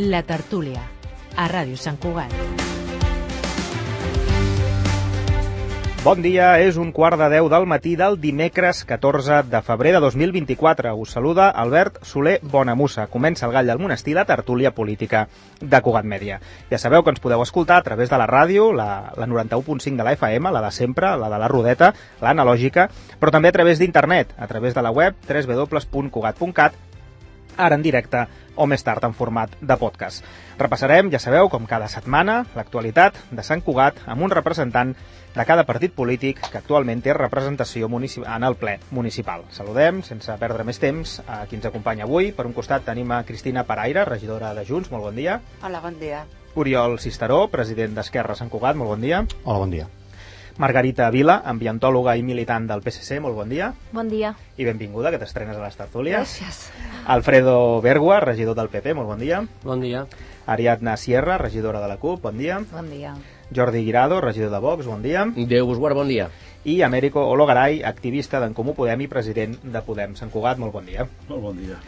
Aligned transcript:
La 0.00 0.22
Tertúlia, 0.24 0.80
a 1.36 1.44
Ràdio 1.50 1.76
Sant 1.76 1.98
Cugat. 2.00 2.32
Bon 6.00 6.22
dia, 6.24 6.54
és 6.64 6.78
un 6.80 6.88
quart 6.96 7.20
de 7.20 7.28
10 7.34 7.50
del 7.52 7.66
matí 7.68 7.92
del 8.00 8.16
dimecres 8.22 8.80
14 8.88 9.42
de 9.52 9.60
febrer 9.60 9.92
de 9.92 10.00
2024. 10.00 10.94
Us 10.96 11.12
saluda 11.18 11.50
Albert 11.50 12.00
Soler 12.00 12.38
Bonamussa. 12.40 13.10
Comença 13.12 13.44
el 13.44 13.52
Gall 13.52 13.68
del 13.68 13.84
Monestir, 13.84 14.16
la 14.16 14.24
tertúlia 14.24 14.72
política 14.72 15.26
de 15.60 15.82
Cugat 15.84 16.08
Mèdia. 16.08 16.40
Ja 16.72 16.80
sabeu 16.80 17.04
que 17.04 17.12
ens 17.12 17.20
podeu 17.20 17.44
escoltar 17.44 17.82
a 17.82 17.84
través 17.84 18.08
de 18.08 18.16
la 18.16 18.30
ràdio, 18.30 18.72
la, 18.72 19.12
la 19.20 19.28
91.5 19.28 20.00
de 20.00 20.06
la 20.08 20.16
FM, 20.16 20.48
la 20.56 20.64
de 20.64 20.72
sempre, 20.72 21.12
la 21.20 21.28
de 21.28 21.44
la 21.44 21.52
Rodeta, 21.52 21.92
l'analògica, 22.24 22.88
però 23.20 23.36
també 23.36 23.52
a 23.52 23.58
través 23.60 23.84
d'internet, 23.84 24.32
a 24.38 24.48
través 24.48 24.72
de 24.72 24.80
la 24.80 24.96
web 24.96 25.20
www.cugat.cat 25.28 26.86
ara 27.56 27.76
en 27.78 27.82
directe 27.82 28.26
o 28.56 28.66
més 28.66 28.84
tard 28.84 29.04
en 29.06 29.14
format 29.16 29.52
de 29.60 29.76
podcast. 29.80 30.24
Repassarem, 30.58 31.08
ja 31.12 31.20
sabeu, 31.22 31.48
com 31.48 31.66
cada 31.66 31.88
setmana, 31.88 32.42
l'actualitat 32.56 33.16
de 33.30 33.44
Sant 33.46 33.62
Cugat 33.64 34.02
amb 34.06 34.26
un 34.26 34.34
representant 34.34 34.94
de 35.34 35.46
cada 35.46 35.64
partit 35.64 35.94
polític 35.94 36.40
que 36.42 36.58
actualment 36.58 37.02
té 37.02 37.14
representació 37.14 37.88
en 37.90 38.44
el 38.44 38.56
ple 38.56 38.78
municipal. 38.90 39.44
Saludem, 39.50 40.02
sense 40.02 40.36
perdre 40.40 40.64
més 40.64 40.78
temps, 40.82 41.20
a 41.26 41.46
qui 41.46 41.56
ens 41.56 41.66
acompanya 41.66 42.04
avui. 42.04 42.32
Per 42.32 42.46
un 42.46 42.52
costat 42.52 42.84
tenim 42.84 43.10
a 43.12 43.22
Cristina 43.24 43.64
Paraire, 43.64 44.04
regidora 44.04 44.52
de 44.54 44.66
Junts, 44.66 44.90
molt 44.90 45.04
bon 45.04 45.16
dia. 45.16 45.40
Hola, 45.62 45.80
bon 45.80 45.98
dia. 46.00 46.26
Oriol 46.54 46.98
Cisteró, 46.98 47.46
president 47.48 47.94
d'Esquerra 47.94 48.34
Sant 48.34 48.50
Cugat, 48.50 48.76
molt 48.76 48.96
bon 48.96 49.00
dia. 49.00 49.24
Hola, 49.44 49.58
bon 49.58 49.70
dia. 49.70 49.88
Margarita 50.58 51.10
Vila, 51.10 51.40
ambientòloga 51.44 52.16
i 52.18 52.24
militant 52.26 52.66
del 52.68 52.82
PSC, 52.82 53.20
molt 53.20 53.36
bon 53.38 53.48
dia. 53.48 53.72
Bon 53.92 54.08
dia. 54.08 54.34
I 54.56 54.66
benvinguda, 54.66 55.12
que 55.12 55.20
t'estrenes 55.22 55.56
a 55.56 55.62
les 55.62 55.76
tertúlies. 55.78 56.18
Gràcies. 56.18 56.70
Alfredo 57.06 57.80
Bergua, 57.80 58.20
regidor 58.20 58.58
del 58.58 58.68
PP, 58.72 58.94
molt 58.98 59.08
bon 59.08 59.22
dia. 59.22 59.44
Bon 59.64 59.80
dia. 59.80 60.06
Ariadna 60.46 60.96
Sierra, 60.96 61.38
regidora 61.38 61.80
de 61.80 61.88
la 61.88 61.96
CUP, 61.96 62.22
bon 62.22 62.38
dia. 62.38 62.60
Bon 62.72 62.90
dia. 62.90 63.14
Jordi 63.54 63.84
Guirado, 63.84 64.20
regidor 64.20 64.50
de 64.50 64.58
Vox, 64.58 64.86
bon 64.86 65.02
dia. 65.02 65.26
Déu 65.34 65.66
vos 65.66 65.78
guard, 65.78 65.96
bon 65.96 66.08
dia. 66.08 66.30
I 66.64 66.82
Américo 66.82 67.22
Ologaray, 67.24 67.82
activista 67.82 68.40
d'en 68.40 68.52
Comú 68.54 68.74
Podem 68.76 69.00
i 69.00 69.08
president 69.08 69.56
de 69.62 69.82
Podem 69.86 70.16
Sant 70.18 70.30
Cugat, 70.30 70.58
molt 70.60 70.74
bon 70.76 70.86
dia. 70.86 71.08
Molt 71.28 71.42
bon 71.48 71.56
dia. 71.56 71.80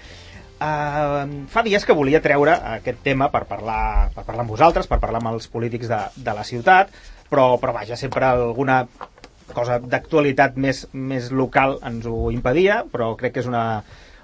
Uh, 0.62 1.46
fa 1.50 1.62
dies 1.66 1.82
que 1.82 1.94
volia 1.96 2.20
treure 2.22 2.52
aquest 2.76 3.00
tema 3.02 3.26
per 3.32 3.42
parlar, 3.50 4.10
per 4.14 4.22
parlar 4.22 4.44
amb 4.44 4.52
vosaltres, 4.54 4.86
per 4.86 5.00
parlar 5.02 5.18
amb 5.22 5.32
els 5.32 5.48
polítics 5.50 5.90
de, 5.90 5.98
de 6.22 6.34
la 6.36 6.44
ciutat, 6.46 6.92
però, 7.30 7.56
però 7.58 7.74
vaja, 7.74 7.98
sempre 7.98 8.28
alguna 8.28 8.84
cosa 9.56 9.80
d'actualitat 9.82 10.54
més, 10.60 10.84
més 10.92 11.32
local 11.34 11.78
ens 11.88 12.06
ho 12.06 12.30
impedia, 12.30 12.82
però 12.92 13.12
crec 13.18 13.34
que 13.34 13.42
és 13.42 13.50
una, 13.50 13.64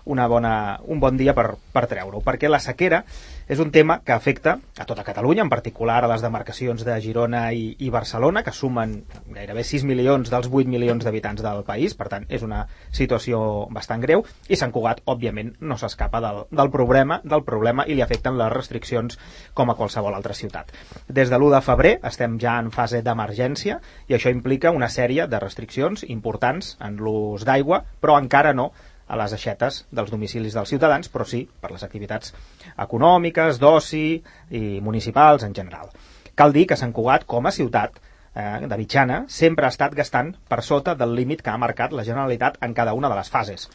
una 0.09 0.27
bona, 0.27 0.81
un 0.89 1.01
bon 1.01 1.17
dia 1.21 1.35
per, 1.37 1.53
per 1.73 1.85
treure-ho, 1.87 2.23
perquè 2.25 2.49
la 2.49 2.61
sequera 2.63 3.03
és 3.49 3.61
un 3.61 3.71
tema 3.73 4.01
que 4.05 4.13
afecta 4.13 4.59
a 4.77 4.85
tota 4.85 5.05
Catalunya, 5.05 5.43
en 5.45 5.49
particular 5.49 6.03
a 6.05 6.09
les 6.11 6.25
demarcacions 6.25 6.85
de 6.85 6.97
Girona 7.01 7.47
i, 7.57 7.71
i 7.81 7.89
Barcelona, 7.93 8.43
que 8.45 8.53
sumen 8.53 8.95
gairebé 9.33 9.65
6 9.65 9.87
milions 9.89 10.29
dels 10.29 10.51
8 10.53 10.69
milions 10.69 11.05
d'habitants 11.05 11.45
del 11.45 11.63
país, 11.69 11.97
per 11.97 12.11
tant, 12.13 12.27
és 12.29 12.45
una 12.45 12.67
situació 12.93 13.41
bastant 13.73 14.05
greu, 14.05 14.25
i 14.49 14.57
Sant 14.61 14.73
Cugat, 14.73 15.01
òbviament, 15.09 15.55
no 15.61 15.79
s'escapa 15.81 16.21
del, 16.25 16.43
del, 16.53 16.73
problema, 16.73 17.21
del 17.25 17.45
problema 17.49 17.87
i 17.89 17.97
li 17.97 18.05
afecten 18.05 18.37
les 18.41 18.53
restriccions 18.53 19.17
com 19.57 19.73
a 19.73 19.77
qualsevol 19.79 20.17
altra 20.17 20.37
ciutat. 20.37 20.73
Des 21.09 21.33
de 21.33 21.41
l'1 21.41 21.55
de 21.57 21.63
febrer 21.65 21.95
estem 22.09 22.37
ja 22.41 22.59
en 22.61 22.69
fase 22.75 23.01
d'emergència 23.05 23.81
i 24.09 24.17
això 24.17 24.33
implica 24.33 24.77
una 24.77 24.93
sèrie 24.93 25.29
de 25.29 25.41
restriccions 25.41 26.05
importants 26.09 26.77
en 26.85 27.01
l'ús 27.01 27.49
d'aigua, 27.49 27.85
però 28.01 28.21
encara 28.21 28.53
no 28.53 28.73
a 29.09 29.17
les 29.17 29.33
aixetes 29.33 29.83
dels 29.91 30.13
domicilis 30.13 30.55
dels 30.55 30.69
ciutadans, 30.69 31.09
però 31.09 31.27
sí 31.27 31.43
per 31.49 31.73
les 31.73 31.85
activitats 31.87 32.35
econòmiques, 32.77 33.59
d'oci 33.59 34.05
i 34.51 34.63
municipals 34.85 35.47
en 35.49 35.57
general. 35.57 35.91
Cal 36.39 36.55
dir 36.55 36.67
que 36.71 36.79
Sant 36.79 36.93
Cugat, 36.95 37.25
com 37.27 37.49
a 37.49 37.55
ciutat 37.55 37.99
eh, 37.99 38.67
de 38.69 38.77
mitjana, 38.79 39.25
sempre 39.29 39.67
ha 39.67 39.73
estat 39.75 39.97
gastant 39.99 40.35
per 40.49 40.63
sota 40.63 40.95
del 40.95 41.17
límit 41.17 41.43
que 41.43 41.51
ha 41.51 41.59
marcat 41.59 41.97
la 41.97 42.05
Generalitat 42.07 42.61
en 42.63 42.75
cada 42.75 42.95
una 42.95 43.11
de 43.11 43.19
les 43.19 43.33
fases. 43.33 43.69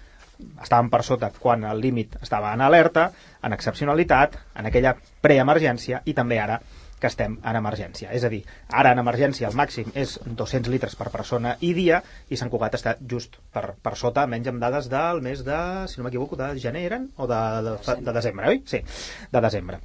Estàvem 0.62 0.90
per 0.90 1.04
sota 1.04 1.30
quan 1.40 1.64
el 1.68 1.82
límit 1.82 2.16
estava 2.22 2.54
en 2.54 2.62
alerta, 2.62 3.10
en 3.44 3.54
excepcionalitat, 3.54 4.38
en 4.60 4.70
aquella 4.70 4.96
preemergència 5.22 6.02
i 6.06 6.16
també 6.18 6.40
ara 6.40 6.60
que 7.04 7.12
estem 7.12 7.38
en 7.44 7.60
emergència. 7.60 8.12
És 8.16 8.24
a 8.24 8.32
dir, 8.32 8.42
ara 8.82 8.94
en 8.96 9.04
emergència 9.04 9.50
el 9.52 9.58
màxim 9.60 9.92
és 10.00 10.16
200 10.24 10.72
litres 10.72 10.96
per 11.00 11.12
persona 11.12 11.58
i 11.62 11.74
dia 11.76 12.00
i 12.32 12.40
Sant 12.40 12.52
Cugat 12.54 12.80
està 12.80 12.96
just 13.16 13.36
per, 13.54 13.74
per 13.84 13.98
sota, 14.00 14.24
menys 14.32 14.52
amb 14.54 14.64
dades 14.64 14.88
del 14.92 15.20
mes 15.26 15.44
de, 15.44 15.64
si 15.92 16.00
no 16.00 16.08
m'equivoco, 16.08 16.40
de 16.40 16.54
gener 16.64 16.88
eren? 16.92 17.10
O 17.18 17.28
de, 17.28 17.42
de, 17.68 17.80
de, 17.90 18.00
de 18.08 18.22
desembre, 18.22 18.54
oi? 18.56 18.64
Sí, 18.70 18.84
de 19.36 19.44
desembre. 19.50 19.84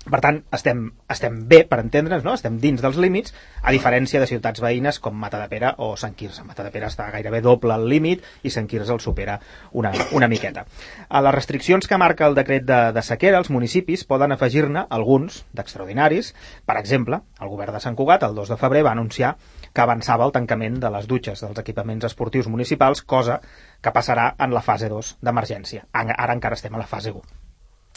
Per 0.00 0.16
tant, 0.24 0.38
estem, 0.56 0.86
estem 1.12 1.34
bé, 1.44 1.58
per 1.68 1.76
entendre'ns, 1.82 2.22
no? 2.24 2.32
estem 2.32 2.54
dins 2.62 2.80
dels 2.80 2.96
límits, 2.96 3.34
a 3.60 3.72
diferència 3.74 4.22
de 4.22 4.28
ciutats 4.30 4.62
veïnes 4.64 4.96
com 5.04 5.18
Matadepera 5.20 5.74
o 5.84 5.90
Sant 6.00 6.14
Quirze. 6.16 6.40
Matadepera 6.48 6.88
està 6.88 7.10
gairebé 7.12 7.42
doble 7.44 7.74
al 7.74 7.84
límit 7.84 8.24
i 8.40 8.52
Sant 8.54 8.64
Quirze 8.70 8.94
el 8.94 9.02
supera 9.04 9.34
una, 9.76 9.92
una 10.16 10.28
miqueta. 10.32 10.64
A 11.10 11.20
les 11.20 11.34
restriccions 11.36 11.84
que 11.84 11.98
marca 12.00 12.30
el 12.30 12.38
decret 12.38 12.64
de, 12.64 12.78
de 12.96 13.02
sequera, 13.04 13.42
els 13.44 13.52
municipis 13.52 14.06
poden 14.08 14.32
afegir-ne 14.32 14.86
alguns 14.88 15.42
d'extraordinaris. 15.52 16.32
Per 16.64 16.78
exemple, 16.80 17.20
el 17.36 17.52
govern 17.52 17.76
de 17.76 17.82
Sant 17.84 17.98
Cugat, 18.00 18.24
el 18.24 18.40
2 18.40 18.54
de 18.54 18.58
febrer, 18.62 18.86
va 18.88 18.96
anunciar 18.96 19.34
que 19.68 19.84
avançava 19.84 20.24
el 20.24 20.32
tancament 20.32 20.80
de 20.80 20.94
les 20.96 21.10
dutxes 21.12 21.44
dels 21.44 21.60
equipaments 21.60 22.08
esportius 22.08 22.48
municipals, 22.48 23.04
cosa 23.04 23.36
que 23.84 23.92
passarà 23.92 24.30
en 24.40 24.56
la 24.56 24.64
fase 24.64 24.88
2 24.88 25.18
d'emergència. 25.20 25.84
Ara 25.92 26.32
encara 26.32 26.56
estem 26.56 26.72
a 26.72 26.80
la 26.80 26.88
fase 26.88 27.12
1. 27.12 27.40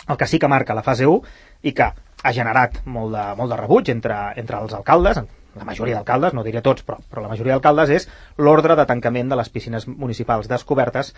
El 0.09 0.17
que 0.19 0.27
sí 0.27 0.37
que 0.39 0.49
marca 0.51 0.75
la 0.75 0.83
fase 0.83 1.07
1 1.07 1.21
i 1.63 1.73
que 1.75 1.89
ha 2.23 2.33
generat 2.35 2.81
molt 2.85 3.15
de, 3.15 3.23
molt 3.39 3.51
de 3.51 3.59
rebuig 3.59 3.89
entre, 3.93 4.19
entre 4.39 4.59
els 4.63 4.75
alcaldes, 4.77 5.23
la 5.53 5.67
majoria 5.67 5.99
d'alcaldes, 5.99 6.33
no 6.33 6.43
diré 6.45 6.63
tots, 6.65 6.85
però, 6.85 6.97
però 7.09 7.23
la 7.25 7.31
majoria 7.31 7.55
d'alcaldes 7.55 7.91
és 7.93 8.07
l'ordre 8.41 8.77
de 8.79 8.85
tancament 8.89 9.29
de 9.29 9.37
les 9.37 9.51
piscines 9.53 9.85
municipals 9.87 10.49
descobertes 10.49 11.13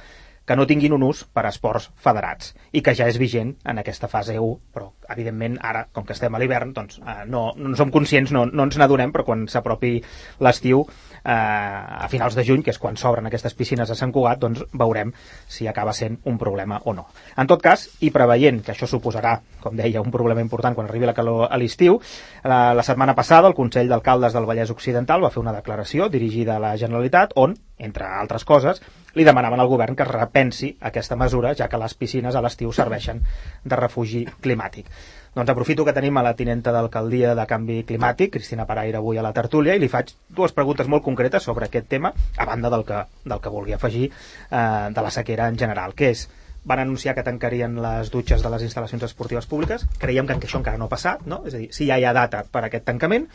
que 0.46 0.56
no 0.56 0.68
tinguin 0.70 0.94
un 0.94 1.04
ús 1.04 1.24
per 1.26 1.46
a 1.46 1.52
esports 1.52 1.90
federats 2.02 2.54
i 2.72 2.84
que 2.86 2.94
ja 2.98 3.08
és 3.10 3.18
vigent 3.22 3.56
en 3.66 3.82
aquesta 3.82 4.08
fase 4.12 4.38
1, 4.38 4.60
però 4.74 4.92
evidentment 5.10 5.58
ara, 5.62 5.86
com 5.94 6.06
que 6.06 6.14
estem 6.14 6.36
a 6.36 6.42
l'hivern, 6.42 6.74
doncs 6.76 7.00
eh, 7.02 7.24
no, 7.30 7.48
no 7.58 7.72
en 7.72 7.78
som 7.80 7.92
conscients, 7.94 8.32
no, 8.36 8.46
no 8.46 8.68
ens 8.68 8.78
n'adonem, 8.78 9.14
però 9.14 9.26
quan 9.26 9.46
s'apropi 9.52 9.98
l'estiu, 10.46 10.86
eh, 11.24 11.32
a 11.34 12.08
finals 12.12 12.38
de 12.38 12.46
juny, 12.46 12.64
que 12.64 12.74
és 12.74 12.80
quan 12.82 12.98
s'obren 12.98 13.26
aquestes 13.30 13.58
piscines 13.58 13.90
a 13.90 13.98
Sant 13.98 14.14
Cugat, 14.14 14.42
doncs 14.42 14.64
veurem 14.74 15.14
si 15.48 15.68
acaba 15.68 15.94
sent 15.94 16.20
un 16.30 16.38
problema 16.42 16.82
o 16.86 16.94
no. 16.94 17.08
En 17.38 17.50
tot 17.50 17.62
cas, 17.64 17.88
i 18.06 18.12
preveient 18.14 18.62
que 18.66 18.74
això 18.76 18.90
suposarà, 18.90 19.38
com 19.62 19.76
deia, 19.78 20.04
un 20.06 20.14
problema 20.14 20.44
important 20.46 20.78
quan 20.78 20.90
arribi 20.90 21.10
la 21.10 21.18
calor 21.18 21.48
a 21.50 21.58
l'estiu, 21.58 22.00
la, 22.44 22.74
la 22.78 22.86
setmana 22.86 23.16
passada 23.18 23.50
el 23.50 23.58
Consell 23.58 23.90
d'Alcaldes 23.90 24.36
del 24.36 24.46
Vallès 24.50 24.74
Occidental 24.74 25.24
va 25.26 25.34
fer 25.34 25.42
una 25.42 25.56
declaració 25.56 26.10
dirigida 26.10 26.58
a 26.58 26.62
la 26.62 26.76
Generalitat 26.78 27.34
on, 27.42 27.56
entre 27.78 28.06
altres 28.08 28.46
coses, 28.46 28.82
li 29.16 29.26
demanaven 29.28 29.60
al 29.60 29.68
govern 29.72 29.96
que 29.96 30.04
es 30.04 30.12
repensi 30.12 30.72
aquesta 30.82 31.18
mesura, 31.20 31.54
ja 31.56 31.68
que 31.68 31.80
les 31.80 31.96
piscines 31.96 32.36
a 32.36 32.42
l'estiu 32.44 32.72
serveixen 32.76 33.22
de 33.64 33.80
refugi 33.80 34.26
climàtic. 34.42 34.88
Doncs 35.36 35.52
aprofito 35.52 35.84
que 35.84 35.92
tenim 35.92 36.16
a 36.16 36.24
la 36.24 36.36
tinenta 36.40 36.72
d'alcaldia 36.72 37.34
de 37.36 37.44
Canvi 37.50 37.82
Climàtic, 37.84 38.32
Cristina 38.32 38.64
Paraire, 38.66 39.02
avui 39.02 39.18
a 39.20 39.26
la 39.26 39.34
tertúlia, 39.36 39.76
i 39.76 39.82
li 39.84 39.90
faig 39.92 40.14
dues 40.32 40.56
preguntes 40.56 40.88
molt 40.88 41.04
concretes 41.04 41.44
sobre 41.44 41.68
aquest 41.68 41.90
tema, 41.92 42.14
a 42.38 42.48
banda 42.48 42.72
del 42.72 42.86
que, 42.88 43.02
del 43.26 43.44
que 43.44 43.52
vulgui 43.52 43.76
afegir 43.76 44.06
eh, 44.08 44.88
de 44.96 45.04
la 45.04 45.12
sequera 45.12 45.50
en 45.52 45.60
general, 45.60 45.92
que 45.94 46.14
és 46.16 46.30
van 46.66 46.80
anunciar 46.80 47.14
que 47.16 47.24
tancarien 47.28 47.76
les 47.84 48.10
dutxes 48.14 48.42
de 48.42 48.50
les 48.50 48.64
instal·lacions 48.66 49.04
esportives 49.06 49.46
públiques. 49.46 49.84
Creiem 50.00 50.26
que 50.26 50.40
això 50.40 50.58
encara 50.64 50.80
no 50.80 50.88
ha 50.88 50.96
passat, 50.96 51.28
no? 51.28 51.44
És 51.46 51.54
a 51.54 51.62
dir, 51.62 51.70
si 51.76 51.92
ja 51.92 52.00
hi 52.00 52.08
ha 52.08 52.16
data 52.16 52.46
per 52.50 52.64
aquest 52.66 52.88
tancament, 52.88 53.28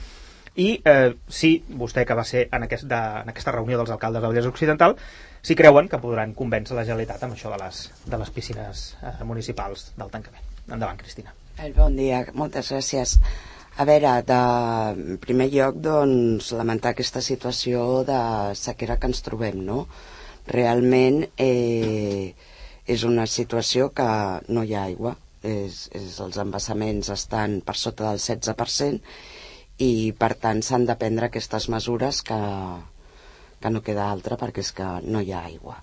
i 0.56 0.70
eh, 0.84 1.12
si 1.30 1.52
vostè 1.78 2.04
que 2.06 2.16
va 2.18 2.24
ser 2.26 2.48
en, 2.50 2.64
aquest, 2.66 2.86
de, 2.90 3.00
en 3.22 3.30
aquesta 3.30 3.54
reunió 3.54 3.78
dels 3.78 3.92
alcaldes 3.94 4.22
del 4.22 4.32
Vallès 4.32 4.48
Occidental 4.50 4.96
si 5.42 5.56
creuen 5.56 5.88
que 5.88 6.00
podran 6.02 6.34
convèncer 6.36 6.76
la 6.76 6.84
Generalitat 6.84 7.22
amb 7.24 7.36
això 7.36 7.52
de 7.52 7.60
les, 7.62 7.84
de 8.06 8.18
les 8.20 8.32
piscines 8.34 8.82
eh, 9.00 9.14
municipals 9.24 9.90
del 9.96 10.10
tancament. 10.12 10.44
Endavant, 10.68 10.98
Cristina. 11.00 11.32
Bon 11.76 11.96
dia, 11.96 12.24
moltes 12.34 12.70
gràcies. 12.72 13.16
A 13.80 13.86
veure, 13.88 14.12
de, 14.26 14.40
en 15.14 15.18
primer 15.22 15.48
lloc, 15.52 15.78
doncs, 15.80 16.50
lamentar 16.58 16.92
aquesta 16.92 17.22
situació 17.24 18.02
de 18.08 18.20
sequera 18.58 18.98
que 19.00 19.08
ens 19.08 19.22
trobem, 19.24 19.62
no? 19.64 19.84
Realment 20.50 21.22
eh, 21.40 22.34
és 22.90 23.04
una 23.08 23.26
situació 23.30 23.90
que 23.96 24.08
no 24.50 24.64
hi 24.66 24.74
ha 24.74 24.84
aigua, 24.90 25.14
és, 25.40 25.86
és, 25.96 26.18
els 26.20 26.36
embassaments 26.42 27.08
estan 27.14 27.60
per 27.64 27.76
sota 27.80 28.10
del 28.10 28.20
16% 28.20 29.00
i 29.80 30.12
per 30.12 30.34
tant 30.40 30.60
s'han 30.62 30.86
de 30.88 30.96
prendre 31.00 31.30
aquestes 31.30 31.68
mesures 31.72 32.20
que, 32.26 32.38
que 33.60 33.72
no 33.72 33.82
queda 33.86 34.10
altra 34.12 34.38
perquè 34.40 34.64
és 34.64 34.72
que 34.76 34.88
no 35.06 35.22
hi 35.24 35.32
ha 35.32 35.44
aigua. 35.48 35.78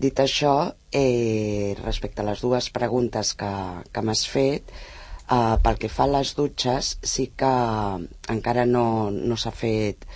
Dit 0.00 0.18
això, 0.18 0.54
eh, 0.90 1.76
respecte 1.84 2.22
a 2.22 2.28
les 2.28 2.40
dues 2.42 2.70
preguntes 2.74 3.34
que, 3.38 3.52
que 3.92 4.02
m'has 4.02 4.24
fet, 4.26 4.72
eh, 5.30 5.56
pel 5.62 5.78
que 5.78 5.92
fa 5.92 6.08
a 6.08 6.14
les 6.16 6.34
dutxes, 6.38 6.96
sí 7.02 7.28
que 7.36 7.52
encara 8.34 8.64
no, 8.66 8.86
no 9.10 9.36
s'ha 9.36 9.52
fet 9.54 10.08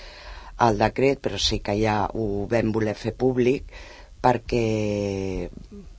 el 0.66 0.80
decret, 0.80 1.20
però 1.22 1.38
sí 1.38 1.60
que 1.62 1.76
ja 1.78 2.00
ho 2.14 2.48
vam 2.50 2.72
voler 2.74 2.96
fer 2.98 3.14
públic 3.14 3.70
perquè 4.18 5.48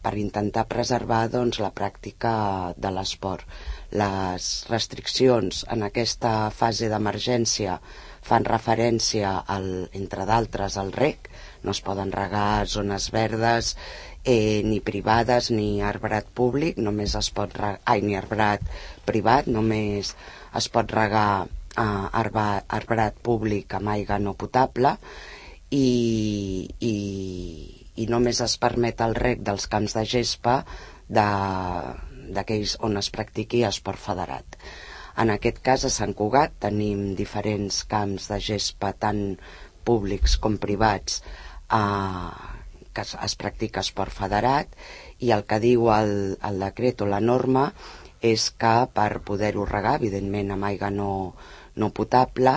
per 0.04 0.14
intentar 0.20 0.66
preservar 0.68 1.28
doncs, 1.31 1.62
la 1.64 1.72
pràctica 1.76 2.34
de 2.76 2.92
l'esport. 2.92 3.46
Les 3.91 4.47
restriccions 4.69 5.63
en 5.74 5.83
aquesta 5.88 6.51
fase 6.53 6.89
d'emergència 6.91 7.80
fan 8.30 8.45
referència, 8.45 9.31
al, 9.47 9.89
entre 9.97 10.25
d'altres, 10.30 10.77
al 10.77 10.91
rec, 10.94 11.30
no 11.63 11.74
es 11.74 11.81
poden 11.81 12.12
regar 12.13 12.68
zones 12.68 13.09
verdes 13.12 13.75
eh, 14.24 14.62
ni 14.65 14.80
privades 14.80 15.50
ni 15.51 15.81
arbrat 15.81 16.30
públic, 16.36 16.77
només 16.77 17.15
es 17.18 17.31
pot 17.33 17.56
regar, 17.57 17.80
ai, 17.86 18.03
ni 18.06 18.18
arbrat 18.19 18.62
privat, 19.07 19.47
només 19.47 20.13
es 20.56 20.69
pot 20.69 20.92
regar 20.92 21.47
eh, 21.47 22.06
arba, 22.21 22.47
arbrat 22.68 23.18
públic 23.25 23.74
amb 23.80 23.95
aigua 23.95 24.19
no 24.19 24.35
potable. 24.38 24.97
I, 25.69 26.69
i, 26.81 26.95
i 28.01 28.06
només 28.09 28.39
es 28.42 28.57
permet 28.62 29.01
el 29.06 29.13
rec 29.18 29.44
dels 29.45 29.68
camps 29.69 29.94
de 29.97 30.06
gespa 30.09 30.63
d'aquells 32.36 32.78
on 32.86 33.00
es 33.02 33.10
practiqui 33.16 33.64
esport 33.68 34.02
federat. 34.02 34.60
En 35.20 35.34
aquest 35.34 35.60
cas, 35.66 35.84
a 35.84 35.92
Sant 35.92 36.14
Cugat, 36.16 36.56
tenim 36.66 37.14
diferents 37.18 37.84
camps 37.92 38.30
de 38.31 38.40
gespa 38.40 38.94
tant 39.06 39.24
públics 39.88 40.38
com 40.40 40.58
privats 40.62 41.22
eh, 41.74 42.60
que 42.94 43.06
es, 43.06 43.16
es 43.16 43.36
practica 43.40 43.84
esport 43.86 44.14
federat 44.16 44.76
i 45.20 45.34
el 45.36 45.46
que 45.50 45.60
diu 45.64 45.90
el, 45.94 46.14
el 46.50 46.64
decret 46.66 47.02
o 47.04 47.10
la 47.10 47.22
norma 47.24 47.70
és 48.22 48.50
que 48.62 48.74
per 48.94 49.22
poder-ho 49.28 49.66
regar, 49.68 49.96
evidentment 50.00 50.52
amb 50.56 50.68
aigua 50.70 50.90
no, 50.92 51.12
no 51.80 51.92
potable, 51.96 52.56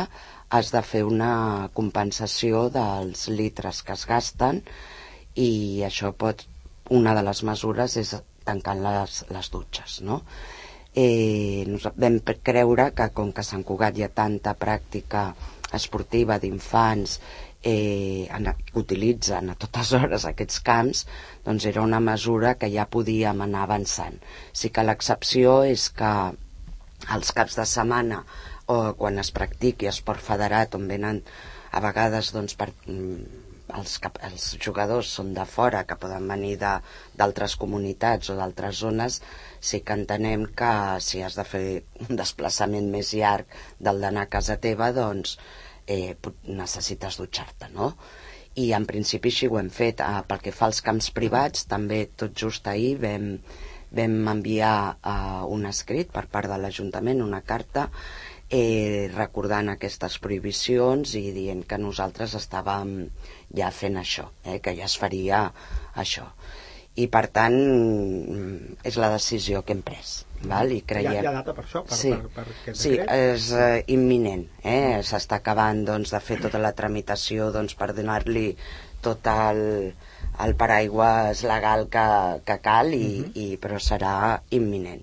has 0.52 0.72
de 0.74 0.82
fer 0.84 1.04
una 1.08 1.68
compensació 1.74 2.66
dels 2.74 3.28
litres 3.30 3.82
que 3.86 3.94
es 3.94 4.04
gasten 4.08 4.60
i 5.38 5.82
això 5.86 6.12
pot, 6.12 6.44
una 6.90 7.14
de 7.16 7.22
les 7.24 7.42
mesures 7.46 7.96
és 7.96 8.12
tancant 8.46 8.82
les, 8.84 9.22
les 9.30 9.50
dutxes, 9.52 10.00
no? 10.06 10.22
Eh, 10.94 11.64
vam 11.96 12.18
creure 12.44 12.90
que 12.92 13.08
com 13.16 13.32
que 13.32 13.40
a 13.40 13.48
Sant 13.48 13.64
Cugat 13.64 13.96
hi 13.96 14.04
ha 14.04 14.12
tanta 14.12 14.52
pràctica 14.60 15.30
esportiva 15.72 16.36
d'infants 16.38 17.16
eh, 17.62 18.28
en, 18.28 18.50
utilitzen 18.76 19.50
a 19.50 19.56
totes 19.56 19.92
hores 19.96 20.26
aquests 20.28 20.60
camps, 20.66 21.06
doncs 21.46 21.66
era 21.70 21.84
una 21.86 22.00
mesura 22.00 22.56
que 22.60 22.70
ja 22.74 22.88
podíem 22.96 23.40
anar 23.46 23.64
avançant. 23.64 24.18
Sí 24.52 24.70
que 24.70 24.84
l'excepció 24.84 25.62
és 25.68 25.88
que 25.96 26.12
els 27.16 27.32
caps 27.34 27.56
de 27.58 27.66
setmana 27.66 28.22
o 28.72 28.92
quan 28.98 29.18
es 29.22 29.32
practiqui 29.34 29.88
esport 29.90 30.22
federat 30.22 30.76
on 30.78 30.86
venen 30.90 31.22
a 31.72 31.80
vegades 31.80 32.30
doncs, 32.34 32.54
per, 32.58 32.68
els, 33.78 33.96
els 34.28 34.46
jugadors 34.62 35.10
són 35.18 35.32
de 35.36 35.44
fora 35.48 35.84
que 35.88 35.98
poden 36.00 36.28
venir 36.28 36.54
d'altres 36.60 37.56
comunitats 37.60 38.32
o 38.32 38.36
d'altres 38.38 38.80
zones 38.84 39.20
sí 39.60 39.82
que 39.86 39.96
entenem 39.98 40.46
que 40.58 40.72
si 41.00 41.22
has 41.22 41.38
de 41.38 41.46
fer 41.48 41.64
un 42.06 42.16
desplaçament 42.22 42.88
més 42.92 43.12
llarg 43.16 43.58
del 43.78 44.00
d'anar 44.02 44.26
a 44.28 44.32
casa 44.36 44.58
teva 44.60 44.92
doncs 44.96 45.38
eh, 45.86 46.14
necessites 46.46 47.18
dutxar-te, 47.20 47.70
no? 47.74 47.92
I 48.60 48.72
en 48.76 48.84
principi 48.86 49.32
així 49.32 49.48
ho 49.48 49.58
hem 49.58 49.70
fet. 49.72 50.02
Eh, 50.04 50.22
pel 50.28 50.42
que 50.44 50.54
fa 50.54 50.68
als 50.68 50.82
camps 50.84 51.10
privats, 51.16 51.66
també 51.70 52.04
tot 52.22 52.34
just 52.36 52.68
ahir 52.68 52.98
vam, 53.00 53.30
vam 53.96 54.18
enviar 54.34 54.74
eh, 54.92 55.14
un 55.56 55.66
escrit 55.70 56.12
per 56.12 56.26
part 56.32 56.50
de 56.52 56.60
l'Ajuntament, 56.60 57.24
una 57.24 57.42
carta, 57.48 57.88
eh, 58.52 59.10
recordant 59.14 59.72
aquestes 59.72 60.18
prohibicions 60.22 61.16
i 61.18 61.30
dient 61.34 61.64
que 61.68 61.80
nosaltres 61.80 62.36
estàvem 62.38 62.96
ja 63.56 63.70
fent 63.72 63.96
això, 64.00 64.28
eh, 64.44 64.60
que 64.60 64.76
ja 64.78 64.88
es 64.90 64.98
faria 65.00 65.46
això 65.96 66.28
i 67.00 67.06
per 67.08 67.24
tant 67.32 67.54
és 68.84 68.96
la 69.00 69.08
decisió 69.14 69.62
que 69.64 69.72
hem 69.72 69.80
pres 69.84 70.12
val? 70.44 70.74
i 70.74 70.82
creiem... 70.84 71.14
hi, 71.14 71.18
ha, 71.20 71.22
hi 71.24 71.28
ha 71.30 71.34
data 71.38 71.54
per 71.56 71.64
això? 71.64 71.80
Per, 71.88 71.96
sí, 71.96 72.12
per, 72.12 72.44
per 72.66 72.74
sí 72.76 72.92
és 73.00 73.48
uh, 73.56 73.78
imminent 73.94 74.44
eh? 74.60 75.00
s'està 75.06 75.40
acabant 75.40 75.84
doncs, 75.88 76.12
de 76.12 76.20
fer 76.20 76.42
tota 76.42 76.60
la 76.60 76.74
tramitació 76.76 77.48
doncs, 77.54 77.76
per 77.80 77.92
donar-li 77.96 78.50
tot 79.02 79.26
el, 79.32 79.62
el 80.44 80.56
paraigües 80.60 81.44
legal 81.48 81.88
que, 81.92 82.06
que 82.44 82.58
cal 82.64 82.92
i, 82.92 82.98
uh 83.00 83.24
-huh. 83.24 83.32
i, 83.40 83.46
però 83.56 83.80
serà 83.80 84.16
imminent 84.50 85.00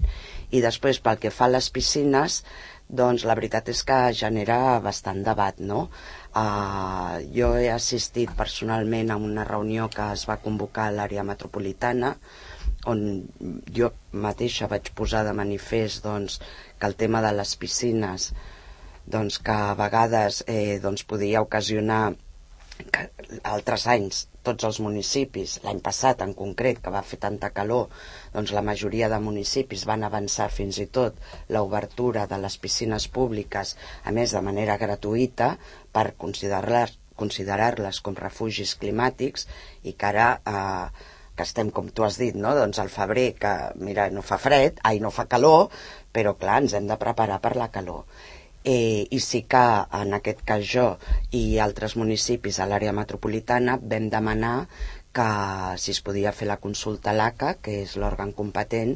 i 0.51 0.61
després 0.61 1.01
pel 1.01 1.17
que 1.17 1.33
fa 1.33 1.45
a 1.49 1.55
les 1.57 1.69
piscines 1.73 2.43
doncs 2.89 3.23
la 3.29 3.35
veritat 3.37 3.69
és 3.69 3.81
que 3.85 3.97
genera 4.17 4.79
bastant 4.81 5.21
debat 5.25 5.59
no? 5.61 5.81
Uh, 6.29 7.19
jo 7.35 7.51
he 7.57 7.67
assistit 7.73 8.31
personalment 8.37 9.11
a 9.13 9.17
una 9.17 9.45
reunió 9.45 9.89
que 9.93 10.07
es 10.13 10.25
va 10.29 10.39
convocar 10.41 10.87
a 10.89 10.95
l'àrea 10.95 11.25
metropolitana 11.25 12.15
on 12.89 13.03
jo 13.79 13.91
mateixa 14.25 14.69
vaig 14.71 14.89
posar 14.95 15.23
de 15.27 15.35
manifest 15.37 16.03
doncs, 16.05 16.39
que 16.79 16.87
el 16.87 16.95
tema 16.95 17.21
de 17.25 17.33
les 17.35 17.55
piscines 17.61 18.31
doncs, 19.05 19.37
que 19.37 19.51
a 19.53 19.75
vegades 19.77 20.43
eh, 20.47 20.79
doncs, 20.81 21.03
podia 21.03 21.45
ocasionar 21.45 22.03
que 22.87 23.07
altres 23.43 23.85
anys 23.91 24.25
tots 24.47 24.65
els 24.69 24.79
municipis, 24.83 25.57
l'any 25.65 25.81
passat 25.85 26.23
en 26.25 26.31
concret, 26.37 26.79
que 26.83 26.93
va 26.93 27.03
fer 27.05 27.19
tanta 27.25 27.51
calor, 27.55 27.89
doncs 28.33 28.53
la 28.55 28.63
majoria 28.65 29.09
de 29.11 29.19
municipis 29.23 29.85
van 29.89 30.05
avançar 30.07 30.47
fins 30.53 30.79
i 30.79 30.87
tot 30.99 31.19
l'obertura 31.55 32.25
de 32.31 32.39
les 32.41 32.57
piscines 32.63 33.09
públiques, 33.19 33.75
a 34.05 34.15
més 34.15 34.33
de 34.35 34.41
manera 34.49 34.79
gratuïta, 34.81 35.53
per 35.91 36.11
considerar-les 36.25 36.97
considerar-les 37.19 37.97
com 37.99 38.15
refugis 38.15 38.77
climàtics 38.79 39.41
i 39.83 39.91
que 39.91 40.07
ara 40.07 40.27
eh, 40.47 41.07
que 41.35 41.43
estem, 41.43 41.67
com 41.75 41.89
tu 41.95 42.05
has 42.07 42.15
dit, 42.19 42.35
no? 42.35 42.53
doncs 42.55 42.79
al 42.79 42.91
febrer, 42.93 43.33
que 43.39 43.51
mira, 43.83 44.09
no 44.15 44.23
fa 44.23 44.37
fred, 44.39 44.79
ai, 44.87 45.01
no 45.03 45.11
fa 45.11 45.27
calor, 45.31 45.67
però 46.15 46.37
clar, 46.39 46.61
ens 46.63 46.75
hem 46.79 46.87
de 46.87 46.97
preparar 46.99 47.41
per 47.43 47.57
la 47.59 47.67
calor 47.75 48.05
eh, 48.69 49.07
i 49.09 49.19
sí 49.23 49.41
que 49.51 49.65
en 50.01 50.13
aquest 50.17 50.41
cas 50.49 50.63
jo 50.73 50.85
i 51.39 51.43
altres 51.65 51.95
municipis 52.01 52.59
a 52.59 52.67
l'àrea 52.69 52.93
metropolitana 53.01 53.79
vam 53.93 54.09
demanar 54.13 54.55
que 55.19 55.29
si 55.81 55.89
es 55.95 56.01
podia 56.05 56.33
fer 56.39 56.47
la 56.49 56.59
consulta 56.61 57.09
a 57.11 57.15
l'ACA, 57.17 57.55
que 57.65 57.79
és 57.83 57.95
l'òrgan 57.97 58.31
competent, 58.39 58.93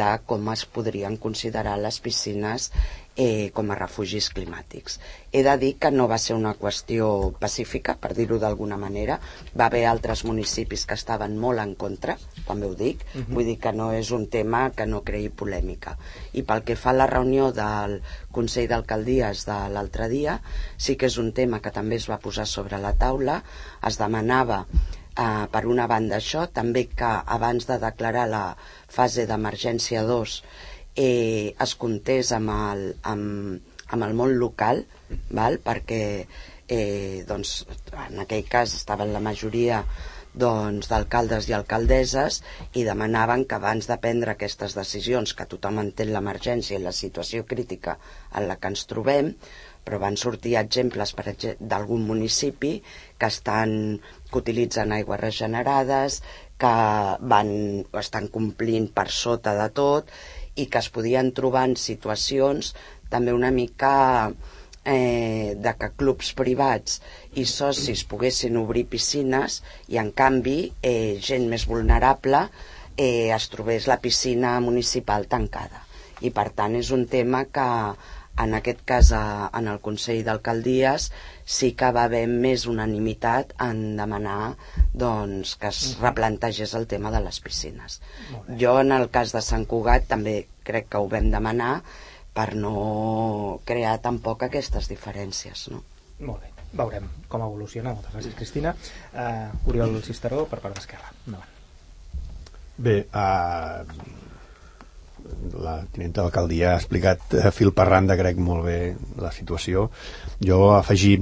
de 0.00 0.10
com 0.28 0.50
es 0.52 0.66
podrien 0.76 1.16
considerar 1.16 1.78
les 1.80 2.00
piscines 2.04 2.68
eh, 3.16 3.50
com 3.54 3.70
a 3.70 3.76
refugis 3.78 4.28
climàtics. 4.34 4.98
He 5.30 5.42
de 5.46 5.54
dir 5.58 5.72
que 5.78 5.90
no 5.94 6.06
va 6.10 6.18
ser 6.18 6.34
una 6.36 6.54
qüestió 6.58 7.06
pacífica, 7.40 7.96
per 8.00 8.12
dir-ho 8.16 8.38
d'alguna 8.42 8.78
manera. 8.80 9.18
Va 9.58 9.68
haver 9.70 9.84
altres 9.86 10.24
municipis 10.24 10.84
que 10.86 10.98
estaven 10.98 11.36
molt 11.38 11.62
en 11.62 11.74
contra, 11.78 12.16
també 12.48 12.66
ho 12.66 12.74
dic. 12.74 13.04
Uh 13.14 13.18
mhm. 13.18 13.24
-huh. 13.24 13.34
Vull 13.34 13.44
dir 13.44 13.58
que 13.58 13.72
no 13.72 13.92
és 13.92 14.10
un 14.10 14.26
tema 14.28 14.70
que 14.70 14.86
no 14.86 15.02
creï 15.02 15.30
polèmica. 15.30 15.96
I 16.32 16.42
pel 16.42 16.64
que 16.64 16.76
fa 16.76 16.90
a 16.90 16.98
la 17.00 17.06
reunió 17.06 17.52
del 17.52 18.02
Consell 18.30 18.68
d'Alcaldies 18.68 19.46
de 19.46 19.68
l'altre 19.68 20.08
dia, 20.08 20.40
sí 20.76 20.96
que 20.96 21.06
és 21.06 21.18
un 21.18 21.32
tema 21.32 21.60
que 21.60 21.70
també 21.70 21.96
es 21.96 22.08
va 22.08 22.18
posar 22.18 22.46
sobre 22.46 22.78
la 22.78 22.94
taula. 22.94 23.42
Es 23.86 23.98
demanava 23.98 24.66
eh, 25.18 25.46
per 25.50 25.66
una 25.66 25.86
banda 25.86 26.16
això, 26.16 26.48
també 26.52 26.88
que 26.88 27.12
abans 27.26 27.66
de 27.66 27.78
declarar 27.78 28.28
la 28.28 28.56
fase 28.88 29.26
d'emergència 29.26 30.02
2 30.02 30.42
eh, 30.96 31.54
es 31.60 31.74
comptés 31.80 32.32
amb 32.36 32.52
el, 32.54 32.84
amb, 33.02 33.76
amb 33.90 34.08
el 34.08 34.16
món 34.18 34.34
local, 34.38 34.84
val? 35.30 35.60
perquè 35.64 36.02
eh, 36.68 37.24
doncs, 37.28 37.62
en 37.92 38.24
aquell 38.24 38.46
cas 38.50 38.74
estaven 38.78 39.12
la 39.12 39.22
majoria 39.24 39.84
doncs, 40.34 40.88
d'alcaldes 40.90 41.46
i 41.48 41.54
alcaldesses 41.54 42.40
i 42.74 42.82
demanaven 42.86 43.44
que 43.46 43.58
abans 43.58 43.86
de 43.86 43.98
prendre 44.02 44.34
aquestes 44.34 44.74
decisions, 44.74 45.34
que 45.34 45.46
tothom 45.50 45.78
entén 45.82 46.10
l'emergència 46.14 46.78
i 46.78 46.82
la 46.82 46.94
situació 46.94 47.44
crítica 47.46 47.98
en 48.34 48.48
la 48.48 48.58
que 48.58 48.72
ens 48.72 48.86
trobem, 48.90 49.34
però 49.84 50.00
van 50.00 50.16
sortir 50.16 50.56
exemples 50.56 51.12
d'algun 51.14 52.06
municipi 52.08 52.78
que 53.18 53.28
estan 53.28 54.00
que 54.30 54.40
utilitzen 54.40 54.94
aigües 54.96 55.20
regenerades, 55.20 56.22
que 56.58 56.72
van, 57.20 57.50
estan 58.00 58.30
complint 58.32 58.88
per 58.96 59.10
sota 59.10 59.54
de 59.58 59.68
tot 59.76 60.10
i 60.56 60.66
que 60.66 60.80
es 60.80 60.90
podien 60.94 61.32
trobar 61.36 61.64
en 61.68 61.76
situacions 61.80 62.74
també 63.10 63.34
una 63.34 63.50
mica 63.54 63.94
eh, 64.84 65.54
de 65.56 65.72
que 65.80 65.90
clubs 65.96 66.32
privats 66.38 67.00
i 67.40 67.46
socis 67.48 68.04
poguessin 68.10 68.58
obrir 68.60 68.86
piscines 68.92 69.62
i 69.88 69.98
en 70.02 70.12
canvi 70.12 70.58
eh, 70.82 71.16
gent 71.20 71.48
més 71.50 71.66
vulnerable 71.70 72.44
eh, 72.96 73.30
es 73.34 73.48
trobés 73.50 73.88
la 73.90 74.00
piscina 74.00 74.58
municipal 74.60 75.26
tancada. 75.26 75.82
I 76.22 76.30
per 76.30 76.50
tant 76.56 76.76
és 76.78 76.92
un 76.94 77.08
tema 77.10 77.44
que 77.50 77.66
en 78.42 78.54
aquest 78.58 78.80
cas 78.86 79.12
a, 79.14 79.50
en 79.54 79.68
el 79.70 79.80
Consell 79.84 80.24
d'Alcaldies 80.26 81.10
sí 81.56 81.72
que 81.78 81.90
va 81.94 82.06
haver 82.08 82.24
més 82.30 82.66
unanimitat 82.70 83.54
en 83.62 83.96
demanar 83.98 84.54
doncs, 84.92 85.54
que 85.60 85.70
es 85.70 85.82
replantegés 86.00 86.74
el 86.74 86.88
tema 86.90 87.12
de 87.14 87.22
les 87.24 87.38
piscines. 87.44 88.00
Jo 88.60 88.78
en 88.80 88.92
el 88.96 89.08
cas 89.14 89.34
de 89.36 89.44
Sant 89.44 89.68
Cugat 89.70 90.08
també 90.10 90.40
crec 90.66 90.90
que 90.90 90.98
ho 91.02 91.08
vam 91.12 91.30
demanar 91.30 91.76
per 92.34 92.50
no 92.58 93.60
crear 93.68 94.00
tampoc 94.02 94.42
aquestes 94.48 94.90
diferències. 94.90 95.68
No? 95.70 95.84
Molt 96.26 96.42
bé, 96.42 96.50
veurem 96.74 97.06
com 97.30 97.44
evoluciona. 97.46 97.94
Moltes 97.94 98.16
gràcies, 98.16 98.34
Cristina. 98.38 98.74
Uh, 99.12 99.70
Oriol 99.70 100.00
Cisteró, 100.02 100.42
per 100.50 100.58
part 100.64 100.74
d'Esquerra. 100.78 101.14
Endavant. 101.28 101.50
Bé, 102.84 102.96
uh, 103.14 103.84
la 105.60 105.78
tinenta 105.92 106.22
d'alcaldia 106.22 106.74
ha 106.74 106.78
explicat 106.80 107.34
a 107.40 107.50
fil 107.54 107.72
per 107.76 107.88
randa, 107.88 108.16
crec, 108.18 108.38
molt 108.40 108.64
bé 108.66 108.78
la 109.20 109.32
situació. 109.32 109.88
Jo 110.44 110.74
afegir 110.76 111.18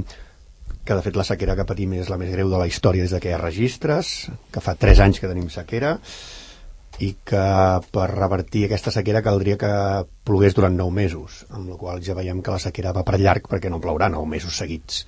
que 0.82 0.96
de 0.98 1.02
fet 1.04 1.16
la 1.18 1.26
sequera 1.26 1.54
que 1.58 1.66
patim 1.66 1.94
és 1.94 2.10
la 2.10 2.18
més 2.18 2.32
greu 2.34 2.50
de 2.50 2.58
la 2.58 2.66
història 2.66 3.04
des 3.04 3.12
de 3.14 3.20
que 3.22 3.30
hi 3.30 3.36
ha 3.36 3.42
registres, 3.42 4.30
que 4.50 4.62
fa 4.62 4.74
3 4.74 5.02
anys 5.04 5.22
que 5.22 5.30
tenim 5.30 5.46
sequera, 5.52 5.96
i 7.02 7.12
que 7.24 7.44
per 7.94 8.08
revertir 8.10 8.66
aquesta 8.66 8.92
sequera 8.94 9.22
caldria 9.24 9.58
que 9.58 9.70
plogués 10.26 10.56
durant 10.58 10.74
9 10.76 10.94
mesos, 10.94 11.44
amb 11.50 11.70
la 11.70 11.78
qual 11.78 12.02
ja 12.04 12.18
veiem 12.18 12.42
que 12.42 12.54
la 12.54 12.60
sequera 12.62 12.92
va 12.96 13.06
per 13.06 13.20
llarg 13.22 13.46
perquè 13.50 13.70
no 13.70 13.80
plourà 13.82 14.10
9 14.12 14.28
mesos 14.28 14.58
seguits. 14.58 15.06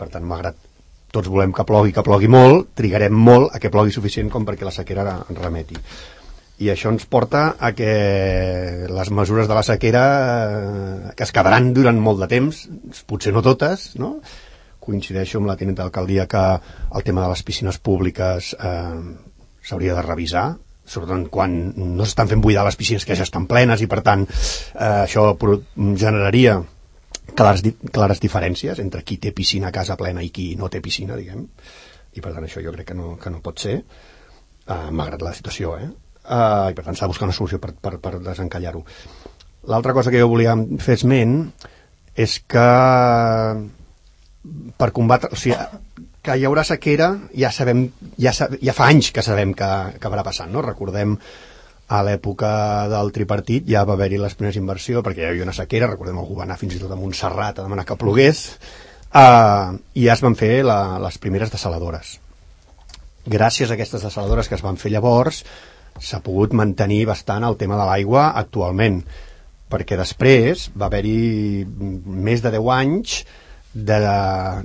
Per 0.00 0.08
tant, 0.08 0.24
malgrat 0.24 0.56
tots 1.12 1.28
volem 1.28 1.52
que 1.52 1.66
plogui, 1.66 1.92
que 1.92 2.06
plogui 2.06 2.30
molt, 2.30 2.70
trigarem 2.78 3.12
molt 3.12 3.54
a 3.54 3.60
que 3.60 3.70
plogui 3.70 3.92
suficient 3.92 4.30
com 4.32 4.46
perquè 4.48 4.64
la 4.64 4.74
sequera 4.74 5.20
remeti 5.36 5.76
i 6.60 6.68
això 6.68 6.92
ens 6.92 7.06
porta 7.08 7.54
a 7.58 7.72
que 7.72 7.90
les 8.92 9.10
mesures 9.16 9.48
de 9.48 9.56
la 9.56 9.64
sequera 9.64 10.04
eh, 10.04 11.12
que 11.16 11.24
es 11.24 11.32
quedaran 11.32 11.72
durant 11.76 12.00
molt 12.00 12.20
de 12.20 12.28
temps, 12.28 12.66
potser 13.08 13.32
no 13.32 13.42
totes, 13.44 13.94
no? 14.00 14.18
coincideixo 14.80 15.38
amb 15.40 15.48
la 15.48 15.56
tenenta 15.60 15.84
d'alcaldia 15.84 16.26
que 16.28 16.42
el 16.96 17.06
tema 17.06 17.24
de 17.24 17.30
les 17.32 17.42
piscines 17.46 17.78
públiques 17.78 18.54
eh, 18.56 18.98
s'hauria 19.64 19.96
de 19.96 20.04
revisar, 20.04 20.44
sobretot 20.84 21.30
quan 21.32 21.56
no 21.76 22.04
s'estan 22.04 22.28
fent 22.28 22.42
buidar 22.44 22.66
les 22.66 22.76
piscines 22.76 23.06
que 23.06 23.16
ja 23.16 23.24
estan 23.28 23.46
plenes 23.48 23.80
i 23.84 23.88
per 23.88 24.00
tant 24.04 24.26
eh, 24.26 25.04
això 25.06 25.30
generaria 25.38 26.58
clares, 27.36 27.64
clares 27.92 28.20
diferències 28.20 28.80
entre 28.84 29.04
qui 29.06 29.20
té 29.22 29.32
piscina 29.36 29.70
a 29.70 29.74
casa 29.74 29.96
plena 30.00 30.24
i 30.24 30.32
qui 30.34 30.52
no 30.60 30.68
té 30.68 30.82
piscina, 30.84 31.16
diguem, 31.16 31.46
i 32.12 32.20
per 32.20 32.34
tant 32.34 32.44
això 32.44 32.60
jo 32.64 32.74
crec 32.74 32.90
que 32.90 32.98
no, 32.98 33.14
que 33.20 33.32
no 33.32 33.40
pot 33.44 33.62
ser, 33.62 33.80
eh, 33.80 34.86
malgrat 34.90 35.24
la 35.24 35.36
situació, 35.36 35.76
eh? 35.78 35.90
Eh, 36.24 36.70
i 36.70 36.76
per 36.76 36.86
tant 36.86 36.96
s'ha 36.96 37.06
de 37.06 37.12
buscar 37.14 37.28
una 37.28 37.36
solució 37.36 37.60
per, 37.62 37.74
per, 37.74 37.98
per 38.02 38.18
desencallar-ho. 38.24 38.84
L'altra 39.70 39.94
cosa 39.96 40.12
que 40.12 40.20
jo 40.22 40.30
volia 40.30 40.56
fer 40.80 40.96
esment 40.98 41.36
és 42.16 42.40
que 42.48 42.66
per 44.80 44.90
combatre... 44.96 45.30
O 45.32 45.38
sigui, 45.38 45.56
que 46.20 46.36
hi 46.36 46.44
haurà 46.44 46.64
sequera 46.68 47.14
ja 47.32 47.48
sabem, 47.52 47.86
ja, 48.20 48.32
ja 48.36 48.74
fa 48.76 48.90
anys 48.92 49.08
que 49.16 49.24
sabem 49.24 49.54
que, 49.56 49.68
que 49.94 50.00
acabarà 50.02 50.24
passant, 50.26 50.50
no? 50.52 50.60
Recordem 50.64 51.16
a 51.90 52.02
l'època 52.06 52.50
del 52.92 53.10
tripartit 53.14 53.66
ja 53.70 53.82
va 53.88 53.96
haver-hi 53.96 54.20
les 54.20 54.36
primeres 54.38 54.58
inversions 54.60 55.02
perquè 55.06 55.24
hi 55.24 55.30
havia 55.30 55.46
una 55.46 55.56
sequera, 55.56 55.88
recordem 55.90 56.20
algú 56.20 56.36
va 56.38 56.44
anar 56.46 56.58
fins 56.60 56.76
i 56.76 56.82
tot 56.82 56.92
a 56.92 56.98
Montserrat 56.98 57.58
a 57.58 57.64
demanar 57.66 57.86
que 57.88 57.96
plogués 57.98 58.44
uh, 59.10 59.74
i 59.96 60.06
ja 60.06 60.14
es 60.14 60.22
van 60.22 60.36
fer 60.38 60.60
la, 60.66 61.00
les 61.02 61.18
primeres 61.18 61.50
desaladores 61.50 62.18
gràcies 63.26 63.72
a 63.72 63.74
aquestes 63.74 64.06
desaladores 64.06 64.48
que 64.48 64.54
es 64.54 64.62
van 64.62 64.78
fer 64.78 64.92
llavors 64.94 65.42
s'ha 65.98 66.22
pogut 66.24 66.54
mantenir 66.56 67.04
bastant 67.08 67.44
el 67.44 67.58
tema 67.60 67.78
de 67.80 67.88
l'aigua 67.88 68.30
actualment 68.38 69.00
perquè 69.70 69.98
després 69.98 70.68
va 70.74 70.88
haver-hi 70.88 71.64
més 71.66 72.42
de 72.42 72.52
10 72.56 72.72
anys 72.76 73.20
de 73.72 73.98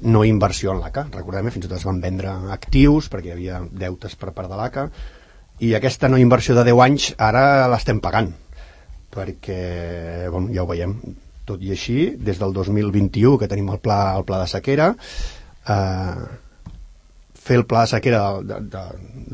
no 0.02 0.24
inversió 0.26 0.74
en 0.74 0.80
l'ACA. 0.82 1.06
Recordem, 1.14 1.52
fins 1.54 1.68
i 1.68 1.70
tot 1.70 1.78
es 1.78 1.86
van 1.86 2.02
vendre 2.02 2.32
actius 2.56 3.10
perquè 3.14 3.30
hi 3.30 3.36
havia 3.36 3.60
deutes 3.70 4.18
per 4.18 4.34
part 4.34 4.50
de 4.50 4.58
l'ACA 4.58 4.88
i 5.66 5.76
aquesta 5.78 6.10
no 6.10 6.18
inversió 6.20 6.56
de 6.58 6.66
10 6.68 6.82
anys 6.88 7.12
ara 7.22 7.68
l'estem 7.72 8.02
pagant 8.04 8.34
perquè 9.16 10.28
bueno, 10.32 10.50
ja 10.52 10.66
ho 10.66 10.70
veiem. 10.70 10.98
Tot 11.46 11.62
i 11.62 11.70
així, 11.76 12.16
des 12.18 12.40
del 12.42 12.56
2021 12.56 13.38
que 13.38 13.48
tenim 13.48 13.70
el 13.70 13.78
pla, 13.80 14.16
el 14.18 14.26
pla 14.26 14.42
de 14.42 14.50
sequera 14.50 14.90
eh, 15.70 16.26
fer 17.46 17.60
el 17.60 17.66
pla 17.70 17.86
de 17.86 17.94
sequera 17.94 18.22
del, 18.26 18.48
de, 18.50 18.60
de, 18.74 18.84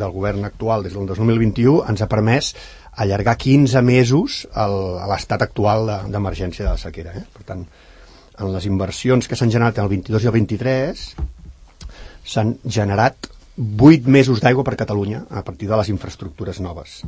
del 0.02 0.14
govern 0.14 0.46
actual 0.48 0.84
des 0.84 0.96
del 0.98 1.08
2021 1.08 1.86
ens 1.92 2.04
ha 2.04 2.10
permès 2.12 2.54
allargar 3.02 3.38
15 3.40 3.82
mesos 3.88 4.42
l'estat 5.12 5.46
actual 5.48 5.88
d'emergència 6.12 6.66
de, 6.66 6.70
de 6.70 6.76
la 6.76 6.82
sequera. 6.82 7.14
Eh? 7.16 7.24
Per 7.38 7.46
tant, 7.48 7.66
en 8.42 8.52
les 8.52 8.68
inversions 8.68 9.28
que 9.28 9.38
s'han 9.40 9.54
generat 9.54 9.80
el 9.80 9.92
22 9.92 10.26
i 10.26 10.32
el 10.32 10.36
23 10.36 11.06
s'han 12.32 12.56
generat 12.66 13.32
8 13.62 14.12
mesos 14.12 14.42
d'aigua 14.44 14.66
per 14.68 14.80
Catalunya 14.80 15.26
a 15.30 15.44
partir 15.48 15.70
de 15.70 15.78
les 15.80 15.92
infraestructures 15.94 16.60
noves 16.64 17.02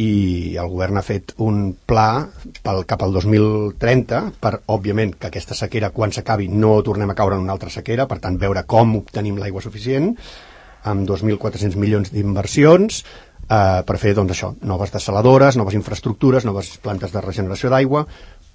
i 0.00 0.56
el 0.56 0.70
govern 0.72 0.96
ha 0.96 1.04
fet 1.04 1.34
un 1.44 1.74
pla 1.86 2.24
pel, 2.64 2.84
cap 2.88 3.02
al 3.04 3.12
2030 3.12 4.22
per, 4.40 4.54
òbviament, 4.72 5.16
que 5.20 5.28
aquesta 5.28 5.56
sequera 5.58 5.92
quan 5.92 6.14
s'acabi 6.14 6.48
no 6.48 6.78
tornem 6.84 7.12
a 7.12 7.16
caure 7.18 7.36
en 7.36 7.44
una 7.44 7.52
altra 7.52 7.70
sequera 7.70 8.06
per 8.08 8.18
tant 8.22 8.38
veure 8.40 8.64
com 8.64 8.96
obtenim 9.02 9.36
l'aigua 9.40 9.60
suficient 9.64 10.14
amb 10.88 11.04
2.400 11.08 11.76
milions 11.76 12.12
d'inversions 12.12 13.02
eh, 13.02 13.82
per 13.84 13.98
fer 14.00 14.14
doncs 14.16 14.32
això, 14.32 14.54
noves 14.64 14.94
desaladores, 14.94 15.58
noves 15.60 15.76
infraestructures, 15.76 16.46
noves 16.48 16.78
plantes 16.82 17.12
de 17.12 17.20
regeneració 17.20 17.70
d'aigua 17.70 18.06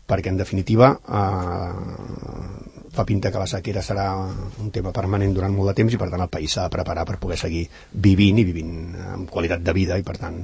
perquè 0.07 0.31
en 0.31 0.39
definitiva 0.39 0.89
eh, 0.97 2.87
fa 2.97 3.05
pinta 3.05 3.29
que 3.29 3.43
la 3.43 3.49
sequera 3.51 3.83
serà 3.85 4.07
un 4.17 4.71
tema 4.73 4.89
permanent 4.95 5.35
durant 5.35 5.53
molt 5.53 5.69
de 5.69 5.77
temps 5.83 5.93
i 5.93 6.01
per 6.01 6.09
tant 6.09 6.25
el 6.25 6.33
país 6.33 6.55
s'ha 6.55 6.65
de 6.65 6.73
preparar 6.73 7.05
per 7.05 7.19
poder 7.21 7.37
seguir 7.37 7.67
vivint 7.91 8.41
i 8.41 8.47
vivint 8.47 8.73
amb 9.13 9.29
qualitat 9.29 9.61
de 9.61 9.75
vida 9.77 9.99
i 10.01 10.07
per 10.07 10.17
tant 10.17 10.41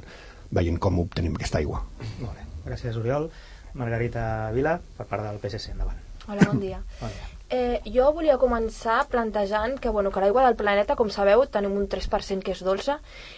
veient 0.55 0.79
com 0.79 1.01
obtenim 1.03 1.36
aquesta 1.38 1.60
aigua. 1.62 1.83
Molt 2.22 2.33
bé, 2.38 2.48
gràcies 2.69 2.98
Oriol. 3.00 3.29
Margarita 3.74 4.51
Vila, 4.53 4.77
per 4.98 5.07
part 5.10 5.25
del 5.25 5.39
PSC, 5.41 5.74
endavant. 5.74 5.98
Hola, 6.27 6.45
bon 6.45 6.60
dia. 6.62 6.83
bon 7.01 7.10
dia. 7.10 7.29
Eh, 7.53 7.81
jo 7.93 8.07
volia 8.15 8.39
començar 8.41 9.03
plantejant 9.12 9.75
que, 9.81 9.91
bueno, 9.93 10.10
que 10.13 10.22
l'aigua 10.24 10.45
del 10.48 10.55
planeta, 10.57 10.95
com 10.98 11.12
sabeu, 11.13 11.43
tenim 11.53 11.75
un 11.77 11.89
3% 11.89 12.41
que 12.45 12.53
és 12.55 12.63
dolça 12.65 12.95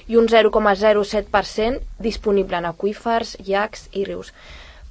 i 0.08 0.16
un 0.20 0.30
0,07% 0.32 1.82
disponible 2.00 2.62
en 2.62 2.70
aquífers, 2.70 3.36
llacs 3.48 3.90
i 3.92 4.06
rius. 4.08 4.32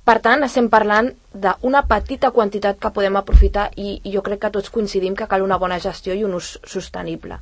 Per 0.05 0.19
tant, 0.21 0.45
estem 0.45 0.69
parlant 0.69 1.09
d'una 1.33 1.81
petita 1.89 2.29
quantitat 2.37 2.77
que 2.81 2.93
podem 2.93 3.17
aprofitar 3.17 3.71
i 3.81 3.97
jo 4.05 4.21
crec 4.27 4.43
que 4.43 4.53
tots 4.59 4.73
coincidim 4.75 5.17
que 5.17 5.29
cal 5.31 5.45
una 5.47 5.57
bona 5.63 5.81
gestió 5.81 6.13
i 6.13 6.27
un 6.29 6.37
ús 6.37 6.59
sostenible. 6.69 7.39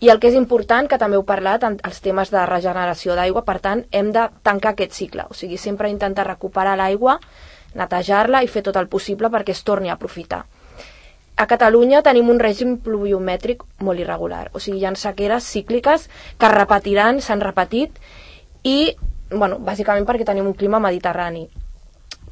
I 0.00 0.08
el 0.08 0.20
que 0.20 0.30
és 0.30 0.36
important, 0.38 0.86
que 0.88 0.96
també 0.96 1.18
heu 1.18 1.24
parlat, 1.28 1.64
en 1.68 1.76
els 1.84 1.98
temes 2.00 2.30
de 2.32 2.42
regeneració 2.48 3.16
d'aigua, 3.18 3.42
per 3.44 3.58
tant, 3.60 3.82
hem 3.92 4.08
de 4.16 4.22
tancar 4.46 4.72
aquest 4.72 4.96
cicle, 4.96 5.26
o 5.28 5.36
sigui, 5.36 5.58
sempre 5.60 5.90
intentar 5.92 6.24
recuperar 6.28 6.76
l'aigua, 6.80 7.18
netejar-la 7.76 8.40
i 8.42 8.48
fer 8.48 8.62
tot 8.64 8.78
el 8.80 8.88
possible 8.88 9.28
perquè 9.28 9.52
es 9.52 9.60
torni 9.62 9.90
a 9.92 9.98
aprofitar. 9.98 10.46
A 11.36 11.46
Catalunya 11.48 12.00
tenim 12.04 12.30
un 12.32 12.40
règim 12.40 12.78
pluviomètric 12.84 13.62
molt 13.84 14.00
irregular, 14.00 14.46
o 14.52 14.60
sigui, 14.60 14.80
hi 14.80 14.88
ha 14.88 14.94
sequeres 14.96 15.44
cícliques 15.44 16.08
que 16.38 16.48
es 16.48 16.54
repetiran, 16.54 17.20
s'han 17.20 17.44
repetit, 17.44 18.00
i, 18.64 18.94
bueno, 19.30 19.60
bàsicament 19.68 20.08
perquè 20.08 20.24
tenim 20.28 20.48
un 20.48 20.56
clima 20.56 20.80
mediterrani. 20.80 21.46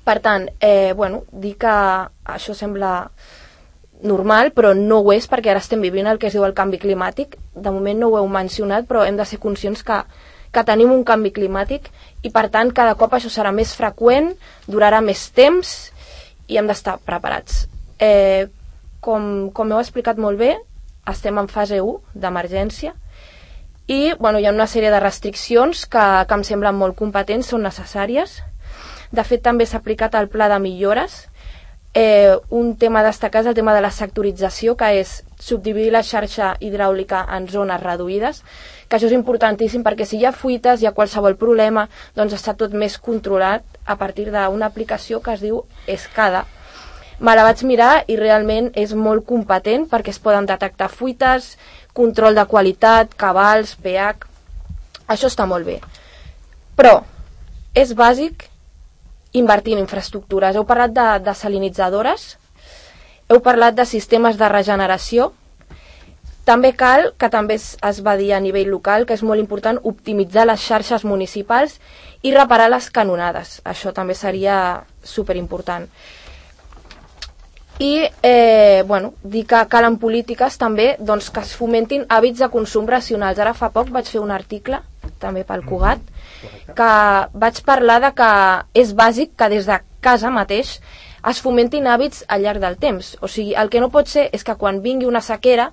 Per 0.08 0.18
tant, 0.24 0.48
eh, 0.60 0.94
bueno, 0.96 1.22
dir 1.32 1.54
que 1.60 1.74
això 2.24 2.56
sembla 2.56 3.10
normal, 4.02 4.52
però 4.54 4.74
no 4.76 5.00
ho 5.02 5.12
és 5.12 5.26
perquè 5.30 5.50
ara 5.52 5.62
estem 5.62 5.82
vivint 5.82 6.06
el 6.06 6.18
que 6.18 6.28
es 6.28 6.36
diu 6.36 6.44
el 6.46 6.54
canvi 6.54 6.78
climàtic. 6.78 7.36
De 7.54 7.72
moment 7.74 7.98
no 7.98 8.10
ho 8.10 8.18
heu 8.18 8.28
mencionat, 8.30 8.86
però 8.86 9.04
hem 9.06 9.16
de 9.18 9.26
ser 9.26 9.40
conscients 9.42 9.82
que, 9.82 9.98
que 10.52 10.64
tenim 10.64 10.92
un 10.94 11.04
canvi 11.04 11.32
climàtic 11.34 11.90
i 12.22 12.30
per 12.34 12.48
tant 12.54 12.72
cada 12.74 12.94
cop 13.00 13.14
això 13.14 13.30
serà 13.32 13.52
més 13.54 13.74
freqüent, 13.76 14.32
durarà 14.66 15.02
més 15.04 15.28
temps 15.34 15.74
i 16.48 16.58
hem 16.58 16.70
d'estar 16.70 16.98
preparats. 17.04 17.66
Eh, 17.98 18.46
com, 19.00 19.50
com 19.54 19.72
heu 19.72 19.82
explicat 19.82 20.18
molt 20.18 20.38
bé, 20.38 20.54
estem 21.08 21.38
en 21.40 21.48
fase 21.48 21.80
1 21.80 22.18
d'emergència 22.20 22.94
i 23.88 24.12
bueno, 24.20 24.38
hi 24.38 24.44
ha 24.44 24.52
una 24.52 24.66
sèrie 24.68 24.90
de 24.92 25.00
restriccions 25.00 25.86
que, 25.88 26.04
que 26.28 26.36
em 26.36 26.44
semblen 26.44 26.76
molt 26.76 26.94
competents, 26.98 27.48
són 27.48 27.64
necessàries. 27.64 28.42
De 29.10 29.24
fet, 29.24 29.40
també 29.40 29.64
s'ha 29.64 29.80
aplicat 29.80 30.14
el 30.18 30.28
pla 30.28 30.50
de 30.52 30.58
millores 30.60 31.22
Eh, 31.94 32.36
un 32.50 32.76
tema 32.76 33.00
a 33.00 33.06
destacar 33.08 33.40
és 33.42 33.48
el 33.48 33.56
tema 33.56 33.72
de 33.74 33.80
la 33.80 33.90
sectorització, 33.90 34.74
que 34.76 34.90
és 35.00 35.22
subdividir 35.40 35.90
la 35.94 36.04
xarxa 36.04 36.52
hidràulica 36.60 37.22
en 37.34 37.48
zones 37.48 37.80
reduïdes, 37.80 38.42
que 38.88 38.98
això 38.98 39.08
és 39.08 39.16
importantíssim 39.16 39.82
perquè 39.86 40.04
si 40.06 40.18
hi 40.20 40.26
ha 40.28 40.34
fuites, 40.36 40.82
hi 40.82 40.86
ha 40.86 40.94
qualsevol 40.94 41.38
problema, 41.40 41.88
doncs 42.14 42.36
està 42.36 42.54
tot 42.54 42.76
més 42.76 42.98
controlat 42.98 43.64
a 43.86 43.96
partir 43.96 44.28
d'una 44.30 44.68
aplicació 44.68 45.22
que 45.24 45.34
es 45.34 45.42
diu 45.42 45.64
Escada. 45.86 46.44
Me 47.18 47.34
la 47.34 47.42
vaig 47.42 47.64
mirar 47.66 48.04
i 48.06 48.16
realment 48.20 48.70
és 48.78 48.92
molt 48.94 49.24
competent 49.26 49.88
perquè 49.90 50.12
es 50.14 50.20
poden 50.22 50.46
detectar 50.46 50.90
fuites, 50.92 51.56
control 51.92 52.36
de 52.38 52.44
qualitat, 52.46 53.16
cabals, 53.16 53.74
pH... 53.82 54.28
Això 55.08 55.26
està 55.32 55.48
molt 55.48 55.64
bé. 55.66 55.80
Però 56.76 57.00
és 57.74 57.94
bàsic 57.96 58.44
invertir 59.32 59.74
en 59.76 59.82
infraestructures. 59.84 60.56
Heu 60.56 60.64
parlat 60.68 60.94
de, 60.94 61.08
de 61.24 61.34
salinitzadores, 61.34 62.30
heu 63.28 63.42
parlat 63.44 63.76
de 63.76 63.84
sistemes 63.84 64.38
de 64.40 64.48
regeneració, 64.48 65.32
també 66.48 66.72
cal, 66.72 67.10
que 67.20 67.28
també 67.28 67.58
es, 67.58 67.74
es 67.84 67.98
va 68.04 68.14
dir 68.16 68.30
a 68.32 68.40
nivell 68.40 68.70
local, 68.72 69.04
que 69.04 69.12
és 69.18 69.22
molt 69.22 69.40
important 69.42 69.76
optimitzar 69.90 70.46
les 70.48 70.62
xarxes 70.64 71.04
municipals 71.04 71.76
i 72.24 72.32
reparar 72.32 72.70
les 72.72 72.88
canonades. 72.88 73.58
Això 73.68 73.92
també 73.92 74.16
seria 74.16 74.56
superimportant. 75.04 75.84
I, 77.78 78.08
eh, 78.22 78.82
bueno, 78.86 79.12
dir 79.22 79.44
que 79.46 79.60
calen 79.70 79.98
polítiques 80.02 80.56
també 80.58 80.96
doncs, 80.98 81.28
que 81.30 81.44
es 81.44 81.52
fomentin 81.54 82.08
hàbits 82.08 82.40
de 82.40 82.48
consum 82.50 82.88
racionals. 82.88 83.38
Ara 83.38 83.52
fa 83.54 83.68
poc 83.70 83.92
vaig 83.94 84.08
fer 84.08 84.24
un 84.24 84.32
article 84.34 84.80
també 85.20 85.44
pel 85.44 85.62
Cugat, 85.68 86.00
que 86.78 86.90
vaig 87.44 87.62
parlar 87.66 88.00
de 88.04 88.12
que 88.18 88.30
és 88.82 88.94
bàsic 88.94 89.34
que 89.36 89.48
des 89.54 89.66
de 89.66 89.78
casa 90.00 90.30
mateix 90.30 90.78
es 91.28 91.40
fomentin 91.42 91.86
hàbits 91.90 92.24
al 92.28 92.42
llarg 92.42 92.60
del 92.62 92.76
temps. 92.78 93.16
O 93.20 93.28
sigui, 93.28 93.54
el 93.58 93.70
que 93.72 93.80
no 93.82 93.90
pot 93.90 94.08
ser 94.08 94.28
és 94.32 94.44
que 94.46 94.54
quan 94.60 94.82
vingui 94.84 95.08
una 95.08 95.20
sequera 95.24 95.72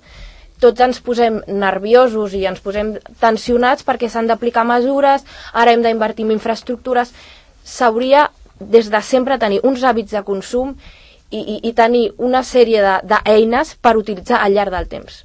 tots 0.60 0.80
ens 0.80 1.00
posem 1.04 1.40
nerviosos 1.46 2.34
i 2.34 2.46
ens 2.48 2.62
posem 2.64 2.94
tensionats 3.20 3.84
perquè 3.84 4.08
s'han 4.08 4.28
d'aplicar 4.30 4.64
mesures, 4.64 5.24
ara 5.52 5.72
hem 5.72 5.82
d'invertir 5.84 6.24
en 6.24 6.32
infraestructures. 6.36 7.12
S'hauria 7.64 8.30
des 8.60 8.88
de 8.90 9.02
sempre 9.04 9.38
tenir 9.38 9.60
uns 9.68 9.84
hàbits 9.84 10.16
de 10.16 10.22
consum 10.24 10.72
i, 11.30 11.40
i, 11.40 11.56
i 11.68 11.72
tenir 11.76 12.06
una 12.16 12.42
sèrie 12.42 12.80
d'eines 13.04 13.74
de, 13.74 13.80
per 13.82 13.96
utilitzar 14.00 14.40
al 14.40 14.56
llarg 14.56 14.72
del 14.72 14.88
temps. 14.88 15.24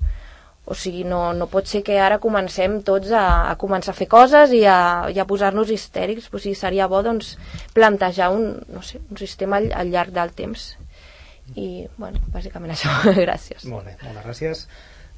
O 0.72 0.76
sigui, 0.78 1.04
no, 1.08 1.22
no 1.36 1.48
pot 1.52 1.68
ser 1.68 1.82
que 1.84 1.98
ara 2.00 2.20
comencem 2.24 2.78
tots 2.88 3.12
a, 3.12 3.26
a 3.52 3.56
començar 3.60 3.92
a 3.92 3.98
fer 3.98 4.08
coses 4.12 4.54
i 4.56 4.62
a, 4.70 4.78
i 5.12 5.20
a 5.20 5.28
posar-nos 5.28 5.74
histèrics. 5.74 6.30
O 6.32 6.40
sigui, 6.40 6.56
seria 6.56 6.88
bo 6.92 7.02
doncs, 7.04 7.34
plantejar 7.76 8.32
un, 8.36 8.54
no 8.72 8.84
sé, 8.86 9.02
un 9.10 9.20
sistema 9.20 9.60
al, 9.60 9.72
al 9.76 9.92
llarg 9.92 10.16
del 10.16 10.32
temps. 10.38 10.72
I, 11.56 11.86
bueno, 11.98 12.22
bàsicament 12.32 12.72
això. 12.76 12.94
gràcies. 13.26 13.68
Molt 13.68 13.90
bé, 13.90 13.98
moltes 14.06 14.28
gràcies. 14.30 14.66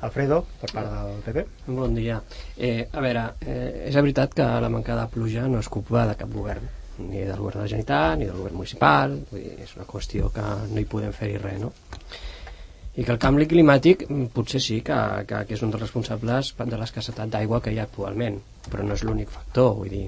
Alfredo, 0.03 0.41
per 0.59 0.71
part 0.73 0.89
del 0.91 1.19
PP. 1.23 1.43
Bon 1.69 1.93
dia. 1.95 2.17
Eh, 2.57 2.89
a 2.91 3.03
veure, 3.03 3.27
eh, 3.45 3.89
és 3.89 3.95
veritat 3.95 4.33
que 4.35 4.47
la 4.65 4.71
manca 4.73 4.97
de 4.99 5.05
pluja 5.13 5.45
no 5.47 5.61
és 5.63 5.69
culpa 5.71 6.07
de 6.09 6.17
cap 6.19 6.33
govern 6.33 6.65
ni 6.97 7.23
del 7.23 7.37
govern 7.37 7.57
de 7.57 7.63
la 7.63 7.67
Generalitat, 7.67 8.17
ni 8.19 8.25
del 8.25 8.37
govern 8.37 8.59
municipal, 8.59 9.15
vull 9.31 9.41
dir, 9.41 9.55
és 9.63 9.73
una 9.77 9.87
qüestió 9.89 10.29
que 10.33 10.43
no 10.69 10.81
hi 10.81 10.85
podem 10.89 11.13
fer-hi 11.15 11.39
res, 11.41 11.61
no? 11.63 11.71
I 12.93 13.01
que 13.01 13.09
el 13.09 13.17
canvi 13.17 13.47
climàtic 13.49 14.03
mm, 14.05 14.27
potser 14.35 14.59
sí 14.61 14.75
que, 14.85 14.95
que, 15.25 15.39
que 15.49 15.55
és 15.55 15.61
un 15.65 15.71
dels 15.73 15.81
responsables 15.81 16.51
de 16.59 16.77
l'escassetat 16.77 17.31
d'aigua 17.33 17.57
que 17.65 17.71
hi 17.73 17.79
ha 17.81 17.87
actualment, 17.87 18.35
però 18.69 18.85
no 18.85 18.93
és 18.93 19.01
l'únic 19.07 19.31
factor, 19.33 19.71
vull 19.79 19.89
dir, 19.89 20.03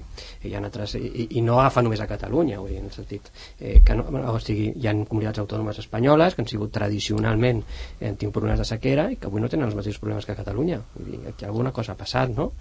hi 0.45 0.53
ha 0.53 0.61
altres, 0.61 0.93
i, 0.99 1.25
i 1.39 1.41
no 1.41 1.57
agafa 1.57 1.81
només 1.81 2.03
a 2.03 2.07
Catalunya, 2.11 2.59
vull 2.61 2.69
dir, 2.69 2.83
en 2.83 2.91
el 2.91 2.93
sentit 2.93 3.31
eh, 3.57 3.79
que 3.85 3.97
no, 3.97 4.05
o 4.29 4.35
sigui, 4.43 4.67
hi 4.77 4.85
ha 4.85 4.93
comunitats 4.99 5.41
autònomes 5.41 5.81
espanyoles 5.81 6.35
que 6.35 6.45
han 6.45 6.51
sigut 6.51 6.75
tradicionalment 6.77 7.63
eh, 7.65 8.13
tingut 8.13 8.37
problemes 8.37 8.61
de 8.61 8.69
sequera 8.69 9.07
i 9.09 9.17
que 9.17 9.31
avui 9.31 9.41
no 9.41 9.49
tenen 9.49 9.65
els 9.71 9.79
mateixos 9.79 10.03
problemes 10.03 10.29
que 10.29 10.37
Catalunya, 10.37 10.77
vull 10.93 11.09
dir, 11.09 11.23
aquí 11.33 11.49
alguna 11.49 11.73
cosa 11.73 11.95
ha 11.95 11.99
passat, 11.99 12.37
no? 12.37 12.51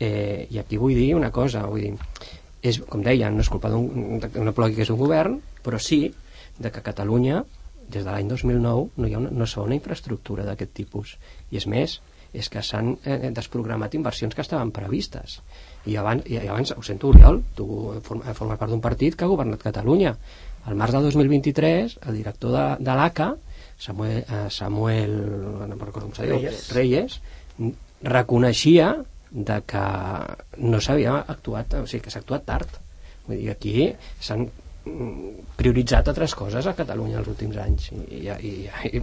Eh, 0.00 0.46
I 0.48 0.62
aquí 0.62 0.80
vull 0.80 0.96
dir 0.96 1.12
una 1.18 1.28
cosa, 1.34 1.66
vull 1.68 1.84
dir, 1.84 1.92
és, 2.64 2.80
com 2.88 3.04
deia, 3.04 3.28
no 3.28 3.44
és 3.44 3.52
culpa 3.52 3.68
d'una 3.68 4.56
plogui 4.56 4.80
que 4.80 4.88
és 4.88 4.96
un 4.96 5.00
govern, 5.04 5.36
però 5.60 5.76
sí 5.76 6.06
de 6.58 6.72
que 6.72 6.82
Catalunya, 6.82 7.44
des 7.88 8.04
de 8.04 8.10
l'any 8.10 8.28
2009, 8.28 8.86
no 8.96 9.08
hi 9.08 9.16
ha 9.16 9.22
una, 9.22 9.32
no 9.32 9.48
hi 9.48 9.56
ha 9.56 9.64
una 9.64 9.76
infraestructura 9.78 10.44
d'aquest 10.46 10.72
tipus. 10.76 11.16
I 11.50 11.60
és 11.60 11.66
més, 11.70 11.98
és 12.32 12.48
que 12.52 12.62
s'han 12.64 12.92
eh, 13.04 13.30
desprogramat 13.34 13.94
inversions 13.96 14.36
que 14.36 14.44
estaven 14.44 14.72
previstes. 14.74 15.38
I 15.88 15.96
abans, 15.96 16.26
i 16.28 16.40
abans 16.42 16.74
ho 16.76 16.84
sento, 16.84 17.08
Oriol, 17.12 17.40
tu 17.56 17.66
formes 18.04 18.36
forma 18.36 18.58
part 18.60 18.72
d'un 18.72 18.84
partit 18.84 19.16
que 19.16 19.24
ha 19.24 19.32
governat 19.32 19.64
Catalunya. 19.64 20.14
Al 20.68 20.76
març 20.76 20.96
de 20.96 21.02
2023, 21.06 21.98
el 22.10 22.18
director 22.20 22.52
de, 22.52 22.64
de 22.84 22.96
l'ACA, 22.98 23.30
Samuel, 23.78 24.18
eh, 24.20 24.46
Samuel 24.50 25.14
no 25.70 25.78
recordo 25.78 26.08
com 26.08 26.16
se 26.16 26.26
diu, 26.26 26.40
Reyes, 26.42 26.66
Reyes 26.74 27.20
reconeixia 28.02 28.92
de 29.30 29.58
que 29.68 29.84
no 30.64 30.80
s'havia 30.80 31.18
actuat, 31.34 31.78
o 31.80 31.86
sigui, 31.86 32.04
que 32.06 32.12
s'ha 32.12 32.22
actuat 32.24 32.46
tard. 32.48 32.78
Vull 33.26 33.40
dir, 33.40 33.50
aquí 33.52 33.74
s'han 34.24 34.48
prioritzat 35.58 36.08
altres 36.08 36.34
coses 36.38 36.66
a 36.66 36.74
Catalunya 36.76 37.18
els 37.20 37.28
últims 37.28 37.58
anys 37.60 37.90
i, 37.92 38.22
i, 38.22 38.28
i, 38.30 38.52
i, 38.88 39.02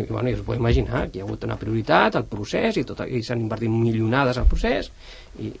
i 0.00 0.06
bueno, 0.08 0.30
us 0.30 0.44
podeu 0.46 0.60
imaginar 0.62 1.06
que 1.10 1.18
hi 1.18 1.24
ha 1.24 1.26
hagut 1.26 1.44
una 1.44 1.58
prioritat 1.60 2.16
al 2.16 2.28
procés 2.30 2.78
i, 2.80 2.84
tot, 2.88 3.02
i 3.04 3.20
s'han 3.26 3.42
invertit 3.42 3.72
milionades 3.72 4.38
al 4.40 4.48
procés 4.48 4.90
i 5.42 5.52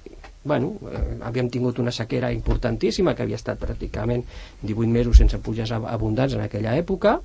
bueno, 0.46 0.76
eh, 0.88 1.02
havíem 1.26 1.50
tingut 1.50 1.80
una 1.82 1.92
sequera 1.92 2.30
importantíssima 2.32 3.16
que 3.16 3.26
havia 3.26 3.36
estat 3.40 3.58
pràcticament 3.60 4.22
18 4.62 4.86
mesos 4.94 5.18
sense 5.18 5.42
puges 5.42 5.74
abundants 5.76 6.38
en 6.38 6.46
aquella 6.46 6.76
època 6.78 7.18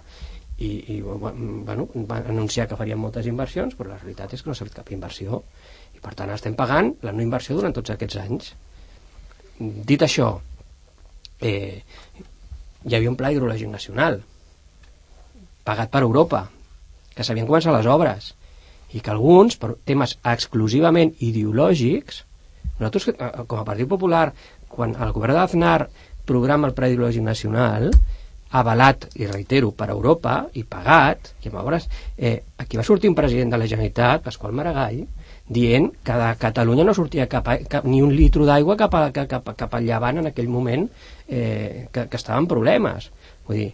i, 0.58 0.72
i 0.98 1.02
bueno, 1.02 1.88
van 2.10 2.26
anunciar 2.34 2.68
que 2.68 2.78
farien 2.78 3.00
moltes 3.00 3.30
inversions 3.30 3.78
però 3.78 3.94
la 3.94 4.02
realitat 4.02 4.34
és 4.34 4.44
que 4.44 4.52
no 4.52 4.58
s'ha 4.58 4.68
fet 4.68 4.82
cap 4.82 4.92
inversió 4.92 5.44
per 6.02 6.16
tant, 6.18 6.32
estem 6.34 6.58
pagant 6.58 6.96
la 7.06 7.14
no 7.14 7.22
inversió 7.24 7.56
durant 7.58 7.76
tots 7.78 7.94
aquests 7.94 8.18
anys. 8.24 8.54
Dit 9.60 10.02
això, 10.02 10.32
eh, 11.46 11.84
hi 12.86 12.96
havia 12.98 13.12
un 13.12 13.18
pla 13.20 13.32
hidrològic 13.32 13.70
nacional 13.70 14.22
pagat 15.66 15.92
per 15.94 16.02
Europa, 16.02 16.46
que 17.16 17.26
s'havien 17.26 17.48
començat 17.48 17.76
les 17.76 17.90
obres 17.90 18.32
i 18.92 19.00
que 19.00 19.12
alguns, 19.14 19.56
per 19.56 19.76
temes 19.88 20.18
exclusivament 20.28 21.14
ideològics, 21.24 22.24
nosaltres, 22.80 23.12
eh, 23.14 23.30
com 23.48 23.62
a 23.62 23.68
Partit 23.68 23.88
Popular, 23.88 24.32
quan 24.72 24.96
el 24.96 25.14
govern 25.16 25.38
d'Aznar 25.38 25.88
programa 26.28 26.68
el 26.68 26.76
Pla 26.76 26.90
Hidrològic 26.90 27.24
Nacional, 27.24 27.92
avalat, 28.52 29.08
i 29.16 29.28
reitero, 29.30 29.72
per 29.72 29.90
Europa 29.94 30.42
i 30.60 30.66
pagat, 30.68 31.32
i 31.46 31.52
llavors 31.54 31.88
eh, 32.18 32.42
aquí 32.60 32.80
va 32.80 32.84
sortir 32.84 33.10
un 33.12 33.16
president 33.16 33.54
de 33.54 33.60
la 33.62 33.68
Generalitat, 33.68 34.26
Pasqual 34.26 34.52
Maragall, 34.52 35.06
dient 35.48 35.88
que 36.04 36.18
de 36.20 36.28
Catalunya 36.40 36.84
no 36.88 36.96
sortia 36.96 37.30
cap, 37.32 37.48
a, 37.48 37.58
cap 37.72 37.88
ni 37.88 38.02
un 38.04 38.12
litro 38.16 38.46
d'aigua 38.48 38.78
cap, 38.80 38.96
a, 38.96 39.10
cap, 39.16 39.54
cap 39.56 39.74
al 39.76 39.88
llevant 39.88 40.20
en 40.22 40.30
aquell 40.32 40.52
moment 40.52 40.88
eh, 41.32 41.88
que, 41.92 42.06
que 42.12 42.20
estava 42.20 42.40
en 42.44 42.50
problemes. 42.52 43.10
Vull 43.48 43.64
dir, 43.64 43.70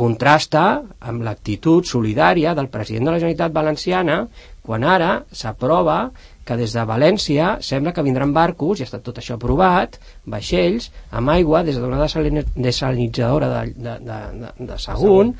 contrasta 0.00 0.64
amb 1.10 1.24
l'actitud 1.26 1.88
solidària 1.88 2.54
del 2.56 2.70
president 2.72 3.08
de 3.08 3.14
la 3.14 3.20
Generalitat 3.20 3.56
Valenciana 3.56 4.20
quan 4.64 4.84
ara 4.86 5.24
s'aprova 5.34 5.98
que 6.46 6.56
des 6.56 6.72
de 6.76 6.84
València 6.86 7.56
sembla 7.64 7.92
que 7.96 8.04
vindran 8.06 8.32
barcos, 8.36 8.78
i 8.78 8.84
ha 8.84 8.88
estat 8.88 9.02
tot 9.06 9.18
això 9.20 9.36
aprovat, 9.36 9.98
vaixells, 10.30 10.90
amb 11.10 11.32
aigua 11.34 11.64
des 11.66 11.78
d'una 11.78 12.00
desalinitzadora 12.04 13.50
de, 13.50 13.74
de, 13.74 13.96
de, 14.06 14.20
de, 14.44 14.52
de 14.70 14.78
Sagunt 14.82 15.34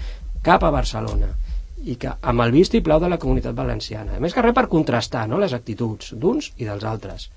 cap 0.45 0.65
a 0.65 0.73
Barcelona 0.75 1.31
i 1.81 1.97
que 1.97 2.13
amb 2.21 2.45
el 2.45 2.53
vist 2.53 2.75
i 2.77 2.83
plau 2.85 3.01
de 3.01 3.09
la 3.09 3.19
comunitat 3.21 3.57
valenciana. 3.57 4.17
A 4.17 4.21
més 4.21 4.35
que 4.37 4.45
res 4.45 4.57
per 4.57 4.69
contrastar 4.73 5.27
no, 5.29 5.39
les 5.41 5.55
actituds 5.57 6.13
d'uns 6.13 6.53
i 6.59 6.69
dels 6.69 6.85
altres. 6.85 7.31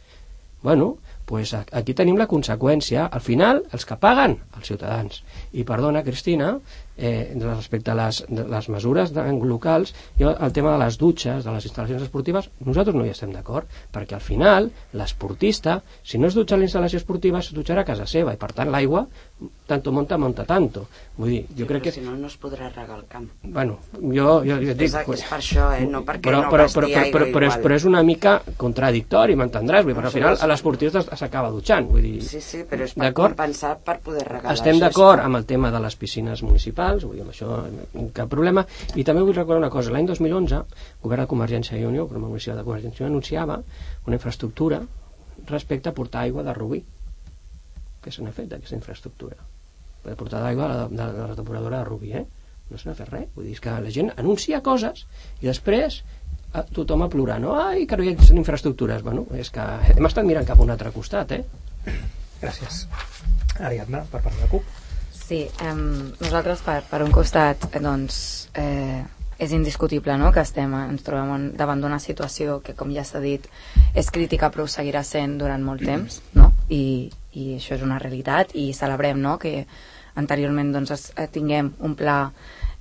Bueno, 0.64 0.98
pues 1.26 1.54
aquí 1.54 1.94
tenim 1.98 2.18
la 2.20 2.28
conseqüència. 2.28 3.08
Al 3.08 3.22
final, 3.24 3.64
els 3.72 3.86
que 3.90 3.98
paguen, 4.00 4.38
els 4.58 4.68
ciutadans. 4.72 5.22
I 5.54 5.66
perdona, 5.68 6.04
Cristina, 6.04 6.54
eh, 6.98 7.34
respecte 7.42 7.92
a 7.92 7.98
les, 7.98 8.24
les 8.30 8.70
mesures 8.70 9.14
locals, 9.14 9.94
jo, 10.20 10.34
el 10.34 10.54
tema 10.54 10.74
de 10.76 10.84
les 10.86 10.98
dutxes, 11.02 11.44
de 11.46 11.56
les 11.56 11.68
instal·lacions 11.70 12.06
esportives, 12.06 12.50
nosaltres 12.66 12.98
no 12.98 13.06
hi 13.06 13.14
estem 13.14 13.34
d'acord, 13.34 13.70
perquè 13.94 14.18
al 14.18 14.26
final 14.26 14.70
l'esportista, 14.94 15.82
si 16.04 16.22
no 16.22 16.30
es 16.30 16.38
dutxa 16.38 16.56
a 16.56 16.62
la 16.62 16.70
instal·lació 16.70 17.02
esportiva, 17.02 17.40
es 17.40 17.54
dutxarà 17.54 17.84
a 17.84 17.90
casa 17.90 18.08
seva, 18.10 18.34
i 18.34 18.42
per 18.42 18.52
tant 18.54 18.72
l'aigua, 18.74 19.08
tanto 19.68 19.92
monta, 19.92 20.18
monta 20.18 20.46
tanto. 20.46 20.88
Vull 21.18 21.30
dir, 21.30 21.42
jo 21.50 21.64
sí, 21.64 21.70
crec 21.70 21.84
que... 21.88 21.92
si 21.94 22.02
no, 22.02 22.16
no 22.18 22.28
es 22.30 22.36
podrà 22.42 22.70
regar 22.70 22.98
el 22.98 23.06
camp. 23.10 23.28
Bueno, 23.44 23.78
jo, 23.94 24.42
jo, 24.46 24.58
jo 24.62 24.74
dic... 24.74 24.90
És, 24.90 24.96
és 24.96 25.26
per 25.30 25.40
això, 25.40 25.70
eh? 25.76 25.86
No 25.90 26.04
perquè 26.08 26.28
però, 26.28 26.44
no 26.46 26.52
però, 26.54 26.68
però, 26.74 26.88
però, 26.90 27.04
però, 27.14 27.28
però, 27.36 27.50
és, 27.50 27.58
però 27.64 27.78
és 27.78 27.88
una 27.90 28.04
mica 28.06 28.36
contradictori, 28.60 29.38
m'entendràs? 29.40 29.86
Dir, 29.88 29.96
perquè 29.98 30.12
al 30.12 30.16
final 30.16 30.40
l'esportista 30.54 31.04
s'acaba 31.06 31.52
dutxant. 31.54 31.90
Vull 31.92 32.06
dir, 32.06 32.14
Sí, 32.24 32.42
sí, 32.42 32.64
però 32.70 32.88
és 32.88 32.96
per 32.98 33.12
compensar 33.18 33.76
per 33.86 34.00
poder 34.04 34.26
regalar. 34.28 34.56
Estem 34.58 34.80
d'acord 34.82 35.24
amb 35.24 35.38
el 35.40 35.46
tema 35.50 35.72
de 35.74 35.82
les 35.84 35.98
piscines 36.00 36.42
municipals, 36.46 36.83
vull 37.08 37.18
dir, 37.18 37.24
amb 37.26 37.34
això 37.34 38.10
cap 38.18 38.30
problema, 38.32 38.66
i 38.96 39.06
també 39.08 39.24
vull 39.24 39.36
recordar 39.36 39.62
una 39.62 39.72
cosa, 39.74 39.94
l'any 39.94 40.10
2011, 40.10 40.60
el 40.60 41.06
govern 41.06 41.24
de 41.24 41.30
Convergència 41.32 41.80
i 41.80 41.86
Unió, 41.88 42.04
el 42.04 42.12
programa 42.12 42.34
municipal 42.34 42.60
de 42.60 42.66
Convergència 42.68 43.04
i 43.04 43.06
Unió, 43.06 43.14
anunciava 43.14 43.60
una 44.08 44.20
infraestructura 44.20 44.82
respecte 45.50 45.90
a 45.90 45.96
portar 45.98 46.24
aigua 46.28 46.44
de 46.44 46.54
Rubí. 46.54 46.84
Què 48.04 48.12
se 48.12 48.24
n'ha 48.24 48.34
fet 48.36 48.50
d'aquesta 48.52 48.78
infraestructura? 48.78 49.40
Per 50.04 50.16
portar 50.20 50.44
aigua 50.48 50.68
de, 50.74 50.88
de, 50.96 51.08
de 51.16 51.28
la 51.32 51.38
depuradora 51.40 51.80
de 51.82 51.90
Rubí, 51.90 52.12
eh? 52.20 52.26
No 52.70 52.80
se 52.80 52.90
n'ha 52.90 52.98
fet 52.98 53.12
res. 53.12 53.30
Vull 53.36 53.48
dir, 53.48 53.56
que 53.64 53.78
la 53.86 53.94
gent 53.94 54.12
anuncia 54.16 54.62
coses 54.66 55.06
i 55.42 55.48
després 55.48 56.02
eh, 56.04 56.64
tothom 56.76 57.06
a 57.06 57.10
plorar, 57.12 57.40
no? 57.44 57.56
Ai, 57.60 57.88
que 57.88 58.00
no 58.00 58.06
hi 58.06 58.14
ha 58.14 58.30
infraestructures. 58.36 59.04
Bueno, 59.08 59.26
és 59.40 59.52
que 59.54 59.68
hem 59.96 60.12
estat 60.12 60.28
mirant 60.28 60.48
cap 60.48 60.60
a 60.60 60.68
un 60.68 60.76
altre 60.76 60.92
costat, 60.96 61.36
eh? 61.40 61.44
Gràcies. 62.44 62.86
Ariadna, 63.60 64.04
per 64.12 64.24
part 64.24 64.36
de 64.36 64.44
la 64.44 64.52
CUP. 64.52 64.83
Sí, 65.34 65.48
eh, 65.66 65.74
nosaltres 65.74 66.60
per, 66.62 66.84
per 66.86 67.00
un 67.02 67.10
costat 67.10 67.64
eh, 67.72 67.80
doncs, 67.82 68.18
eh, 68.54 69.02
és 69.42 69.56
indiscutible 69.58 70.14
no? 70.22 70.28
que 70.30 70.44
estem, 70.46 70.76
ens 70.78 71.02
trobem 71.02 71.32
en, 71.34 71.48
davant 71.58 71.82
d'una 71.82 71.98
situació 71.98 72.60
que 72.62 72.76
com 72.78 72.92
ja 72.94 73.02
s'ha 73.02 73.18
dit 73.24 73.48
és 73.98 74.12
crítica 74.14 74.52
però 74.54 74.68
ho 74.68 74.70
seguirà 74.70 75.02
sent 75.02 75.40
durant 75.42 75.66
molt 75.66 75.82
temps 75.90 76.20
no? 76.38 76.52
I, 76.70 77.10
i 77.34 77.48
això 77.56 77.74
és 77.74 77.82
una 77.82 77.98
realitat 77.98 78.54
i 78.54 78.68
celebrem 78.78 79.26
no? 79.26 79.40
que 79.42 79.66
anteriorment 80.22 80.70
doncs, 80.76 80.94
es, 80.94 81.10
eh, 81.18 81.26
tinguem 81.34 81.74
un 81.82 81.98
pla 81.98 82.20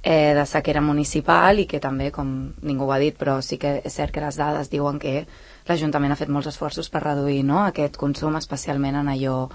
eh, 0.02 0.34
de 0.36 0.44
sequera 0.44 0.84
municipal 0.84 1.56
i 1.56 1.64
que 1.64 1.80
també, 1.80 2.12
com 2.12 2.52
ningú 2.60 2.84
ho 2.84 2.92
ha 2.92 3.00
dit, 3.00 3.16
però 3.16 3.40
sí 3.40 3.56
que 3.56 3.78
és 3.80 3.96
cert 3.96 4.12
que 4.12 4.28
les 4.28 4.36
dades 4.36 4.68
diuen 4.68 5.00
que 5.00 5.22
l'Ajuntament 5.70 6.12
ha 6.12 6.20
fet 6.20 6.28
molts 6.28 6.52
esforços 6.52 6.92
per 6.92 7.06
reduir 7.08 7.46
no? 7.48 7.62
aquest 7.64 7.96
consum, 7.96 8.36
especialment 8.36 9.00
en 9.00 9.08
allò 9.08 9.46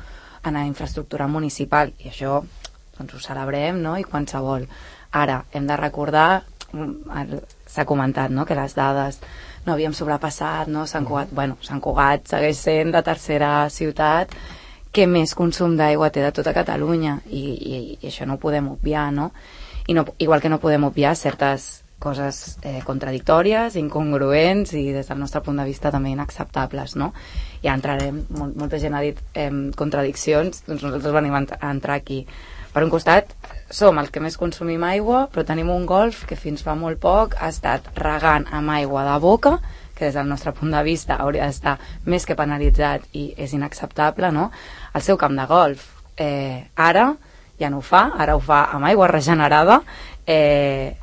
en 0.48 0.58
la 0.58 0.66
infraestructura 0.66 1.28
municipal 1.30 1.94
i 2.02 2.10
això 2.10 2.42
doncs 3.00 3.16
ho 3.16 3.24
celebrem 3.24 3.82
no? 3.82 3.98
i 3.98 4.06
qualsevol 4.06 4.68
ara 5.12 5.44
hem 5.54 5.68
de 5.68 5.78
recordar 5.78 6.30
s'ha 7.68 7.86
comentat 7.88 8.32
no? 8.32 8.46
que 8.46 8.56
les 8.58 8.76
dades 8.76 9.22
no 9.68 9.74
havíem 9.74 9.94
sobrepassat, 9.94 10.70
no? 10.72 10.86
Sant 10.88 11.06
Cugat, 11.06 11.34
bueno, 11.36 11.58
Sant 11.62 11.82
Cugat 11.84 12.30
segueix 12.32 12.60
sent 12.64 12.94
la 12.96 13.04
tercera 13.04 13.68
ciutat 13.70 14.32
que 14.96 15.04
més 15.12 15.36
consum 15.36 15.76
d'aigua 15.76 16.08
té 16.10 16.24
de 16.24 16.32
tota 16.32 16.54
Catalunya 16.56 17.18
i, 17.28 17.42
i, 17.52 17.82
i 18.00 18.08
això 18.08 18.26
no 18.26 18.38
ho 18.38 18.42
podem 18.42 18.72
obviar, 18.72 19.10
no? 19.12 19.34
I 19.88 19.96
no, 19.96 20.06
igual 20.24 20.42
que 20.42 20.52
no 20.52 20.62
podem 20.64 20.88
obviar 20.88 21.14
certes 21.20 21.84
coses 22.00 22.58
eh, 22.62 22.80
contradictòries, 22.86 23.76
incongruents 23.76 24.72
i 24.78 24.86
des 24.96 25.10
del 25.10 25.20
nostre 25.20 25.42
punt 25.44 25.60
de 25.60 25.66
vista 25.68 25.92
també 25.92 26.14
inacceptables, 26.14 26.96
no? 26.96 27.12
Ja 27.64 27.76
entrarem, 27.76 28.24
molt, 28.38 28.56
molta 28.56 28.80
gent 28.80 28.96
ha 28.96 29.04
dit 29.04 29.20
eh, 29.34 29.52
contradiccions, 29.76 30.64
doncs 30.68 30.86
nosaltres 30.86 31.16
venim 31.20 31.36
a 31.36 31.44
entrar 31.72 32.00
aquí. 32.00 32.24
Per 32.78 32.84
un 32.86 32.92
costat, 32.94 33.32
som 33.74 33.98
els 33.98 34.12
que 34.14 34.22
més 34.22 34.36
consumim 34.38 34.84
aigua, 34.86 35.24
però 35.34 35.42
tenim 35.50 35.72
un 35.74 35.88
golf 35.90 36.20
que 36.30 36.36
fins 36.38 36.62
fa 36.62 36.76
molt 36.78 37.00
poc 37.02 37.34
ha 37.42 37.48
estat 37.50 37.88
regant 37.98 38.46
amb 38.54 38.70
aigua 38.70 39.02
de 39.08 39.16
boca, 39.24 39.56
que 39.98 40.06
des 40.06 40.14
del 40.14 40.30
nostre 40.30 40.54
punt 40.54 40.76
de 40.76 40.84
vista 40.86 41.18
hauria 41.24 41.48
d'estar 41.50 41.74
més 42.06 42.30
que 42.30 42.38
penalitzat 42.38 43.10
i 43.18 43.32
és 43.34 43.58
inacceptable, 43.58 44.30
no? 44.30 44.52
El 44.94 45.02
seu 45.02 45.18
camp 45.18 45.34
de 45.42 45.48
golf, 45.50 45.90
eh, 46.22 46.70
ara 46.76 47.08
ja 47.58 47.74
no 47.74 47.82
ho 47.82 47.88
fa, 47.90 48.12
ara 48.14 48.38
ho 48.38 48.46
fa 48.46 48.68
amb 48.78 48.92
aigua 48.94 49.10
regenerada, 49.10 49.82
eh, 50.28 50.94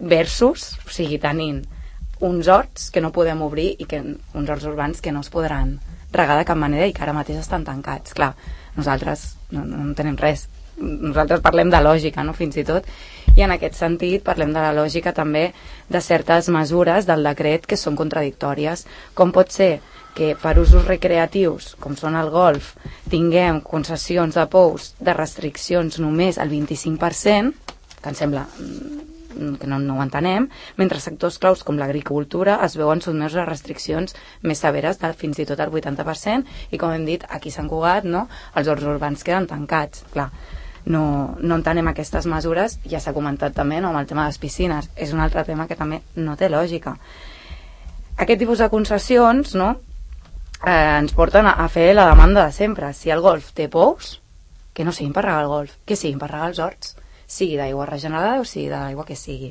versus, 0.00 0.72
o 0.82 0.90
sigui, 0.90 1.22
tenint 1.22 1.62
uns 2.18 2.50
horts 2.50 2.90
que 2.90 2.98
no 3.00 3.14
podem 3.14 3.46
obrir 3.46 3.76
i 3.78 3.86
que, 3.86 4.02
uns 4.34 4.50
horts 4.50 4.66
urbans 4.66 4.98
que 4.98 5.14
no 5.14 5.22
es 5.22 5.30
podran 5.30 5.76
regar 6.10 6.34
de 6.34 6.50
cap 6.50 6.58
manera 6.58 6.90
i 6.90 6.92
que 6.92 7.06
ara 7.06 7.14
mateix 7.14 7.38
estan 7.46 7.62
tancats. 7.62 8.10
Clar, 8.10 8.34
nosaltres 8.74 9.36
no, 9.52 9.62
no, 9.62 9.84
no 9.84 9.94
tenim 9.94 10.18
res. 10.18 10.48
Nosaltres 10.80 11.42
parlem 11.44 11.70
de 11.72 11.80
lògica, 11.84 12.24
no?, 12.24 12.34
fins 12.36 12.56
i 12.60 12.64
tot. 12.66 12.86
I 13.36 13.44
en 13.46 13.54
aquest 13.54 13.76
sentit 13.78 14.24
parlem 14.26 14.54
de 14.54 14.62
la 14.64 14.72
lògica 14.74 15.12
també 15.16 15.50
de 15.88 16.00
certes 16.02 16.48
mesures 16.50 17.06
del 17.06 17.26
decret 17.28 17.68
que 17.68 17.78
són 17.78 17.98
contradictòries. 17.98 18.86
Com 19.14 19.32
pot 19.36 19.52
ser 19.54 19.78
que 20.16 20.32
per 20.40 20.56
usos 20.58 20.88
recreatius, 20.88 21.74
com 21.80 21.94
són 21.96 22.16
el 22.18 22.32
golf, 22.34 22.74
tinguem 23.12 23.60
concessions 23.62 24.40
de 24.40 24.48
pous 24.50 24.94
de 24.98 25.14
restriccions 25.14 26.00
només 26.02 26.40
al 26.42 26.50
25%, 26.50 27.76
que 28.00 28.10
em 28.10 28.16
sembla 28.16 28.48
Mm, 29.40 29.54
que 29.56 29.66
no, 29.66 29.78
no 29.78 29.96
ho 29.96 30.02
entenem, 30.02 30.48
mentre 30.76 30.98
sectors 31.00 31.38
claus 31.38 31.62
com 31.66 31.78
l'agricultura 31.78 32.56
es 32.66 32.74
veuen 32.78 33.02
sotmesos 33.04 33.38
a 33.38 33.46
restriccions 33.46 34.16
més 34.42 34.62
severes 34.64 34.98
de 34.98 35.12
fins 35.20 35.38
i 35.38 35.46
tot 35.46 35.60
el 35.62 35.70
80% 35.70 36.74
i 36.74 36.80
com 36.82 36.90
hem 36.90 37.06
dit, 37.06 37.24
aquí 37.30 37.52
s'han 37.54 37.70
Cugat 37.70 38.08
no? 38.08 38.26
els 38.58 38.68
horts 38.68 38.88
urbans 38.90 39.22
queden 39.26 39.46
tancats 39.50 40.02
clar, 40.10 40.28
no, 40.86 41.36
no 41.40 41.58
entenem 41.58 41.90
aquestes 41.90 42.26
mesures 42.30 42.78
ja 42.88 43.00
s'ha 43.00 43.16
comentat 43.16 43.54
també 43.56 43.80
no, 43.80 43.90
amb 43.90 44.00
el 44.00 44.08
tema 44.08 44.24
de 44.24 44.32
les 44.32 44.40
piscines 44.40 44.90
és 44.96 45.12
un 45.12 45.20
altre 45.20 45.44
tema 45.44 45.66
que 45.68 45.76
també 45.76 46.00
no 46.16 46.36
té 46.36 46.48
lògica 46.48 46.96
aquest 48.16 48.40
tipus 48.40 48.60
de 48.60 48.68
concessions 48.68 49.54
no, 49.56 49.74
eh, 50.66 50.98
ens 51.00 51.14
porten 51.16 51.46
a, 51.46 51.56
a 51.64 51.68
fer 51.72 51.92
la 51.94 52.08
demanda 52.08 52.46
de 52.46 52.52
sempre 52.52 52.92
si 52.92 53.10
el 53.10 53.22
golf 53.24 53.52
té 53.56 53.68
pous 53.72 54.18
que 54.74 54.84
no 54.84 54.92
siguin 54.92 55.12
per 55.12 55.24
regar 55.24 55.44
el 55.44 55.52
golf, 55.52 55.78
que 55.84 55.96
siguin 55.96 56.20
per 56.20 56.30
regar 56.30 56.50
els 56.50 56.60
horts 56.62 56.94
sigui 57.30 57.56
d'aigua 57.56 57.86
regenerada 57.88 58.40
o 58.42 58.44
sigui 58.44 58.68
de 58.68 58.76
l'aigua 58.76 59.06
que 59.08 59.16
sigui. 59.16 59.50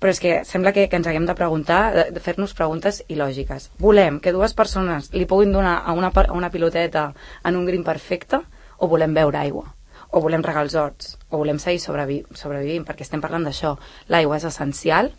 Però 0.00 0.12
és 0.12 0.20
que 0.20 0.32
sembla 0.44 0.72
que, 0.76 0.86
que 0.88 0.98
ens 1.00 1.06
haguem 1.08 1.24
de 1.26 1.36
preguntar, 1.36 1.80
de, 1.94 2.04
de 2.12 2.20
fer-nos 2.20 2.52
preguntes 2.54 3.00
il·lògiques. 3.08 3.70
Volem 3.80 4.20
que 4.20 4.34
dues 4.36 4.54
persones 4.54 5.08
li 5.16 5.24
puguin 5.28 5.56
donar 5.56 5.78
a 5.84 5.96
una, 5.96 6.12
a 6.12 6.36
una 6.36 6.52
piloteta 6.52 7.08
en 7.44 7.56
un 7.56 7.64
grim 7.66 7.84
perfecte 7.84 8.42
o 8.76 8.88
volem 8.92 9.16
beure 9.16 9.40
aigua? 9.40 9.75
O 10.16 10.22
volem 10.24 10.44
regar 10.44 10.64
els 10.64 10.74
horts? 10.80 11.12
O 11.28 11.42
volem 11.42 11.60
seguir 11.60 11.82
sobrevi 11.82 12.22
sobrevivint? 12.32 12.86
Perquè 12.88 13.04
estem 13.04 13.20
parlant 13.20 13.44
d'això. 13.44 13.74
L'aigua 14.08 14.38
és 14.40 14.46
essencial, 14.48 15.12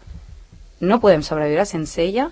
no 0.82 0.98
podem 1.04 1.22
sobreviure 1.26 1.66
sense 1.70 2.02
ella 2.02 2.28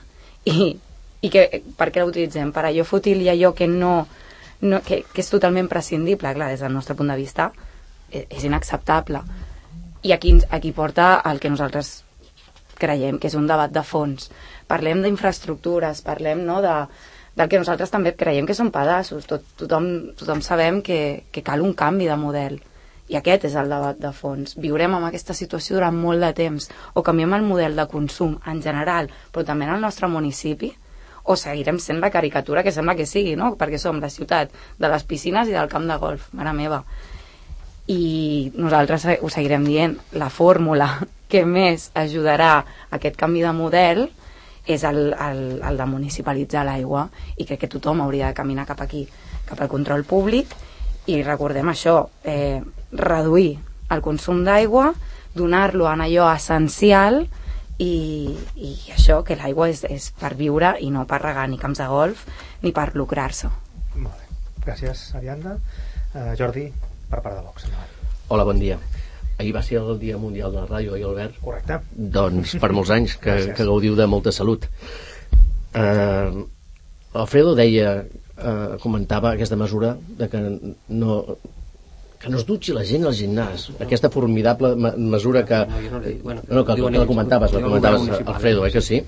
i, 0.50 0.74
i 1.22 1.30
que, 1.34 1.46
per 1.78 1.92
què 1.94 2.02
l'utilitzem? 2.02 2.52
Per 2.56 2.66
allò 2.66 2.86
fútil 2.86 3.22
i 3.22 3.30
allò 3.30 3.54
que 3.58 3.70
no, 3.70 3.94
no 4.66 4.82
que, 4.86 5.04
que 5.14 5.22
és 5.22 5.30
totalment 5.30 5.70
prescindible, 5.70 6.34
clar, 6.34 6.52
des 6.54 6.66
del 6.66 6.74
nostre 6.74 6.98
punt 6.98 7.14
de 7.14 7.22
vista, 7.22 7.52
E, 8.12 8.26
és 8.30 8.44
inacceptable. 8.44 9.22
I 10.06 10.12
aquí, 10.14 10.38
aquí 10.50 10.72
porta 10.72 11.22
el 11.26 11.42
que 11.42 11.50
nosaltres 11.50 12.04
creiem 12.80 13.18
que 13.20 13.30
és 13.32 13.38
un 13.40 13.48
debat 13.50 13.72
de 13.74 13.84
fons. 13.84 14.30
Parlem 14.70 15.02
d'infraestructures, 15.04 16.04
parlem 16.06 16.44
no, 16.46 16.60
de, 16.64 16.76
del 17.36 17.50
que 17.52 17.60
nosaltres 17.60 17.92
també 17.92 18.16
creiem 18.16 18.48
que 18.48 18.56
són 18.58 18.72
pedaços. 18.76 19.28
Tot, 19.30 19.44
tothom, 19.60 19.90
tothom 20.20 20.42
sabem 20.46 20.82
que, 20.86 21.00
que 21.32 21.44
cal 21.44 21.64
un 21.66 21.76
canvi 21.78 22.08
de 22.10 22.18
model. 22.20 22.62
I 23.12 23.20
aquest 23.20 23.46
és 23.52 23.58
el 23.60 23.70
debat 23.70 24.00
de 24.02 24.12
fons. 24.16 24.56
Viurem 24.58 24.96
amb 24.98 25.10
aquesta 25.10 25.36
situació 25.38 25.78
durant 25.78 25.98
molt 25.98 26.24
de 26.24 26.32
temps 26.38 26.70
o 26.94 27.04
canviem 27.06 27.36
el 27.38 27.46
model 27.46 27.78
de 27.78 27.86
consum 27.92 28.40
en 28.50 28.64
general, 28.64 29.12
però 29.32 29.46
també 29.46 29.68
en 29.68 29.76
el 29.76 29.84
nostre 29.84 30.10
municipi, 30.10 30.72
o 31.26 31.36
seguirem 31.38 31.78
sent 31.82 32.00
la 32.02 32.12
caricatura 32.14 32.64
que 32.64 32.74
sembla 32.74 32.96
que 32.98 33.06
sigui, 33.10 33.36
no? 33.36 33.56
perquè 33.58 33.78
som 33.82 34.02
la 34.02 34.12
ciutat 34.14 34.52
de 34.78 34.90
les 34.90 35.06
piscines 35.10 35.50
i 35.50 35.56
del 35.58 35.70
camp 35.70 35.88
de 35.90 35.98
golf, 36.02 36.30
mare 36.38 36.54
meva 36.54 36.84
i 37.88 38.52
nosaltres 38.58 39.06
ho 39.22 39.30
seguirem 39.30 39.66
dient, 39.66 39.96
la 40.18 40.30
fórmula 40.34 40.88
que 41.30 41.44
més 41.46 41.92
ajudarà 41.98 42.66
aquest 42.96 43.18
canvi 43.20 43.44
de 43.46 43.52
model 43.54 44.06
és 44.66 44.84
el, 44.84 45.14
el, 45.14 45.42
el 45.62 45.78
de 45.78 45.86
municipalitzar 45.90 46.66
l'aigua 46.66 47.06
i 47.38 47.46
crec 47.46 47.66
que 47.66 47.72
tothom 47.72 48.02
hauria 48.02 48.32
de 48.32 48.38
caminar 48.38 48.66
cap 48.66 48.82
aquí, 48.82 49.06
cap 49.46 49.62
al 49.62 49.70
control 49.70 50.06
públic 50.10 50.56
i 51.12 51.22
recordem 51.22 51.70
això, 51.70 52.00
eh, 52.24 52.62
reduir 52.92 53.60
el 53.94 54.02
consum 54.02 54.42
d'aigua, 54.46 54.94
donar-lo 55.36 55.86
en 55.92 56.02
allò 56.02 56.30
essencial 56.34 57.26
i, 57.78 58.34
i 58.56 58.72
això, 58.96 59.22
que 59.28 59.38
l'aigua 59.38 59.70
és, 59.70 59.84
és 59.86 60.10
per 60.18 60.34
viure 60.40 60.76
i 60.82 60.90
no 60.90 61.06
per 61.10 61.22
regar 61.22 61.46
ni 61.52 61.62
camps 61.62 61.84
de 61.84 61.90
golf 61.92 62.26
ni 62.64 62.74
per 62.74 62.90
lucrar-se. 62.96 63.52
Molt 63.96 64.16
bé, 64.16 64.42
gràcies 64.66 65.10
Ariadna. 65.20 65.60
Uh, 66.16 66.32
Jordi, 66.40 66.70
per 67.12 67.22
part 67.22 67.36
de 67.36 67.44
Vox. 67.44 67.68
Hola, 68.32 68.48
bon 68.48 68.58
dia. 68.62 68.80
Ahir 69.38 69.52
va 69.56 69.62
ser 69.64 69.82
el 69.82 69.98
Dia 70.00 70.18
Mundial 70.18 70.54
de 70.54 70.62
la 70.62 70.68
Ràdio, 70.70 70.94
oi, 70.96 71.04
Albert? 71.04 71.40
Correcte. 71.44 71.80
Doncs 72.18 72.56
per 72.62 72.72
molts 72.76 72.92
anys, 72.96 73.18
que, 73.20 73.36
que 73.58 73.68
gaudiu 73.68 73.98
de 74.00 74.08
molta 74.08 74.32
salut. 74.36 74.68
Uh, 75.76 76.46
Alfredo 77.20 77.52
deia, 77.58 77.98
uh, 78.06 78.78
comentava 78.84 79.34
aquesta 79.34 79.60
mesura 79.60 79.96
de 80.22 80.30
que 80.32 80.42
no, 81.02 81.18
que 82.22 82.32
no 82.32 82.40
es 82.40 82.48
dutxi 82.48 82.78
la 82.78 82.86
gent 82.88 83.04
al 83.10 83.18
gimnàs. 83.18 83.68
Aquesta 83.84 84.10
formidable 84.14 84.72
mesura 84.96 85.44
que... 85.48 85.66
No, 85.68 85.84
no, 85.98 86.02
bueno, 86.24 86.42
no, 86.48 86.64
que, 86.64 86.80
que, 86.80 86.88
que 86.88 87.04
la 87.04 87.10
comentaves, 87.12 87.54
la 87.54 87.66
comentaves, 87.68 88.08
Alfredo, 88.24 88.66
eh, 88.66 88.72
que 88.72 88.82
sí? 88.82 89.04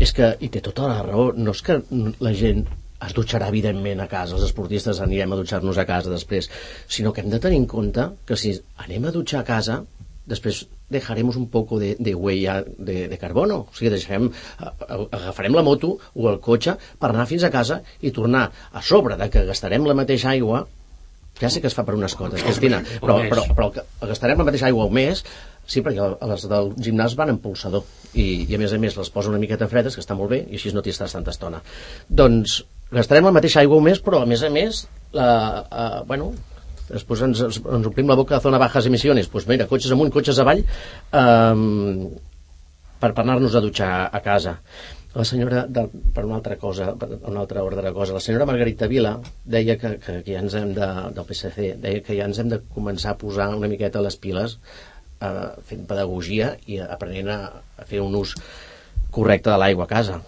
És 0.00 0.16
que, 0.16 0.32
i 0.40 0.48
té 0.52 0.64
tota 0.64 0.88
la 0.88 1.02
raó, 1.04 1.30
no 1.36 1.52
és 1.52 1.60
que 1.64 1.82
la 2.24 2.32
gent 2.36 2.64
es 3.04 3.16
dutxarà 3.16 3.50
evidentment 3.52 4.00
a 4.00 4.08
casa, 4.08 4.36
els 4.36 4.46
esportistes 4.46 5.02
anirem 5.04 5.34
a 5.34 5.40
dutxar-nos 5.40 5.78
a 5.78 5.84
casa 5.88 6.12
després, 6.12 6.48
sinó 6.88 7.12
que 7.12 7.24
hem 7.24 7.30
de 7.32 7.40
tenir 7.42 7.60
en 7.60 7.68
compte 7.70 8.08
que 8.26 8.38
si 8.40 8.54
anem 8.86 9.08
a 9.08 9.14
dutxar 9.14 9.42
a 9.42 9.48
casa, 9.48 9.82
després 10.26 10.64
dejaremos 10.90 11.36
un 11.36 11.48
poco 11.50 11.78
de, 11.78 11.96
de 11.98 12.14
huella 12.14 12.62
de, 12.78 13.08
de 13.08 13.18
carbono, 13.18 13.66
o 13.66 13.74
sigui, 13.74 13.90
deixarem, 13.94 14.30
agafarem 14.88 15.54
la 15.54 15.64
moto 15.66 15.96
o 16.14 16.30
el 16.30 16.40
cotxe 16.42 16.76
per 17.00 17.10
anar 17.10 17.26
fins 17.30 17.46
a 17.46 17.52
casa 17.54 17.80
i 18.00 18.14
tornar 18.14 18.48
a 18.72 18.82
sobre 18.82 19.18
de 19.18 19.30
que 19.30 19.44
gastarem 19.46 19.86
la 19.86 19.96
mateixa 19.98 20.30
aigua. 20.34 20.66
Ja 21.36 21.50
sé 21.52 21.60
que 21.60 21.68
es 21.68 21.74
fa 21.76 21.84
per 21.84 21.92
unes 21.98 22.14
cotes, 22.16 22.40
Cristina, 22.40 22.78
però, 23.02 23.18
però, 23.28 23.42
però, 23.50 23.68
però 23.74 24.08
gastarem 24.08 24.40
la 24.40 24.46
mateixa 24.48 24.70
aigua 24.70 24.86
o 24.86 24.92
més, 24.94 25.20
sí, 25.68 25.82
perquè 25.84 26.06
les 26.30 26.46
del 26.48 26.70
gimnàs 26.80 27.16
van 27.18 27.34
en 27.34 27.42
pulsador, 27.42 27.84
i, 28.14 28.46
i 28.46 28.56
a 28.56 28.60
més 28.62 28.72
a 28.72 28.78
més 28.80 28.96
les 28.96 29.10
posa 29.12 29.28
una 29.28 29.42
miqueta 29.42 29.68
fredes, 29.68 29.98
que 29.98 30.00
està 30.00 30.16
molt 30.16 30.32
bé, 30.32 30.40
i 30.48 30.56
així 30.56 30.72
no 30.72 30.80
t'hi 30.80 30.94
estàs 30.94 31.12
tanta 31.12 31.34
estona. 31.34 31.60
Doncs 32.08 32.62
gastarem 32.92 33.26
la 33.26 33.34
mateixa 33.34 33.62
aigua 33.62 33.80
o 33.80 33.84
més, 33.84 34.00
però 34.02 34.22
a 34.22 34.28
més 34.28 34.42
a 34.46 34.50
més, 34.52 34.84
la, 35.16 35.28
uh, 35.66 36.02
bueno, 36.06 36.30
després 36.88 37.22
ens, 37.26 37.42
ens 37.42 37.88
omplim 37.88 38.08
la 38.08 38.18
boca 38.18 38.36
de 38.36 38.42
zona 38.44 38.60
bajas 38.62 38.86
emissions, 38.86 39.30
doncs 39.32 39.48
mira, 39.50 39.66
cotxes 39.70 39.94
amunt, 39.94 40.12
cotxes 40.14 40.38
avall, 40.42 40.62
um, 41.10 42.12
per, 43.00 43.10
per 43.10 43.24
anar-nos 43.24 43.56
a 43.56 43.64
dutxar 43.64 43.90
a 44.06 44.22
casa. 44.24 44.58
La 45.16 45.24
senyora, 45.24 45.62
de, 45.72 45.86
per 46.14 46.26
una 46.28 46.36
altra 46.36 46.58
cosa, 46.60 46.90
per 47.00 47.08
una 47.16 47.40
altra 47.40 47.62
ordre 47.64 47.82
de 47.82 47.92
cosa, 47.96 48.14
la 48.18 48.20
senyora 48.20 48.46
Margarita 48.48 48.86
Vila 48.86 49.14
deia 49.48 49.78
que, 49.80 49.94
que, 50.02 50.18
que 50.26 50.34
ja 50.34 50.42
ens 50.44 50.54
hem 50.58 50.74
de, 50.76 50.88
del 51.16 51.24
PSC, 51.24 51.70
deia 51.80 52.04
que 52.04 52.18
ja 52.18 52.28
ens 52.28 52.42
hem 52.42 52.52
de 52.52 52.60
començar 52.74 53.14
a 53.14 53.18
posar 53.22 53.48
una 53.56 53.70
miqueta 53.72 54.04
les 54.04 54.20
piles 54.20 54.58
eh, 55.24 55.48
fent 55.70 55.88
pedagogia 55.88 56.52
i 56.68 56.82
aprenent 56.84 57.32
a, 57.32 57.40
a 57.80 57.88
fer 57.88 58.04
un 58.04 58.20
ús 58.20 58.36
correcte 59.10 59.48
de 59.48 59.56
l'aigua 59.62 59.88
a 59.88 59.94
casa 59.94 60.20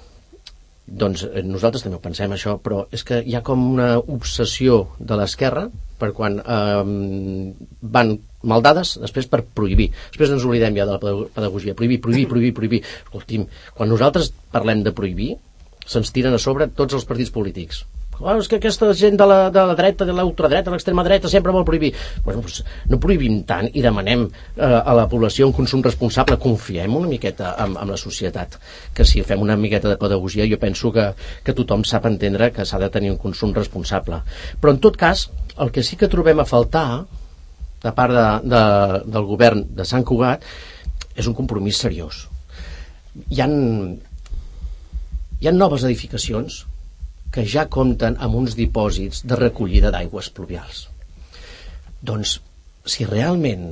doncs 0.88 1.24
eh, 1.27 1.42
nosaltres 1.44 1.85
també 1.85 1.98
ho 1.98 2.05
pensem 2.05 2.33
això, 2.35 2.57
però 2.62 2.85
és 2.94 3.05
que 3.05 3.20
hi 3.24 3.37
ha 3.37 3.42
com 3.44 3.64
una 3.74 3.90
obsessió 3.98 4.81
de 4.98 5.18
l'esquerra 5.20 5.66
per 5.98 6.12
quan 6.16 6.38
eh, 6.40 6.85
van 7.98 8.14
maldades, 8.48 8.96
després 9.03 9.29
per 9.29 9.42
prohibir. 9.42 9.90
Després 10.12 10.33
ens 10.37 10.46
oblidem 10.46 10.79
ja 10.79 10.87
de 10.88 10.96
la 10.96 11.29
pedagogia. 11.35 11.74
Prohibir, 11.79 12.01
prohibir, 12.01 12.29
prohibir, 12.31 12.55
prohibir. 12.55 12.83
Escolti'm, 13.05 13.46
quan 13.74 13.90
nosaltres 13.90 14.33
parlem 14.55 14.85
de 14.87 14.94
prohibir, 14.94 15.35
se'ns 15.88 16.12
tiren 16.14 16.37
a 16.37 16.42
sobre 16.42 16.68
tots 16.68 16.94
els 16.94 17.09
partits 17.09 17.35
polítics 17.35 17.85
Oh, 18.19 18.35
és 18.35 18.49
que 18.51 18.59
aquesta 18.59 18.89
gent 18.99 19.15
de 19.19 19.27
la, 19.31 19.39
de 19.55 19.63
la 19.71 19.75
dreta, 19.79 20.07
de 20.09 20.15
l'ultradreta, 20.17 20.73
l'extrema 20.75 21.05
dreta, 21.07 21.31
sempre 21.31 21.53
vol 21.55 21.67
prohibir. 21.67 21.93
Bueno, 22.25 22.43
doncs 22.43 22.65
no 22.91 22.99
prohibim 22.99 23.43
tant 23.47 23.69
i 23.71 23.83
demanem 23.85 24.25
eh, 24.27 24.65
a 24.67 24.95
la 24.99 25.07
població 25.11 25.47
un 25.47 25.55
consum 25.55 25.85
responsable. 25.87 26.39
Confiem 26.43 26.97
una 26.99 27.11
miqueta 27.11 27.53
en, 27.63 27.77
en 27.79 27.93
la 27.93 27.99
societat, 28.01 28.57
que 28.95 29.07
si 29.07 29.23
fem 29.27 29.45
una 29.45 29.57
miqueta 29.57 29.93
de 29.93 29.99
pedagogia 30.01 30.49
jo 30.51 30.59
penso 30.59 30.91
que, 30.95 31.13
que 31.47 31.55
tothom 31.55 31.85
sap 31.87 32.09
entendre 32.11 32.51
que 32.55 32.67
s'ha 32.67 32.81
de 32.83 32.91
tenir 32.91 33.13
un 33.15 33.21
consum 33.23 33.55
responsable. 33.55 34.23
Però 34.59 34.75
en 34.75 34.83
tot 34.83 34.99
cas, 34.99 35.29
el 35.59 35.71
que 35.75 35.87
sí 35.87 35.99
que 36.01 36.11
trobem 36.11 36.43
a 36.43 36.49
faltar 36.49 36.89
de 37.85 37.93
part 37.95 38.15
de, 38.15 38.27
de, 38.51 38.65
del 39.07 39.29
govern 39.29 39.63
de 39.79 39.87
Sant 39.87 40.03
Cugat 40.07 40.43
és 41.15 41.31
un 41.31 41.37
compromís 41.39 41.79
seriós. 41.79 42.25
Hi 43.31 43.45
han, 43.45 43.55
hi 45.39 45.47
ha 45.47 45.55
noves 45.55 45.87
edificacions 45.87 46.65
que 47.33 47.45
ja 47.45 47.67
compten 47.69 48.17
amb 48.19 48.38
uns 48.38 48.57
dipòsits 48.59 49.25
de 49.29 49.37
recollida 49.37 49.93
d'aigües 49.95 50.31
pluvials. 50.35 50.87
Doncs, 52.01 52.38
si 52.88 53.05
realment 53.09 53.69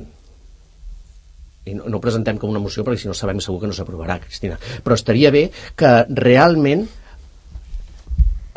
i 1.67 1.73
no, 1.75 1.87
no 1.91 1.99
presentem 2.03 2.37
com 2.39 2.51
una 2.53 2.61
moció 2.63 2.85
perquè 2.85 3.01
si 3.01 3.09
no 3.09 3.15
sabem 3.17 3.41
segur 3.43 3.59
que 3.61 3.71
no 3.71 3.75
s'aprovarà, 3.75 4.19
Cristina, 4.23 4.59
però 4.83 4.95
estaria 4.95 5.33
bé 5.35 5.47
que 5.79 5.91
realment 6.21 6.85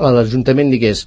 l'Ajuntament 0.01 0.71
digués 0.73 1.05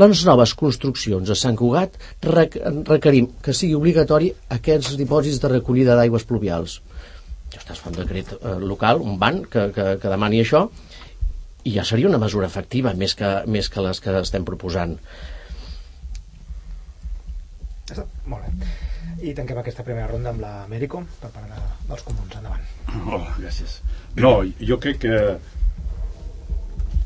les 0.00 0.22
noves 0.24 0.54
construccions 0.56 1.28
a 1.28 1.36
Sant 1.36 1.58
Cugat 1.58 1.98
requerim 2.24 3.28
que 3.44 3.52
sigui 3.56 3.76
obligatori 3.76 4.30
aquests 4.56 4.96
dipòsits 5.00 5.42
de 5.42 5.50
recollida 5.52 5.98
d'aigües 5.98 6.24
pluvials. 6.28 6.78
Ja 7.52 7.60
estàs 7.60 7.82
fent 7.82 7.98
un 7.98 8.00
decret 8.00 8.32
eh, 8.38 8.54
local, 8.62 9.02
un 9.04 9.18
ban 9.20 9.42
que, 9.44 9.66
que, 9.74 9.88
que 10.00 10.12
demani 10.14 10.40
això, 10.40 10.64
i 11.64 11.74
ja 11.76 11.84
seria 11.86 12.08
una 12.10 12.20
mesura 12.22 12.48
efectiva 12.50 12.94
més 12.98 13.14
que, 13.18 13.30
més 13.46 13.68
que 13.70 13.84
les 13.84 14.00
que 14.02 14.14
estem 14.20 14.46
proposant. 14.48 14.96
Molt 18.26 18.46
bé. 18.46 18.70
I 19.22 19.32
tanquem 19.38 19.58
aquesta 19.60 19.84
primera 19.86 20.08
ronda 20.10 20.32
amb 20.32 20.42
l'Amèrico 20.42 21.02
per 21.20 21.30
parlar 21.34 21.60
dels 21.88 22.04
comuns, 22.06 22.34
endavant. 22.38 22.64
Hola, 23.04 23.34
gràcies. 23.38 23.76
No, 24.18 24.32
jo 24.58 24.78
crec 24.82 25.02
que 25.04 25.18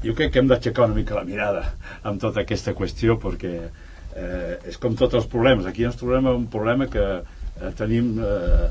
jo 0.05 0.15
crec 0.15 0.33
que 0.33 0.41
hem 0.41 0.49
d'aixecar 0.49 0.87
una 0.87 0.97
mica 0.97 1.17
la 1.17 1.27
mirada 1.27 1.65
amb 2.07 2.21
tota 2.23 2.45
aquesta 2.45 2.75
qüestió 2.79 3.17
perquè 3.21 3.55
eh, 3.67 4.53
és 4.71 4.79
com 4.81 4.97
tots 4.97 5.19
els 5.19 5.29
problemes. 5.33 5.67
Aquí 5.69 5.85
ens 5.89 5.99
trobem 6.01 6.29
un 6.33 6.47
problema 6.53 6.89
que 6.93 7.07
eh, 7.17 7.73
tenim 7.77 8.15
eh, 8.23 8.69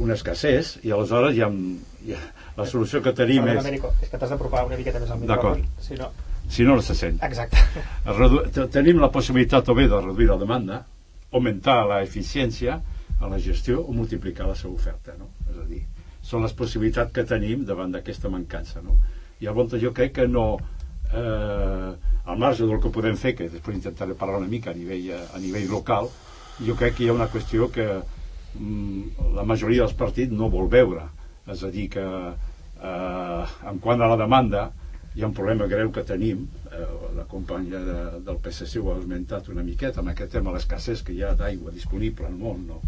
una 0.00 0.16
escassez 0.18 0.76
i 0.84 0.92
aleshores 0.94 1.36
hi 1.36 1.42
ha, 1.44 1.50
hi 2.06 2.16
ha 2.16 2.22
la 2.60 2.66
solució 2.68 3.00
que 3.04 3.12
tenim 3.16 3.46
és... 3.52 3.66
És 3.70 4.10
que 4.10 4.18
t'has 4.18 4.32
d'apropar 4.32 4.66
una 4.68 4.78
miqueta 4.78 5.00
més 5.02 5.10
al 5.12 5.20
micròfon. 5.22 5.64
Si 5.80 5.98
no... 5.98 6.10
Si 6.50 6.66
no, 6.66 6.74
no 6.78 6.82
se 6.82 6.96
sent. 6.98 7.20
Exacte. 7.22 7.84
Redu... 8.18 8.42
Tenim 8.74 8.98
la 9.00 9.10
possibilitat 9.14 9.68
o 9.70 9.76
bé 9.78 9.86
de 9.90 10.00
reduir 10.02 10.26
la 10.32 10.38
demanda, 10.40 10.80
augmentar 11.30 11.84
la 11.86 12.00
eficiència 12.02 12.80
a 13.20 13.30
la 13.30 13.38
gestió 13.38 13.84
o 13.84 13.94
multiplicar 13.94 14.48
la 14.48 14.56
seva 14.58 14.74
oferta. 14.74 15.14
No? 15.18 15.30
És 15.46 15.60
a 15.62 15.66
dir, 15.68 15.84
són 16.26 16.44
les 16.44 16.56
possibilitats 16.58 17.14
que 17.14 17.24
tenim 17.28 17.62
davant 17.68 17.94
d'aquesta 17.94 18.32
mancança. 18.32 18.82
No? 18.82 18.98
I 19.38 19.48
llavors 19.48 19.78
jo 19.82 19.94
crec 19.96 20.16
que 20.20 20.28
no... 20.28 20.46
Eh, 21.10 21.90
al 22.30 22.38
marge 22.38 22.66
del 22.66 22.78
que 22.82 22.90
podem 22.94 23.16
fer, 23.18 23.32
que 23.38 23.48
després 23.50 23.78
intentaré 23.78 24.14
parlar 24.18 24.42
una 24.42 24.50
mica 24.50 24.70
a 24.70 24.76
nivell, 24.76 25.08
a 25.34 25.38
nivell 25.42 25.70
local, 25.70 26.10
jo 26.60 26.76
crec 26.78 26.98
que 26.98 27.06
hi 27.06 27.08
ha 27.10 27.16
una 27.16 27.30
qüestió 27.32 27.70
que 27.72 27.86
mm, 27.94 29.32
la 29.38 29.46
majoria 29.48 29.86
dels 29.86 29.96
partits 29.98 30.34
no 30.34 30.50
vol 30.52 30.68
veure 30.70 31.08
és 31.50 31.64
a 31.64 31.70
dir 31.72 31.88
que 31.94 32.04
eh, 32.82 33.44
en 33.70 33.78
quant 33.84 34.00
a 34.00 34.08
la 34.10 34.16
demanda 34.20 34.70
hi 35.14 35.22
ha 35.22 35.28
un 35.28 35.34
problema 35.34 35.66
greu 35.66 35.90
que 35.92 36.04
tenim 36.06 36.46
eh, 36.70 36.86
la 37.16 37.26
companya 37.30 37.80
de, 37.86 37.98
del 38.26 38.38
PSC 38.42 38.80
ho 38.80 38.92
ha 38.92 38.98
esmentat 39.00 39.48
una 39.52 39.64
miqueta 39.66 40.02
amb 40.02 40.12
aquest 40.12 40.32
tema 40.36 40.54
l'escassez 40.54 41.02
que 41.06 41.14
hi 41.16 41.22
ha 41.26 41.34
d'aigua 41.38 41.74
disponible 41.74 42.26
al 42.28 42.36
món 42.38 42.66
no? 42.68 42.80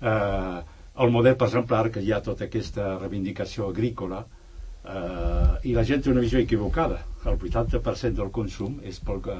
eh, 0.00 0.58
el 1.04 1.14
model 1.14 1.36
per 1.38 1.48
exemple 1.48 1.78
ara 1.78 1.94
que 1.94 2.02
hi 2.02 2.12
ha 2.12 2.22
tota 2.22 2.46
aquesta 2.46 2.92
reivindicació 2.98 3.68
agrícola 3.72 4.22
eh, 4.22 5.68
i 5.70 5.74
la 5.74 5.84
gent 5.90 6.04
té 6.04 6.12
una 6.14 6.24
visió 6.24 6.40
equivocada 6.42 7.02
el 7.26 7.36
80% 7.36 8.14
del 8.20 8.30
consum 8.34 8.78
és 8.86 9.02
pel 9.04 9.22
que 9.26 9.36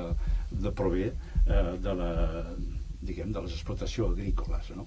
de 0.65 0.75
prové 0.75 1.13
eh, 1.13 1.75
de 1.87 1.95
la 2.03 2.13
diguem 3.01 3.31
de 3.33 3.45
les 3.45 3.55
explotacions 3.55 4.17
agrícoles 4.19 4.73
no? 4.77 4.87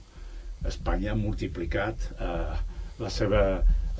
Espanya 0.67 1.13
ha 1.13 1.17
multiplicat 1.17 2.11
eh, 2.19 2.57
la 3.01 3.09
seva 3.09 3.41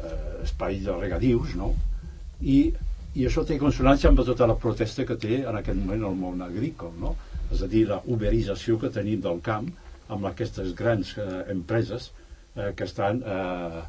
eh, 0.03 0.43
espai 0.45 0.79
de 0.85 0.95
regadius, 0.97 1.55
no? 1.59 1.73
I, 2.41 2.57
i 3.15 3.27
això 3.27 3.43
té 3.47 3.59
consonància 3.61 4.09
amb 4.09 4.21
tota 4.25 4.47
la 4.49 4.57
protesta 4.59 5.05
que 5.05 5.19
té 5.19 5.41
en 5.41 5.57
aquest 5.59 5.77
moment 5.77 6.07
el 6.09 6.17
món 6.17 6.41
agrícola, 6.45 6.93
no? 6.99 7.15
És 7.51 7.61
a 7.61 7.69
dir, 7.71 7.85
la 7.89 8.01
uberització 8.07 8.77
que 8.79 8.91
tenim 8.93 9.21
del 9.23 9.41
camp 9.43 9.69
amb 10.11 10.27
aquestes 10.29 10.75
grans 10.77 11.15
eh, 11.17 11.25
empreses 11.51 12.11
eh, 12.55 12.71
que 12.75 12.87
estan 12.87 13.21
eh, 13.23 13.81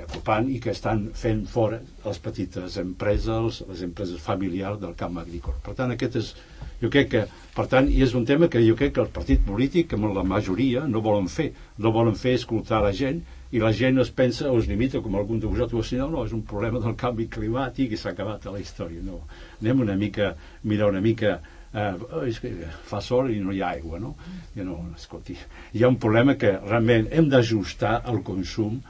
ocupant 0.00 0.48
i 0.48 0.58
que 0.62 0.72
estan 0.72 1.04
fent 1.18 1.42
fora 1.52 1.78
les 2.04 2.20
petites 2.24 2.78
empreses, 2.80 3.60
les 3.68 3.82
empreses 3.84 4.20
familiars 4.24 4.80
del 4.80 4.94
camp 4.96 5.18
agrícola. 5.20 5.58
Per 5.64 5.74
tant, 5.76 5.92
aquest 5.92 6.16
és, 6.20 6.32
jo 6.80 6.90
crec 6.92 7.10
que, 7.12 7.22
per 7.56 7.66
tant, 7.72 7.90
i 7.92 8.00
és 8.04 8.16
un 8.16 8.24
tema 8.28 8.48
que 8.52 8.62
jo 8.64 8.76
crec 8.78 8.96
que 8.96 9.04
el 9.04 9.12
partit 9.12 9.44
polític, 9.44 9.92
amb 9.92 10.08
la 10.16 10.24
majoria, 10.24 10.86
no 10.88 11.04
volen 11.04 11.28
fer. 11.28 11.50
No 11.78 11.92
volen 11.92 12.16
fer 12.16 12.38
escoltar 12.40 12.80
la 12.84 12.94
gent 12.96 13.20
i 13.52 13.60
la 13.60 13.72
gent 13.76 14.00
es 14.00 14.10
pensa 14.16 14.50
o 14.50 14.58
es 14.58 14.68
limita, 14.68 15.02
com 15.04 15.16
algun 15.16 15.40
de 15.40 15.48
vosaltres 15.48 15.76
ho 15.76 15.82
assenyal, 15.84 16.12
no, 16.12 16.24
és 16.24 16.32
un 16.32 16.44
problema 16.48 16.80
del 16.80 16.94
canvi 16.96 17.28
climàtic 17.32 17.92
i 17.92 17.98
s'ha 18.00 18.14
acabat 18.14 18.48
la 18.48 18.60
història. 18.60 19.02
No, 19.04 19.20
anem 19.60 19.84
una 19.84 19.96
mica, 20.00 20.32
mirar 20.64 20.88
una 20.92 21.02
mica 21.04 21.34
eh, 21.36 21.92
és 22.28 22.40
que 22.40 22.52
fa 22.88 23.02
sol 23.04 23.30
i 23.32 23.38
no 23.44 23.52
hi 23.52 23.60
ha 23.60 23.74
aigua, 23.76 24.00
no? 24.00 24.14
I 24.56 24.64
no, 24.64 24.78
escolti, 24.96 25.36
hi 25.76 25.84
ha 25.84 25.92
un 25.92 26.00
problema 26.00 26.38
que 26.40 26.54
realment 26.64 27.10
hem 27.12 27.28
d'ajustar 27.32 27.98
el 28.12 28.22
consum 28.24 28.80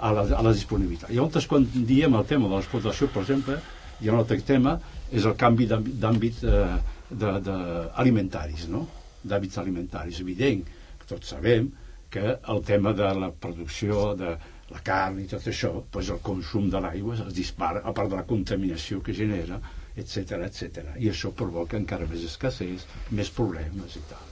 a 0.00 0.12
la, 0.16 0.28
a 0.36 0.44
la 0.44 0.52
disponibilitat. 0.52 1.12
Llavors, 1.16 1.48
quan 1.48 1.66
diem 1.72 2.16
el 2.16 2.28
tema 2.28 2.48
de 2.48 2.56
l'explotació, 2.58 3.08
per 3.12 3.24
exemple, 3.24 3.56
hi 4.00 4.08
ha 4.08 4.14
un 4.14 4.20
altre 4.20 4.40
tema, 4.44 4.78
és 5.12 5.24
el 5.24 5.36
canvi 5.40 5.68
d'àmbit 5.70 6.44
eh, 6.44 6.64
de, 7.10 7.36
de, 7.44 7.58
alimentaris, 8.04 8.68
no? 8.68 8.86
d'hàbits 9.24 9.60
alimentaris. 9.60 10.20
Evident 10.22 10.62
tots 11.08 11.32
sabem 11.34 11.66
que 12.10 12.38
el 12.54 12.62
tema 12.66 12.92
de 12.92 13.10
la 13.14 13.30
producció 13.32 14.14
de 14.18 14.34
la 14.70 14.80
carn 14.86 15.20
i 15.22 15.28
tot 15.30 15.46
això, 15.50 15.70
doncs 15.92 16.10
el 16.14 16.22
consum 16.26 16.68
de 16.70 16.80
l'aigua 16.82 17.16
es 17.26 17.34
dispara, 17.34 17.82
a 17.84 17.94
part 17.94 18.10
de 18.10 18.18
la 18.18 18.26
contaminació 18.26 19.00
que 19.02 19.14
genera, 19.14 19.60
etc 19.96 20.42
etc. 20.46 20.92
I 20.98 21.10
això 21.10 21.32
provoca 21.36 21.78
encara 21.78 22.08
més 22.10 22.26
escassez, 22.26 22.86
més 23.10 23.30
problemes 23.34 23.96
i 23.98 24.04
tal. 24.10 24.26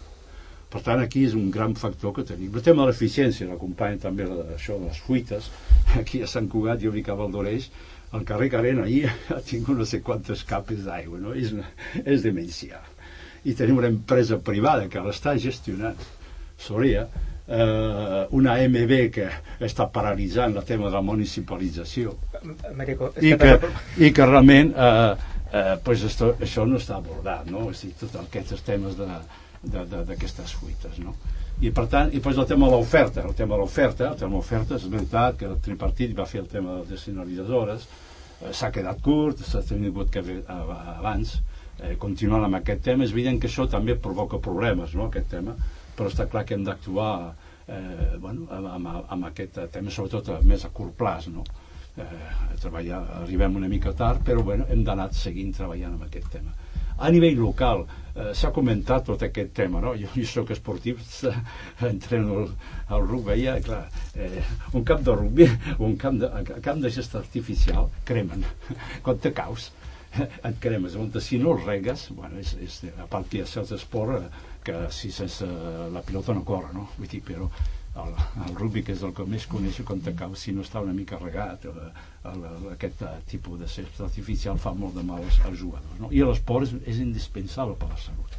Per 0.69 0.83
tant, 0.85 1.01
aquí 1.01 1.23
és 1.25 1.35
un 1.35 1.49
gran 1.51 1.75
factor 1.81 2.13
que 2.17 2.27
tenim. 2.29 2.53
El 2.53 2.65
tema 2.65 2.83
de 2.85 2.91
l'eficiència 2.91 3.49
l'acompanya 3.49 4.03
també 4.03 4.27
això 4.55 4.77
de 4.77 4.91
les 4.91 4.99
fuites. 5.01 5.49
Aquí 5.97 6.21
a 6.23 6.29
Sant 6.29 6.51
Cugat, 6.53 6.83
jo 6.83 6.93
vic 6.93 7.09
a 7.09 7.17
Valdoreix, 7.17 7.71
el 8.13 8.27
carrer 8.29 8.51
Carena 8.53 8.85
ahir 8.85 9.09
ha 9.35 9.41
tingut 9.45 9.81
no 9.81 9.87
sé 9.89 10.03
quantes 10.05 10.45
capes 10.49 10.85
d'aigua, 10.85 11.21
no? 11.23 11.33
És, 11.33 11.55
és 12.05 12.27
demencial. 12.27 12.85
I 13.49 13.55
tenim 13.57 13.81
una 13.81 13.91
empresa 13.93 14.39
privada 14.45 14.91
que 14.93 15.03
l'està 15.05 15.39
gestionant, 15.41 16.07
Soria, 16.59 17.07
eh, 17.49 18.27
una 18.31 18.55
AMB 18.61 18.95
que 19.13 19.29
està 19.65 19.89
paralitzant 19.93 20.57
el 20.57 20.65
tema 20.69 20.89
de 20.89 20.97
la 20.99 21.03
municipalització 21.03 22.15
Marico, 22.77 23.13
i, 23.21 23.33
que, 23.41 23.73
i 24.05 24.13
que 24.13 24.27
realment 24.29 24.75
eh, 24.77 25.15
eh, 25.53 25.75
pues 25.85 26.05
esto, 26.05 26.35
això 26.41 26.67
no 26.69 26.81
està 26.81 26.99
abordat 26.99 27.49
no? 27.51 27.69
és 27.73 27.87
dir, 27.87 27.95
tots 27.99 28.19
aquests 28.21 28.65
temes 28.67 28.99
d'aquestes 28.99 30.55
fuites 30.61 31.01
no? 31.01 31.17
i 31.65 31.73
per 31.75 31.89
tant, 31.91 32.13
i 32.15 32.21
pues 32.23 32.37
el 32.39 32.47
tema 32.47 32.69
de 32.69 32.77
l'oferta 32.77 33.25
el 33.25 33.35
tema 33.35 33.57
de 33.57 33.63
l'oferta, 33.63 34.13
el 34.13 34.21
tema 34.21 34.37
de 34.37 34.43
l'oferta 34.43 34.77
és 34.77 34.87
veritat 34.93 35.41
que 35.41 35.49
el 35.49 35.57
tripartit 35.65 36.15
va 36.19 36.29
fer 36.29 36.45
el 36.45 36.53
tema 36.53 36.75
de 36.75 36.83
les 36.83 36.93
descentralitzadores 36.93 37.89
eh, 37.89 38.53
s'ha 38.53 38.71
quedat 38.75 39.01
curt 39.01 39.41
s'ha 39.47 39.65
tingut 39.65 40.13
que 40.13 40.23
fer 40.23 40.43
abans 40.53 41.39
eh, 41.81 41.97
continuant 41.97 42.45
amb 42.45 42.61
aquest 42.61 42.85
tema 42.93 43.09
és 43.09 43.17
evident 43.17 43.41
que 43.41 43.49
això 43.49 43.67
també 43.73 43.97
provoca 43.97 44.37
problemes 44.37 44.93
no? 44.95 45.09
aquest 45.09 45.33
tema 45.33 45.57
però 45.99 46.11
està 46.13 46.29
clar 46.31 46.45
que 46.47 46.55
hem 46.55 46.65
d'actuar 46.67 47.13
eh, 47.67 48.17
bueno, 48.23 48.47
amb, 48.55 48.93
amb, 49.03 49.27
aquest 49.33 49.59
tema, 49.75 49.91
sobretot 49.91 50.45
més 50.47 50.65
a 50.65 50.71
curt 50.75 50.95
plaç, 50.99 51.29
no? 51.35 51.45
Eh, 51.99 52.07
treballar, 52.63 53.03
arribem 53.25 53.59
una 53.59 53.69
mica 53.71 53.93
tard, 53.99 54.23
però 54.25 54.45
bueno, 54.47 54.69
hem 54.71 54.85
d'anar 54.87 55.11
seguint 55.19 55.51
treballant 55.57 55.97
amb 55.97 56.07
aquest 56.07 56.31
tema. 56.37 56.55
A 56.99 57.11
nivell 57.15 57.39
local, 57.39 57.85
eh, 58.15 58.31
s'ha 58.35 58.51
comentat 58.55 59.05
tot 59.07 59.23
aquest 59.27 59.53
tema, 59.55 59.83
no? 59.83 59.95
Jo, 59.99 60.11
jo 60.15 60.27
sóc 60.27 60.53
esportiu, 60.55 60.99
entreno 61.91 62.41
el, 62.43 62.49
el 62.95 63.05
rugby, 63.07 63.41
ja, 63.45 63.59
clar, 63.63 63.85
eh, 64.15 64.43
un 64.73 64.87
camp 64.87 65.05
de 65.07 65.19
rugby, 65.19 65.51
un 65.79 65.99
camp 65.99 66.23
de, 66.23 66.61
camp 66.65 66.83
de 66.83 66.91
gesta 66.95 67.21
artificial, 67.23 67.91
cremen. 68.09 68.47
Quan 69.05 69.19
te 69.23 69.35
caus, 69.35 69.73
et 70.49 70.59
cremes. 70.63 70.97
On 70.99 71.11
si 71.21 71.39
no 71.39 71.55
el 71.55 71.65
regues, 71.67 72.09
bueno, 72.17 72.39
és, 72.41 72.55
és, 72.65 72.81
a 72.99 73.07
part 73.11 73.29
que 73.29 73.39
hi 73.39 73.45
ha 73.45 73.51
certs 73.51 73.75
esport, 73.77 74.19
eh, 74.19 74.48
que 74.69 74.79
si 74.93 75.11
sense 75.15 75.49
la 75.93 76.05
pilota 76.05 76.37
no 76.37 76.45
corre, 76.45 76.71
no? 76.77 76.89
Vull 76.99 77.11
dir, 77.11 77.25
però 77.25 77.49
el, 77.99 78.15
el 78.47 78.55
rugby, 78.55 78.83
que 78.87 78.95
és 78.95 79.03
el 79.07 79.15
que 79.17 79.27
més 79.29 79.47
coneixo, 79.51 79.85
quan 79.87 80.03
t'acaba, 80.05 80.39
si 80.39 80.53
no 80.55 80.65
està 80.67 80.83
una 80.85 80.95
mica 80.97 81.19
regat, 81.21 81.67
el, 81.71 81.79
el, 82.31 82.43
el, 82.51 82.67
aquest 82.75 83.03
uh, 83.07 83.15
tipus 83.31 83.59
de 83.61 83.71
césped 83.71 84.05
artificial 84.07 84.59
fa 84.63 84.75
molt 84.77 84.99
de 84.99 85.05
mal 85.07 85.23
als, 85.25 85.41
als 85.49 85.59
jugadors. 85.61 85.97
No? 86.01 86.13
I 86.15 86.23
l'esport 86.25 86.69
és, 86.69 86.75
és 86.95 87.01
indispensable 87.05 87.79
per 87.81 87.91
la 87.91 88.01
salut. 88.03 88.37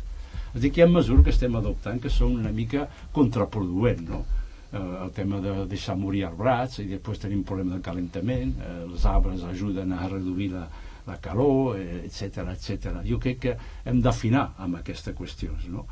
És 0.53 0.61
dir, 0.63 0.71
que 0.73 0.81
hi 0.81 0.85
ha 0.85 0.91
mesures 0.91 1.25
que 1.25 1.33
estem 1.33 1.57
adoptant 1.59 1.99
que 2.01 2.11
són 2.13 2.37
una 2.39 2.53
mica 2.55 2.87
contraproduent, 3.15 4.05
no? 4.09 4.23
Eh, 4.69 4.79
el 5.03 5.11
tema 5.17 5.41
de 5.41 5.53
deixar 5.69 5.97
morir 5.97 6.27
els 6.27 6.37
brats 6.37 6.79
i 6.83 6.87
després 6.89 7.21
tenim 7.21 7.43
problema 7.45 7.77
de 7.77 7.85
calentament, 7.85 8.55
eh, 8.61 8.75
els 8.85 9.05
arbres 9.09 9.45
ajuden 9.45 9.93
a 9.93 10.07
reduir 10.07 10.51
la, 10.53 10.67
la 11.07 11.17
calor, 11.21 11.77
etc 12.05 12.43
eh, 12.45 12.53
etc. 12.53 13.01
Jo 13.05 13.19
crec 13.21 13.41
que 13.45 13.57
hem 13.89 14.01
d'afinar 14.05 14.51
amb 14.61 14.79
aquestes 14.81 15.17
qüestions, 15.17 15.67
no? 15.73 15.87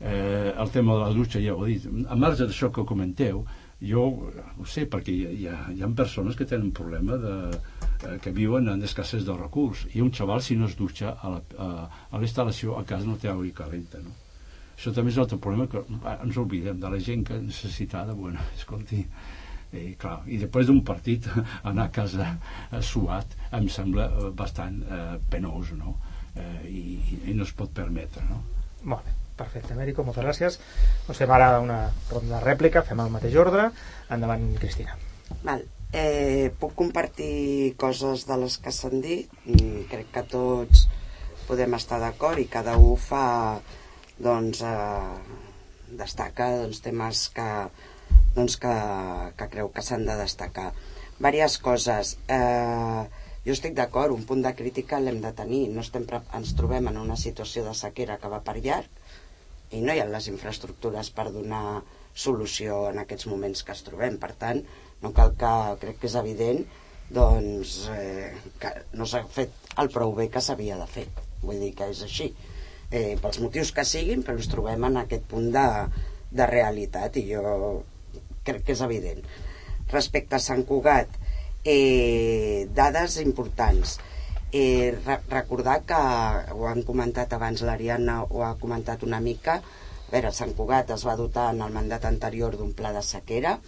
Eh, 0.00 0.54
el 0.56 0.70
tema 0.70 0.94
de 0.94 1.00
la 1.00 1.14
dutxa 1.14 1.40
ja 1.42 1.54
ho 1.54 1.66
he 1.66 1.74
dit 1.74 1.88
a 2.08 2.16
marge 2.16 2.46
d'això 2.46 2.70
que 2.74 2.86
comenteu 2.86 3.42
jo 3.80 4.04
ho 4.58 4.66
sé 4.66 4.86
perquè 4.90 5.14
hi 5.14 5.46
ha, 5.46 5.58
hi 5.70 5.82
ha 5.82 5.90
persones 5.94 6.36
que 6.36 6.46
tenen 6.46 6.68
un 6.68 6.74
problema 6.74 7.16
de, 7.16 7.34
eh, 8.06 8.16
que 8.22 8.32
viuen 8.34 8.68
en 8.68 8.82
escasses 8.82 9.26
de 9.26 9.36
recurs 9.36 9.86
i 9.94 10.02
un 10.02 10.10
xaval 10.14 10.42
si 10.42 10.56
no 10.56 10.66
es 10.66 10.76
dutxa 10.78 11.16
a 11.22 11.34
la 11.34 12.22
instal·lació 12.22 12.78
a 12.78 12.84
casa 12.84 13.06
no 13.06 13.18
té 13.18 13.30
aigua 13.30 13.54
calenta 13.62 14.02
no? 14.02 14.14
això 14.76 14.94
també 14.94 15.10
és 15.10 15.18
un 15.18 15.26
altre 15.26 15.38
problema 15.42 15.66
que 15.70 15.82
ens 16.14 16.38
oblidem 16.38 16.80
de 16.80 16.90
la 16.90 16.98
gent 17.02 17.24
que 17.26 17.40
necessitada 17.42 18.14
bueno, 18.14 18.42
escolti 18.58 19.02
i, 19.02 19.94
clar, 20.00 20.22
i 20.26 20.38
després 20.40 20.66
d'un 20.66 20.82
partit 20.82 21.26
anar 21.70 21.88
a 21.88 21.94
casa 21.94 22.32
suat 22.82 23.34
em 23.58 23.68
sembla 23.70 24.10
eh, 24.10 24.30
bastant 24.34 24.82
eh, 24.82 25.14
penós 25.30 25.74
no? 25.78 25.98
eh, 26.34 26.66
i, 26.70 26.82
i 27.30 27.34
no 27.34 27.46
es 27.46 27.54
pot 27.54 27.74
permetre 27.74 28.26
no? 28.30 28.42
Molt 28.86 29.06
bé 29.06 29.17
Perfecte, 29.38 29.72
Américo, 29.76 30.04
moltes 30.06 30.26
gràcies. 30.26 30.60
Doncs 31.06 31.22
fem 31.22 31.32
ara 31.34 31.50
una 31.62 31.80
ronda 32.10 32.36
de 32.36 32.44
rèplica, 32.44 32.84
fem 32.86 33.00
el 33.04 33.12
mateix 33.14 33.36
ordre. 33.38 33.68
Endavant, 34.14 34.46
Cristina. 34.60 34.98
Val. 35.42 35.64
Eh, 35.98 36.50
puc 36.60 36.74
compartir 36.76 37.74
coses 37.80 38.26
de 38.28 38.36
les 38.42 38.58
que 38.64 38.72
s'han 38.74 39.00
dit. 39.04 39.30
Mm, 39.46 39.86
crec 39.92 40.10
que 40.16 40.24
tots 40.34 40.88
podem 41.48 41.76
estar 41.78 42.00
d'acord 42.02 42.42
i 42.42 42.48
cada 42.52 42.76
un 42.76 42.98
fa 43.00 43.26
doncs 44.20 44.60
eh, 44.66 45.14
destaca 46.02 46.50
doncs, 46.58 46.82
temes 46.84 47.22
que, 47.32 47.48
doncs, 48.36 48.58
que, 48.60 48.74
que 49.38 49.48
creu 49.54 49.72
que 49.72 49.84
s'han 49.86 50.04
de 50.08 50.18
destacar. 50.20 50.72
Vàries 51.24 51.56
coses. 51.64 52.16
Eh, 52.28 53.06
jo 53.46 53.54
estic 53.56 53.72
d'acord, 53.78 54.12
un 54.12 54.26
punt 54.28 54.42
de 54.44 54.52
crítica 54.58 55.00
l'hem 55.00 55.22
de 55.24 55.32
tenir. 55.40 55.62
No 55.72 55.80
estem, 55.86 56.04
ens 56.36 56.52
trobem 56.58 56.90
en 56.90 57.00
una 57.00 57.16
situació 57.16 57.64
de 57.64 57.74
sequera 57.80 58.18
que 58.20 58.30
va 58.32 58.42
per 58.44 58.58
llarg, 58.60 58.90
i 59.76 59.80
no 59.84 59.94
hi 59.94 60.00
ha 60.02 60.08
les 60.08 60.28
infraestructures 60.32 61.10
per 61.16 61.28
donar 61.32 61.80
solució 62.18 62.84
en 62.90 63.00
aquests 63.02 63.28
moments 63.30 63.62
que 63.64 63.74
es 63.76 63.84
trobem. 63.86 64.18
Per 64.22 64.32
tant, 64.40 64.62
no 65.02 65.12
cal 65.16 65.34
que, 65.40 65.54
crec 65.82 66.00
que 66.02 66.08
és 66.10 66.16
evident, 66.20 66.62
doncs, 67.14 67.74
eh, 67.94 68.32
que 68.60 68.72
no 68.98 69.06
s'ha 69.08 69.24
fet 69.32 69.54
el 69.82 69.90
prou 69.94 70.14
bé 70.16 70.28
que 70.32 70.42
s'havia 70.44 70.78
de 70.80 70.88
fer. 70.90 71.06
Vull 71.42 71.60
dir 71.62 71.74
que 71.78 71.90
és 71.92 72.02
així. 72.06 72.32
Eh, 72.90 73.16
pels 73.20 73.40
motius 73.44 73.72
que 73.76 73.84
siguin, 73.84 74.24
però 74.24 74.38
ens 74.38 74.48
trobem 74.50 74.88
en 74.88 75.02
aquest 75.02 75.28
punt 75.30 75.50
de, 75.54 75.68
de 76.32 76.48
realitat 76.48 77.16
i 77.20 77.26
jo 77.28 77.44
crec 78.48 78.64
que 78.64 78.76
és 78.76 78.84
evident. 78.84 79.20
Respecte 79.92 80.36
a 80.36 80.42
Sant 80.44 80.64
Cugat, 80.68 81.12
eh, 81.64 82.66
dades 82.76 83.18
importants 83.24 83.98
eh, 84.52 84.96
re 85.04 85.18
recordar 85.28 85.82
que 85.88 85.98
ho 86.54 86.66
han 86.68 86.82
comentat 86.86 87.32
abans 87.36 87.62
l'Ariana 87.66 88.22
ho 88.24 88.42
ha 88.44 88.54
comentat 88.60 89.04
una 89.04 89.20
mica. 89.20 89.58
A 90.08 90.10
veure, 90.12 90.32
Sant 90.32 90.54
Cugat 90.56 90.90
es 90.94 91.04
va 91.04 91.16
dotar 91.20 91.50
en 91.52 91.60
el 91.66 91.72
mandat 91.74 92.06
anterior 92.08 92.56
d'un 92.56 92.72
pla 92.72 92.92
de 92.96 93.02
sequera. 93.04 93.58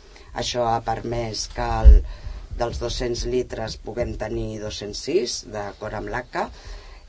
Això 0.43 0.65
ha 0.71 0.81
permès 0.87 1.49
que 1.53 1.67
el, 1.85 1.97
dels 2.61 2.81
200 2.81 3.27
litres 3.35 3.77
puguem 3.77 4.15
tenir 4.21 4.61
206 4.63 5.41
d'acord 5.53 6.01
amb 6.01 6.13
l'ACA. 6.15 6.49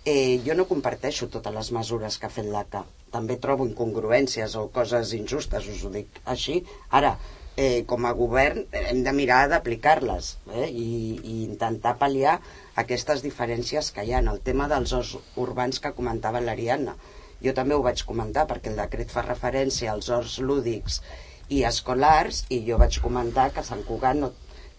Eh, 0.03 0.41
jo 0.45 0.55
no 0.57 0.67
comparteixo 0.67 1.29
totes 1.29 1.53
les 1.53 1.71
mesures 1.77 2.17
que 2.17 2.27
ha 2.27 2.33
fet 2.33 2.49
l'ACA. 2.49 2.83
També 3.11 3.37
trobo 3.37 3.67
incongruències 3.67 4.55
o 4.59 4.67
coses 4.73 5.13
injustes 5.13 5.67
us 5.71 5.83
ho 5.85 5.91
dic 5.93 6.21
així. 6.33 6.61
Ara, 6.99 7.15
eh, 7.57 7.83
com 7.87 8.05
a 8.05 8.13
govern 8.17 8.65
hem 8.71 9.01
de 9.05 9.13
mirar 9.15 9.41
d'aplicar-les 9.51 10.35
eh, 10.53 10.67
i, 10.67 10.91
i 11.23 11.35
intentar 11.45 11.97
pal·liar 11.99 12.37
aquestes 12.83 13.23
diferències 13.25 13.91
que 13.95 14.05
hi 14.05 14.13
ha 14.13 14.21
en 14.23 14.31
el 14.31 14.39
tema 14.45 14.69
dels 14.71 14.93
horts 14.97 15.17
urbans 15.45 15.81
que 15.83 15.95
comentava 15.97 16.43
l'Ariadna. 16.43 16.95
Jo 17.41 17.55
també 17.57 17.75
ho 17.75 17.83
vaig 17.83 18.05
comentar 18.05 18.45
perquè 18.47 18.71
el 18.71 18.79
decret 18.79 19.11
fa 19.11 19.25
referència 19.25 19.91
als 19.91 20.09
horts 20.13 20.37
lúdics 20.39 21.01
i 21.49 21.63
escolars 21.67 22.45
i 22.49 22.61
jo 22.67 22.77
vaig 22.81 23.01
comentar 23.03 23.49
que 23.51 23.63
a 23.63 23.67
Sant 23.67 23.83
Cugat 23.87 24.19
no 24.21 24.31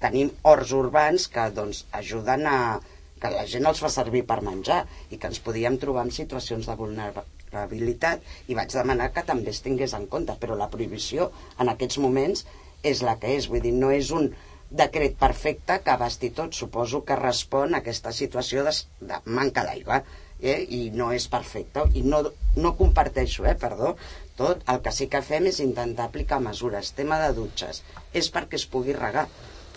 tenim 0.02 0.32
horts 0.48 0.72
urbans 0.78 1.28
que 1.30 1.50
doncs, 1.54 1.84
ajuden 1.92 2.48
a 2.48 2.58
que 3.22 3.30
la 3.30 3.44
gent 3.46 3.68
els 3.70 3.82
fa 3.82 3.90
servir 3.94 4.24
per 4.26 4.40
menjar 4.42 4.80
i 5.10 5.18
que 5.18 5.30
ens 5.30 5.42
podíem 5.44 5.78
trobar 5.82 6.08
en 6.08 6.16
situacions 6.16 6.66
de 6.66 6.78
vulnerabilitat 7.52 8.22
i 8.48 8.56
vaig 8.56 8.72
demanar 8.72 9.12
que 9.12 9.24
també 9.28 9.50
es 9.50 9.60
tingués 9.64 9.94
en 9.94 10.06
compte 10.06 10.36
però 10.40 10.56
la 10.56 10.70
prohibició 10.70 11.30
en 11.60 11.68
aquests 11.68 11.98
moments 11.98 12.46
és 12.82 13.02
la 13.02 13.18
que 13.20 13.36
és, 13.36 13.48
vull 13.48 13.62
dir, 13.62 13.72
no 13.72 13.90
és 13.90 14.10
un 14.10 14.32
decret 14.70 15.16
perfecte 15.18 15.78
que 15.84 15.90
abasti 15.92 16.30
tot. 16.30 16.54
Suposo 16.54 17.04
que 17.04 17.16
respon 17.16 17.74
a 17.74 17.82
aquesta 17.82 18.12
situació 18.12 18.64
de, 18.64 18.72
de 19.00 19.20
manca 19.26 19.62
d'aigua 19.64 20.00
eh? 20.40 20.64
i 20.68 20.90
no 20.90 21.12
és 21.12 21.28
perfecte. 21.28 21.84
I 21.94 22.02
no, 22.02 22.24
no 22.56 22.74
comparteixo, 22.80 23.44
eh? 23.46 23.54
perdó, 23.54 23.94
tot. 24.36 24.64
El 24.66 24.80
que 24.82 24.90
sí 24.96 25.06
que 25.12 25.22
fem 25.22 25.46
és 25.52 25.60
intentar 25.60 26.08
aplicar 26.08 26.40
mesures. 26.40 26.94
Tema 26.96 27.20
de 27.22 27.30
dutxes. 27.36 27.84
És 28.12 28.32
perquè 28.32 28.58
es 28.58 28.66
pugui 28.66 28.96
regar 28.98 29.28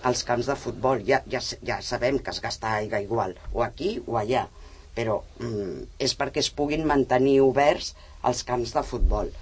als 0.01 0.23
camps 0.25 0.49
de 0.49 0.57
futbol. 0.57 1.03
Ja, 1.05 1.21
ja, 1.29 1.43
ja 1.61 1.81
sabem 1.83 2.17
que 2.17 2.33
es 2.33 2.41
gasta 2.41 2.73
aigua 2.79 3.03
igual, 3.03 3.38
o 3.53 3.67
aquí 3.67 3.99
o 4.07 4.17
allà, 4.17 4.47
però 4.95 5.21
mm, 5.39 5.97
és 6.08 6.15
perquè 6.17 6.43
es 6.43 6.51
puguin 6.51 6.86
mantenir 6.88 7.39
oberts 7.45 7.93
els 8.25 8.43
camps 8.47 8.73
de 8.75 8.86
futbol 8.86 9.34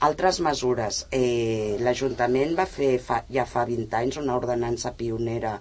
altres 0.00 0.38
mesures. 0.44 1.06
Eh, 1.10 1.76
L'Ajuntament 1.82 2.54
va 2.58 2.68
fer 2.70 2.96
fa, 3.02 3.22
ja 3.34 3.46
fa 3.48 3.66
20 3.66 3.98
anys 3.98 4.22
una 4.22 4.36
ordenança 4.38 4.94
pionera 4.98 5.58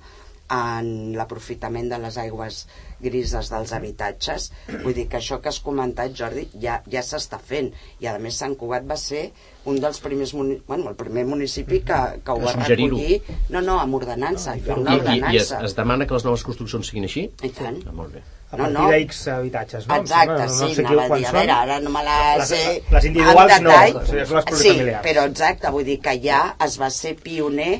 en 0.47 1.12
l'aprofitament 1.17 1.89
de 1.91 1.97
les 2.00 2.17
aigües 2.21 2.62
grises 3.04 3.50
dels 3.52 3.73
habitatges. 3.76 4.45
Vull 4.86 4.95
dir 4.95 5.08
que 5.12 5.19
això 5.19 5.41
que 5.43 5.52
has 5.52 5.60
comentat, 5.65 6.13
Jordi, 6.15 6.45
ja, 6.63 6.78
ja 6.88 7.04
s'està 7.04 7.41
fent. 7.50 7.73
I 8.00 8.08
a 8.08 8.15
més 8.23 8.39
Sant 8.39 8.56
Cugat 8.56 8.88
va 8.88 8.95
ser 9.02 9.26
un 9.67 9.82
dels 9.84 10.00
primers 10.00 10.32
bueno, 10.38 10.93
el 10.93 10.95
primer 10.95 11.26
municipi 11.28 11.82
que, 11.84 12.00
que 12.23 12.32
ho 12.32 12.45
va 12.45 12.56
recollir 12.62 13.19
no, 13.50 13.60
no, 13.60 13.82
amb 13.82 14.00
ordenança, 14.00 14.56
I, 14.56 14.63
i, 14.63 15.19
i 15.19 15.43
es, 15.43 15.52
es 15.52 15.76
demana 15.76 16.08
que 16.08 16.15
les 16.15 16.30
noves 16.30 16.47
construccions 16.47 16.93
siguin 16.93 17.12
així? 17.12 17.28
I 17.43 17.56
tant. 17.58 17.84
Ah, 17.84 17.95
molt 18.00 18.15
bé 18.15 18.23
a 18.49 18.55
partir 18.55 18.73
no, 18.73 18.83
no. 18.86 18.91
d'X 18.93 19.27
habitatges, 19.33 19.88
no? 19.88 19.95
Exacte, 19.95 20.33
no, 20.33 20.39
no 20.39 20.55
sí, 20.55 20.75
sé 20.75 20.86
anava 20.86 21.03
a 21.03 21.17
dir, 21.17 21.25
a 21.27 21.31
veure, 21.36 21.55
ara 21.57 21.79
no 21.83 21.91
me 21.91 22.03
les 22.07 22.47
sé 22.53 22.62
les 22.95 23.07
individuals 23.10 23.57
no, 23.65 23.73
o 23.75 24.05
sigui, 24.07 24.25
són 24.29 24.39
les 24.39 24.62
sí, 24.62 24.75
però 25.03 25.25
exacte, 25.27 25.71
vull 25.75 25.88
dir 25.89 25.97
que 26.05 26.15
ja 26.23 26.41
es 26.63 26.79
va 26.79 26.89
ser 26.95 27.17
pioner 27.19 27.73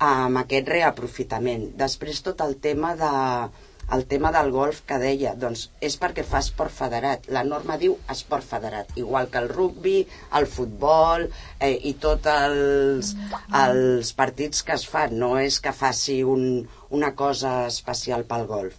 amb 0.00 0.40
aquest 0.42 0.68
reaprofitament. 0.72 1.66
Després 1.80 2.22
tot 2.26 2.44
el 2.44 2.56
tema 2.60 2.94
de 3.00 3.10
el 3.96 4.04
tema 4.06 4.30
del 4.30 4.52
golf 4.54 4.84
que 4.86 5.00
deia, 5.02 5.32
doncs 5.34 5.64
és 5.82 5.96
perquè 5.98 6.22
fa 6.22 6.38
esport 6.44 6.70
federat. 6.70 7.26
La 7.34 7.42
norma 7.46 7.78
diu 7.80 7.96
esport 8.14 8.46
federat, 8.46 8.92
igual 9.00 9.26
que 9.32 9.40
el 9.42 9.48
rugby, 9.50 9.96
el 10.38 10.46
futbol 10.46 11.26
eh, 11.26 11.74
i 11.90 11.96
tots 12.04 12.30
els, 12.30 13.14
els 13.64 14.12
partits 14.20 14.62
que 14.62 14.76
es 14.78 14.86
fan. 14.86 15.18
No 15.18 15.34
és 15.42 15.58
que 15.64 15.74
faci 15.74 16.20
un, 16.22 16.46
una 16.94 17.14
cosa 17.18 17.64
especial 17.66 18.28
pel 18.30 18.46
golf 18.50 18.78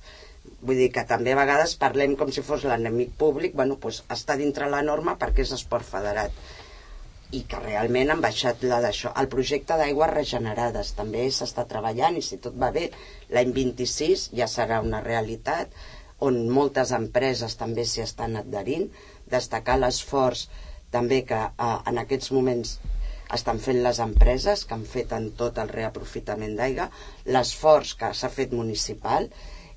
Vull 0.61 0.77
dir 0.77 0.89
que 0.95 1.03
també 1.09 1.33
a 1.33 1.39
vegades 1.39 1.77
parlem 1.83 2.17
com 2.17 2.31
si 2.33 2.43
fos 2.45 2.65
l'enemic 2.69 3.15
públic, 3.21 3.55
bueno, 3.57 3.77
doncs 3.81 4.03
està 4.15 4.35
dintre 4.41 4.67
la 4.69 4.83
norma 4.85 5.15
perquè 5.21 5.45
és 5.45 5.55
esport 5.57 5.87
federat 5.87 6.35
i 7.37 7.41
que 7.51 7.61
realment 7.63 8.11
han 8.11 8.21
baixat 8.23 8.63
la 8.67 8.81
d'això. 8.83 9.13
El 9.21 9.29
projecte 9.31 9.77
d'aigües 9.79 10.11
regenerades 10.11 10.91
també 10.97 11.23
s'està 11.31 11.65
treballant 11.73 12.17
i 12.19 12.23
si 12.27 12.37
tot 12.45 12.57
va 12.63 12.69
bé, 12.75 12.89
l'any 13.35 13.53
26 13.55 14.27
ja 14.39 14.47
serà 14.51 14.81
una 14.83 14.99
realitat 15.05 15.71
on 16.27 16.41
moltes 16.57 16.91
empreses 16.97 17.55
també 17.61 17.85
s'hi 17.87 18.03
estan 18.03 18.35
adherint, 18.41 18.89
destacar 19.31 19.77
l'esforç 19.79 20.45
també 20.95 21.21
que 21.29 21.39
eh, 21.39 21.77
en 21.91 22.01
aquests 22.03 22.33
moments 22.35 22.75
estan 23.37 23.61
fent 23.63 23.79
les 23.85 24.01
empreses 24.03 24.65
que 24.67 24.75
han 24.75 24.85
fet 24.93 25.15
en 25.17 25.29
tot 25.39 25.57
el 25.63 25.71
reaprofitament 25.71 26.57
d'aigua, 26.59 26.89
l'esforç 27.35 27.95
que 28.01 28.11
s'ha 28.21 28.29
fet 28.29 28.53
municipal 28.61 29.29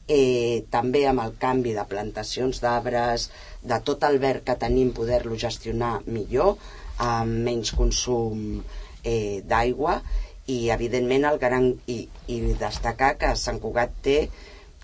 eh, 0.08 0.64
també 0.70 1.04
amb 1.08 1.22
el 1.24 1.34
canvi 1.40 1.74
de 1.76 1.84
plantacions 1.88 2.60
d'arbres, 2.60 3.28
de 3.62 3.78
tot 3.88 4.04
el 4.08 4.18
verd 4.22 4.44
que 4.44 4.56
tenim, 4.60 4.92
poder-lo 4.96 5.36
gestionar 5.40 6.00
millor, 6.06 6.56
amb 6.98 7.44
menys 7.48 7.72
consum 7.74 8.62
eh, 9.02 9.40
d'aigua 9.44 10.00
i 10.46 10.68
evidentment 10.70 11.24
el 11.30 11.38
gran, 11.40 11.70
i, 11.88 12.04
i 12.28 12.40
destacar 12.60 13.14
que 13.20 13.32
Sant 13.40 13.60
Cugat 13.62 13.94
té 14.04 14.18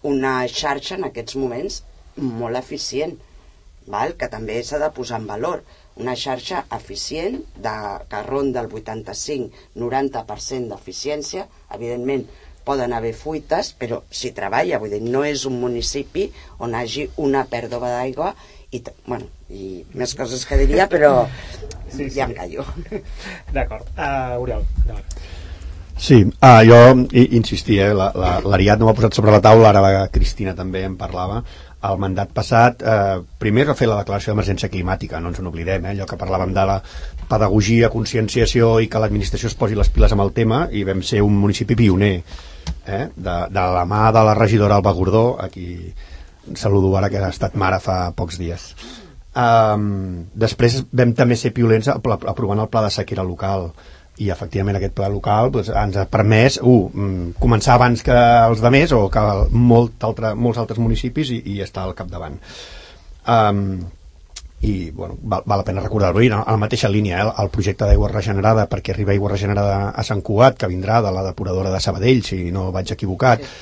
una 0.09 0.47
xarxa 0.49 0.97
en 0.97 1.05
aquests 1.11 1.37
moments 1.37 1.83
molt 2.17 2.57
eficient 2.57 3.19
val? 3.93 4.17
que 4.17 4.29
també 4.33 4.63
s'ha 4.65 4.79
de 4.81 4.91
posar 4.97 5.21
en 5.21 5.27
valor 5.29 5.63
una 6.01 6.15
xarxa 6.17 6.65
eficient 6.77 7.37
de, 7.67 7.75
que 8.09 8.23
ronda 8.27 8.63
el 8.65 8.71
85-90% 8.73 10.71
d'eficiència 10.73 11.47
evidentment 11.77 12.25
poden 12.71 12.95
haver 12.95 13.13
fuites 13.19 13.75
però 13.79 14.01
si 14.11 14.33
treballa, 14.37 14.79
vull 14.79 14.95
dir, 14.95 15.03
no 15.03 15.25
és 15.27 15.45
un 15.51 15.59
municipi 15.61 16.31
on 16.63 16.79
hagi 16.79 17.09
una 17.27 17.45
pèrdua 17.51 17.93
d'aigua 17.97 18.33
i, 18.71 18.83
bueno, 19.07 19.27
i 19.51 19.83
més 19.99 20.15
coses 20.15 20.47
que 20.47 20.59
diria 20.61 20.87
però 20.91 21.27
sí, 21.27 22.07
sí. 22.07 22.11
ja 22.17 22.29
em 22.29 22.37
callo 22.39 22.67
d'acord, 23.55 23.91
uh, 23.97 24.39
Oriol 24.41 24.65
endavant. 24.85 25.21
Sí, 26.01 26.23
uh, 26.25 26.63
jo 26.65 26.77
insistia, 27.37 27.91
eh, 27.91 27.93
l'Ariat 27.93 28.79
la, 28.79 28.81
no 28.81 28.87
m'ha 28.89 28.95
posat 28.97 29.19
sobre 29.19 29.35
la 29.35 29.43
taula, 29.45 29.69
ara 29.69 29.83
la 29.85 30.07
Cristina 30.09 30.55
també 30.57 30.81
en 30.87 30.95
parlava, 30.97 31.43
el 31.89 32.01
mandat 32.01 32.33
passat 32.37 32.83
eh, 32.85 33.21
primer 33.41 33.65
va 33.71 33.77
fer 33.77 33.89
la 33.89 34.01
declaració 34.03 34.33
d'emergència 34.33 34.69
climàtica 34.73 35.21
no 35.21 35.31
ens 35.33 35.41
n'oblidem, 35.41 35.87
eh, 35.87 35.95
allò 35.95 36.07
que 36.09 36.19
parlàvem 36.21 36.53
de 36.57 36.65
la 36.69 36.79
pedagogia, 37.31 37.93
conscienciació 37.93 38.75
i 38.85 38.89
que 38.93 39.01
l'administració 39.01 39.49
es 39.49 39.57
posi 39.57 39.79
les 39.79 39.93
piles 39.93 40.13
amb 40.13 40.27
el 40.27 40.33
tema 40.37 40.67
i 40.77 40.85
vam 40.89 41.01
ser 41.11 41.23
un 41.25 41.39
municipi 41.41 41.79
pioner 41.81 42.15
eh, 42.87 43.09
de, 43.17 43.37
de 43.51 43.67
la 43.77 43.85
mà 43.89 44.09
de 44.13 44.25
la 44.25 44.35
regidora 44.35 44.77
Alba 44.81 44.93
Gordó 44.97 45.37
a 45.41 45.49
qui 45.49 45.93
saludo 46.55 46.97
ara 46.97 47.11
que 47.11 47.21
ha 47.21 47.31
estat 47.31 47.55
mare 47.55 47.79
fa 47.81 48.11
pocs 48.17 48.39
dies. 48.41 48.75
Um, 49.31 50.27
després 50.35 50.81
vam 50.91 51.15
també 51.15 51.37
ser 51.39 51.53
piolents 51.55 51.89
aprovant 51.93 52.59
el 52.59 52.71
pla 52.71 52.83
de 52.87 52.93
sequera 52.95 53.27
local. 53.27 53.71
I 54.21 54.29
efectivament 54.35 54.77
aquest 54.77 54.93
pla 54.99 55.09
local 55.09 55.49
doncs, 55.55 55.71
ens 55.71 55.97
ha 55.97 56.05
permès 56.11 56.59
uh, 56.61 56.91
començar 57.41 57.79
abans 57.79 58.03
que 58.05 58.17
els 58.17 58.61
de 58.61 58.73
més 58.75 58.93
o 58.93 59.07
que 59.13 59.23
molt 59.55 60.05
altre, 60.05 60.35
molts 60.35 60.61
altres 60.61 60.83
municipis 60.83 61.31
i, 61.33 61.41
i 61.55 61.61
estar 61.65 61.87
al 61.87 61.95
capdavant. 61.97 62.37
Um, 63.25 63.79
i 64.61 64.91
bueno, 64.91 65.17
val, 65.23 65.43
val 65.47 65.63
la 65.63 65.65
pena 65.65 65.81
recordar-ho. 65.81 66.21
A 66.21 66.53
la 66.53 66.61
mateixa 66.61 66.89
línia, 66.89 67.23
eh, 67.23 67.35
el 67.43 67.51
projecte 67.51 67.87
d'aigua 67.89 68.11
regenerada 68.13 68.67
perquè 68.69 68.93
arriba 68.93 69.15
aigua 69.15 69.33
regenerada 69.33 69.91
a 69.91 70.05
Sant 70.05 70.23
Cugat 70.23 70.59
que 70.61 70.69
vindrà 70.69 71.01
de 71.03 71.13
la 71.13 71.25
depuradora 71.25 71.73
de 71.73 71.81
Sabadell 71.81 72.25
si 72.25 72.51
no 72.53 72.71
vaig 72.73 72.93
equivocat 72.93 73.41
sí. 73.41 73.53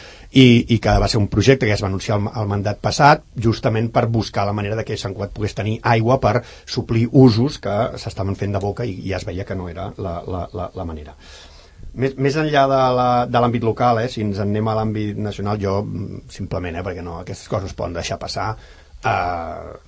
i, 0.43 0.47
i 0.75 0.79
que 0.83 0.97
va 0.99 1.09
ser 1.09 1.21
un 1.23 1.29
projecte 1.31 1.67
que 1.67 1.77
es 1.77 1.85
va 1.85 1.91
anunciar 1.91 2.19
el, 2.19 2.27
el 2.35 2.51
mandat 2.51 2.81
passat 2.83 3.23
justament 3.37 3.93
per 3.95 4.09
buscar 4.11 4.47
la 4.49 4.57
manera 4.57 4.77
de 4.77 4.85
que 4.85 4.99
Sant 4.99 5.15
Cugat 5.15 5.37
pogués 5.37 5.55
tenir 5.55 5.79
aigua 5.83 6.19
per 6.21 6.41
suplir 6.67 7.07
usos 7.13 7.61
que 7.63 7.77
s'estaven 7.97 8.35
fent 8.35 8.59
de 8.59 8.65
boca 8.65 8.87
i, 8.89 8.99
i 8.99 9.13
ja 9.13 9.23
es 9.23 9.29
veia 9.29 9.47
que 9.47 9.59
no 9.59 9.71
era 9.71 9.93
la, 9.99 10.19
la, 10.27 10.49
la, 10.53 10.71
la 10.75 10.89
manera. 10.89 11.15
Més, 11.99 12.19
més 12.19 12.37
enllà 12.39 12.67
de 13.31 13.41
l'àmbit 13.41 13.65
local, 13.65 14.03
eh, 14.03 14.11
si 14.13 14.23
ens 14.23 14.39
en 14.43 14.51
anem 14.51 14.69
a 14.71 14.75
l'àmbit 14.79 15.19
nacional, 15.19 15.59
jo 15.63 15.81
mm, 15.83 16.27
simplement, 16.31 16.77
eh, 16.77 16.85
perquè 16.85 17.03
no, 17.07 17.21
aquestes 17.23 17.49
coses 17.51 17.75
poden 17.75 17.97
deixar 17.97 18.19
passar 18.23 18.51
eh, 18.53 19.79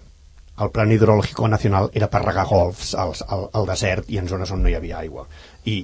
el 0.60 0.70
plan 0.74 0.92
hidrològic 0.92 1.40
nacional 1.48 1.90
era 1.96 2.08
per 2.12 2.22
regar 2.24 2.46
golfs 2.48 2.94
al, 2.94 3.14
al, 3.28 3.46
al 3.56 3.68
desert 3.70 4.10
i 4.12 4.18
en 4.20 4.28
zones 4.28 4.52
on 4.52 4.62
no 4.62 4.68
hi 4.68 4.76
havia 4.78 4.98
aigua 5.00 5.26
i, 5.64 5.78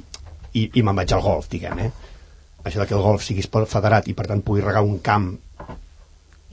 i, 0.52 0.70
i 0.74 0.82
me'n 0.82 0.96
vaig 0.96 1.12
al 1.16 1.24
golf, 1.24 1.48
diguem, 1.52 1.80
eh? 1.86 1.90
això 2.66 2.84
que 2.84 2.96
el 2.96 3.04
golf 3.04 3.24
sigui 3.24 3.44
federat 3.46 4.08
i 4.10 4.14
per 4.18 4.26
tant 4.26 4.42
pugui 4.42 4.64
regar 4.64 4.82
un 4.84 4.98
camp 4.98 5.32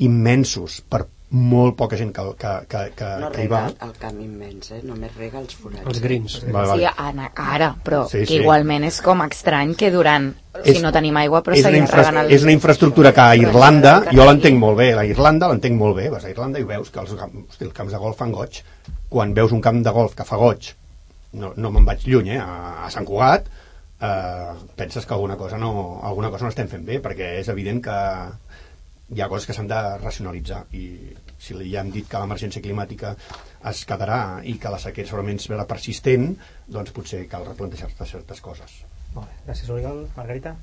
immensos 0.04 0.82
per 0.90 1.06
molt 1.34 1.74
poca 1.78 1.98
gent 1.98 2.12
que, 2.14 2.24
que, 2.38 2.52
que, 2.70 2.82
que, 2.94 3.08
no 3.20 3.30
que 3.34 3.44
hi 3.46 3.50
va. 3.50 3.64
el 3.66 3.94
camp 3.98 4.20
immens, 4.22 4.70
eh? 4.76 4.82
només 4.86 5.16
rega 5.18 5.40
els 5.42 5.56
forats. 5.58 5.88
Els 5.90 6.02
greens. 6.04 6.36
Vale, 6.46 6.68
vale. 6.70 6.84
Sí, 6.84 7.06
ara, 7.08 7.30
ara 7.34 7.70
però 7.84 8.04
sí, 8.10 8.22
sí. 8.30 8.38
igualment 8.38 8.86
és 8.86 9.00
com 9.02 9.24
estrany 9.26 9.74
que 9.80 9.90
durant, 9.94 10.30
és, 10.62 10.78
si 10.78 10.84
no 10.86 10.92
tenim 10.94 11.18
aigua, 11.24 11.42
però 11.46 11.58
seguim 11.58 11.90
regant 11.90 12.22
el... 12.22 12.30
És 12.38 12.46
una 12.46 12.54
infraestructura 12.54 13.14
que 13.18 13.26
a 13.26 13.40
Irlanda, 13.40 13.96
jo 14.14 14.30
l'entenc 14.30 14.62
molt 14.62 14.78
bé, 14.84 14.92
a 14.94 15.08
Irlanda 15.10 15.50
l'entenc 15.50 15.80
molt 15.80 15.98
bé, 15.98 16.08
vas 16.14 16.28
a 16.28 16.32
Irlanda 16.34 16.62
i 16.62 16.70
veus 16.70 16.94
que 16.94 17.02
els, 17.02 17.18
hosti, 17.18 17.66
els 17.66 17.74
camps 17.74 17.98
de 17.98 18.06
golf 18.06 18.22
fan 18.22 18.36
goig. 18.36 18.62
Quan 19.10 19.34
veus 19.34 19.58
un 19.58 19.62
camp 19.66 19.82
de 19.82 19.94
golf 19.94 20.14
que 20.18 20.28
fa 20.30 20.38
goig, 20.38 20.70
no, 21.42 21.56
no 21.58 21.74
me'n 21.74 21.90
vaig 21.90 22.06
lluny, 22.06 22.36
eh? 22.38 22.42
a, 22.46 22.86
a 22.86 22.94
Sant 22.94 23.10
Cugat, 23.10 23.50
eh, 24.04 24.54
penses 24.78 25.10
que 25.10 25.18
alguna 25.18 25.38
cosa, 25.38 25.58
no, 25.58 26.00
alguna 26.04 26.30
cosa 26.30 26.46
no 26.46 26.54
estem 26.54 26.70
fent 26.70 26.86
bé 26.86 27.02
perquè 27.02 27.40
és 27.42 27.50
evident 27.50 27.82
que 27.90 27.98
hi 29.14 29.22
ha 29.22 29.30
coses 29.30 29.48
que 29.48 29.58
s'han 29.58 29.70
de 29.70 29.82
racionalitzar 30.02 30.64
i 30.78 30.86
si 31.44 31.58
ja 31.70 31.84
hem 31.84 31.92
dit 31.92 32.08
que 32.10 32.24
l'emergència 32.24 32.64
climàtica 32.64 33.14
es 33.74 33.84
quedarà 33.90 34.24
i 34.48 34.56
que 34.60 34.72
la 34.72 34.80
sequera 34.80 35.12
segurament 35.12 35.44
serà 35.44 35.68
persistent 35.68 36.34
doncs 36.68 36.96
potser 36.96 37.26
cal 37.32 37.48
replantejar-se 37.52 38.12
certes 38.16 38.42
coses 38.42 38.82
Molt 39.14 39.30
bé. 39.30 39.36
Gràcies 39.48 39.70
Oriol. 39.70 40.06
Margarita? 40.18 40.56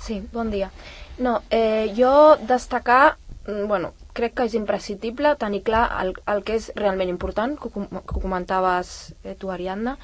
Sí, 0.00 0.20
bon 0.32 0.50
dia. 0.52 0.70
No, 1.18 1.38
eh, 1.50 1.92
jo 1.96 2.36
destacar 2.48 3.16
mm, 3.46 3.66
bueno, 3.68 3.92
crec 4.12 4.34
que 4.34 4.48
és 4.48 4.56
imprescindible 4.58 5.34
tenir 5.40 5.62
clar 5.64 5.84
el, 6.02 6.14
el 6.30 6.42
que 6.44 6.58
és 6.60 6.70
realment 6.76 7.12
important, 7.12 7.56
que, 7.60 7.70
que 7.70 8.20
comentaves 8.20 9.14
eh, 9.22 9.36
tu, 9.38 9.52
Ariadna, 9.54 9.96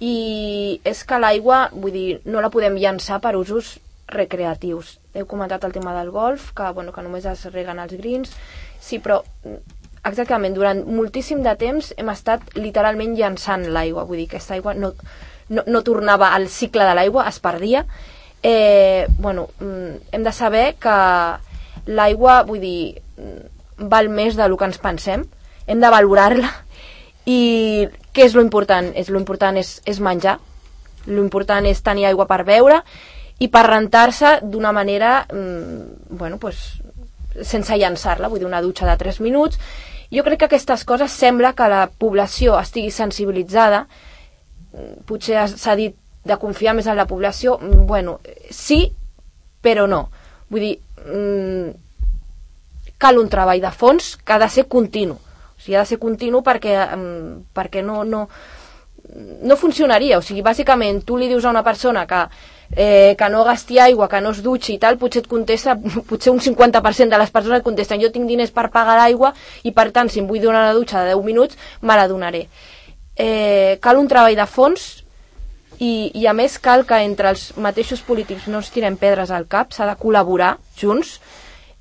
i 0.00 0.80
és 0.84 1.02
que 1.06 1.18
l'aigua, 1.18 1.68
vull 1.72 1.94
dir, 1.94 2.08
no 2.26 2.42
la 2.44 2.52
podem 2.54 2.78
llançar 2.78 3.20
per 3.24 3.34
usos 3.40 3.78
recreatius. 4.14 4.98
Heu 5.16 5.26
comentat 5.26 5.64
el 5.64 5.72
tema 5.72 5.94
del 5.96 6.10
golf, 6.12 6.50
que, 6.54 6.70
bueno, 6.76 6.92
que 6.92 7.02
només 7.02 7.26
es 7.30 7.46
reguen 7.52 7.80
els 7.80 7.94
greens, 7.96 8.34
sí, 8.84 9.00
però 9.00 9.22
exactament, 10.04 10.54
durant 10.56 10.82
moltíssim 10.84 11.40
de 11.44 11.54
temps 11.60 11.92
hem 11.96 12.10
estat 12.12 12.56
literalment 12.58 13.14
llançant 13.16 13.64
l'aigua, 13.72 14.04
vull 14.04 14.20
dir, 14.20 14.28
aquesta 14.28 14.58
aigua 14.58 14.74
no, 14.76 14.92
no, 15.48 15.64
no 15.66 15.82
tornava 15.86 16.34
al 16.36 16.50
cicle 16.52 16.84
de 16.84 16.96
l'aigua, 16.98 17.26
es 17.30 17.40
perdia. 17.40 17.84
Eh, 18.44 19.06
bueno, 19.18 19.48
mm, 19.60 20.12
hem 20.12 20.26
de 20.26 20.32
saber 20.32 20.66
que 20.76 20.96
l'aigua, 21.86 22.42
vull 22.44 22.60
dir, 22.60 23.00
val 23.78 24.10
més 24.12 24.36
del 24.36 24.56
que 24.58 24.68
ens 24.68 24.80
pensem, 24.82 25.24
hem 25.66 25.80
de 25.80 25.90
valorar-la 25.90 26.50
i 27.24 27.88
què 28.12 28.28
és 28.28 28.36
lo 28.36 28.44
important? 28.44 28.92
És, 28.94 29.08
lo 29.08 29.18
important 29.18 29.56
és, 29.56 29.78
és 29.88 30.00
menjar, 30.00 30.38
lo 31.06 31.24
important 31.24 31.64
és 31.66 31.80
tenir 31.84 32.06
aigua 32.08 32.28
per 32.28 32.42
beure 32.44 32.82
i 33.42 33.48
per 33.52 33.64
rentar-se 33.66 34.38
d'una 34.42 34.72
manera 34.72 35.24
mm, 35.26 36.16
bueno, 36.20 36.38
pues, 36.38 36.78
sense 37.42 37.76
llançar-la, 37.76 38.28
vull 38.28 38.42
dir, 38.42 38.46
una 38.46 38.62
dutxa 38.62 38.86
de 38.86 38.96
3 39.00 39.20
minuts. 39.24 39.58
Jo 40.14 40.22
crec 40.22 40.38
que 40.38 40.48
aquestes 40.50 40.84
coses 40.84 41.12
sembla 41.12 41.54
que 41.54 41.68
la 41.68 41.86
població 41.88 42.58
estigui 42.60 42.90
sensibilitzada, 42.94 43.86
potser 45.06 45.48
s'ha 45.50 45.74
dit 45.78 45.96
de 46.24 46.36
confiar 46.40 46.74
més 46.74 46.86
en 46.86 46.96
la 46.96 47.06
població, 47.06 47.58
mm, 47.58 47.86
bueno, 47.86 48.20
sí, 48.50 48.92
però 49.62 49.86
no. 49.86 50.08
Vull 50.50 50.60
dir, 50.60 50.78
mm, 51.04 51.70
cal 52.98 53.18
un 53.18 53.28
treball 53.28 53.60
de 53.60 53.70
fons 53.70 54.16
que 54.16 54.32
ha 54.32 54.38
de 54.38 54.48
ser 54.48 54.68
continu 54.68 55.18
sigui, 55.64 55.76
ha 55.76 55.84
de 55.84 55.88
ser 55.88 55.98
continu 55.98 56.42
perquè, 56.44 56.74
perquè 57.56 57.82
no, 57.82 58.02
no, 58.04 58.26
no 59.42 59.56
funcionaria. 59.56 60.18
O 60.18 60.24
sigui, 60.24 60.44
bàsicament, 60.44 61.02
tu 61.06 61.16
li 61.16 61.30
dius 61.30 61.44
a 61.44 61.54
una 61.54 61.64
persona 61.64 62.04
que, 62.10 62.24
eh, 62.76 63.14
que 63.18 63.28
no 63.30 63.44
gasti 63.44 63.78
aigua, 63.78 64.08
que 64.08 64.20
no 64.20 64.32
es 64.34 64.42
dutxi 64.42 64.74
i 64.74 64.80
tal, 64.82 64.98
potser 64.98 65.22
et 65.22 65.30
contesta, 65.30 65.76
potser 66.08 66.32
un 66.32 66.40
50% 66.42 67.10
de 67.10 67.20
les 67.20 67.30
persones 67.30 67.60
et 67.60 67.66
contesten 67.66 68.02
jo 68.02 68.10
tinc 68.14 68.26
diners 68.28 68.52
per 68.54 68.68
pagar 68.74 68.98
l'aigua 68.98 69.32
i 69.62 69.72
per 69.72 69.90
tant, 69.94 70.10
si 70.10 70.20
em 70.22 70.28
vull 70.30 70.42
donar 70.42 70.66
una 70.66 70.76
dutxa 70.76 71.04
de 71.04 71.14
10 71.14 71.24
minuts, 71.24 71.58
me 71.82 71.96
la 71.96 72.08
donaré. 72.10 72.46
Eh, 73.16 73.78
cal 73.80 73.98
un 74.00 74.10
treball 74.10 74.34
de 74.34 74.46
fons 74.50 75.04
i, 75.78 76.10
i 76.14 76.26
a 76.26 76.34
més 76.34 76.58
cal 76.58 76.84
que 76.86 76.98
entre 77.04 77.30
els 77.30 77.52
mateixos 77.56 78.02
polítics 78.02 78.48
no 78.50 78.58
ens 78.62 78.72
tirem 78.74 78.98
pedres 78.98 79.30
al 79.30 79.46
cap, 79.46 79.72
s'ha 79.72 79.86
de 79.86 79.96
col·laborar 80.00 80.56
junts, 80.78 81.18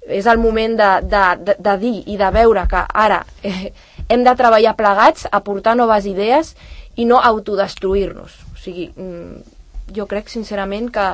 és 0.03 0.27
el 0.27 0.37
moment 0.37 0.75
de, 0.77 0.91
de, 1.07 1.23
de, 1.47 1.57
de 1.63 1.73
dir 1.79 1.95
i 2.11 2.17
de 2.19 2.29
veure 2.35 2.65
que 2.69 2.81
ara 3.05 3.21
eh, 3.41 3.71
hem 4.09 4.23
de 4.25 4.35
treballar 4.35 4.75
plegats, 4.77 5.27
aportar 5.31 5.77
noves 5.79 6.05
idees 6.09 6.53
i 6.99 7.05
no 7.09 7.21
autodestruir-nos. 7.23 8.35
O 8.51 8.57
sigui, 8.59 8.89
mm, 8.91 9.53
jo 9.95 10.07
crec 10.09 10.31
sincerament 10.31 10.89
que 10.93 11.05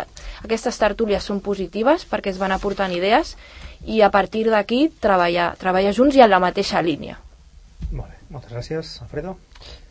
aquestes 0.43 0.79
tertúlies 0.81 1.25
són 1.25 1.41
positives 1.45 2.05
perquè 2.09 2.33
es 2.33 2.39
van 2.41 2.55
aportant 2.55 2.93
idees 2.95 3.35
i 3.85 4.01
a 4.01 4.09
partir 4.11 4.45
d'aquí 4.49 4.87
treballar, 5.01 5.53
treballar 5.59 5.93
junts 5.95 6.15
i 6.15 6.23
en 6.25 6.31
la 6.31 6.41
mateixa 6.43 6.81
línia. 6.81 7.19
Molt 7.91 8.09
bé, 8.09 8.17
moltes 8.29 8.51
gràcies. 8.53 8.97
Alfredo? 9.03 9.37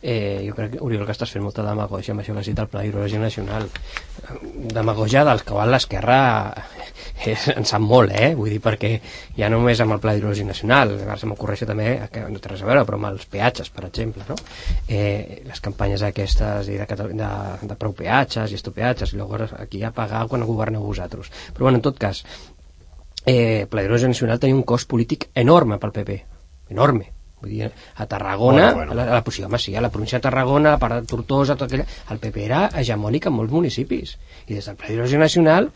Eh, 0.01 0.45
jo 0.47 0.55
crec, 0.55 0.77
Oriol, 0.79 1.03
que 1.03 1.11
estàs 1.11 1.31
fent 1.33 1.43
molta 1.43 1.63
demagogia 1.65 2.13
amb 2.13 2.21
això 2.23 2.31
que 2.31 2.39
has 2.39 2.47
dit 2.47 2.59
el 2.61 2.67
Pla 2.71 2.85
d'Hidrologia 2.85 3.19
Nacional. 3.19 3.65
Demagogia 4.71 5.25
dels 5.27 5.43
que 5.43 5.57
van 5.57 5.71
l'esquerra 5.73 6.19
és, 7.25 7.49
en 7.59 7.67
sap 7.67 7.83
molt, 7.83 8.13
eh? 8.15 8.29
Vull 8.37 8.53
dir, 8.53 8.61
perquè 8.63 8.93
ja 9.35 9.49
només 9.51 9.81
amb 9.83 9.97
el 9.97 9.99
Pla 9.99 10.13
d'Hidrologia 10.15 10.47
Nacional, 10.47 10.95
ara 11.03 11.17
se 11.19 11.27
m'ocorreix 11.27 11.65
també, 11.67 11.89
que 12.13 12.23
no 12.31 12.39
té 12.39 12.53
res 12.53 12.63
a 12.63 12.69
veure, 12.71 12.85
però 12.87 13.01
amb 13.01 13.09
els 13.11 13.27
peatges, 13.27 13.73
per 13.75 13.89
exemple, 13.89 14.23
no? 14.29 14.39
Eh, 14.87 15.43
les 15.49 15.59
campanyes 15.67 16.05
aquestes 16.07 16.71
de, 16.71 16.79
de, 16.79 17.11
de, 17.19 17.33
de 17.73 17.79
prou 17.83 17.97
peatges 17.99 18.55
i 18.55 18.59
estopeatges, 18.61 19.11
i 19.11 19.19
llavors 19.19 19.51
aquí 19.59 19.83
a 19.83 19.91
pagar 19.91 20.29
quan 20.31 20.47
governeu 20.47 20.87
vosaltres. 20.87 21.27
Però 21.51 21.67
bueno, 21.67 21.83
en 21.83 21.87
tot 21.91 21.99
cas, 21.99 22.23
eh, 23.25 23.67
Pla 23.67 23.83
d'Hidrologia 23.83 24.15
Nacional 24.15 24.39
tenia 24.39 24.55
un 24.55 24.63
cost 24.63 24.87
polític 24.87 25.27
enorme 25.35 25.75
pel 25.83 25.97
PP, 25.99 26.21
enorme, 26.71 27.18
Vull 27.41 27.55
dir, 27.55 27.69
a 27.95 28.05
Tarragona, 28.05 28.73
bueno, 28.73 28.75
bueno. 28.75 28.91
A, 28.91 28.95
la, 28.95 29.03
a, 29.17 29.21
la, 29.21 29.31
sí, 29.31 29.43
home, 29.43 29.59
sí, 29.59 29.75
a 29.75 29.81
la 29.81 29.91
província 29.93 30.19
de 30.19 30.23
Tarragona, 30.27 30.73
a 30.73 30.79
part 30.81 30.99
de 30.99 31.07
Tortosa, 31.07 31.55
tot 31.55 31.69
aquella, 31.69 31.87
el 32.11 32.19
PP 32.19 32.45
era 32.45 32.65
hegemònic 32.81 33.29
en 33.29 33.37
molts 33.37 33.53
municipis. 33.55 34.17
I 34.47 34.57
des 34.57 34.67
del 34.67 34.79
Pla 34.79 34.91
d'Hidrogen 34.91 35.23
Nacional 35.23 35.69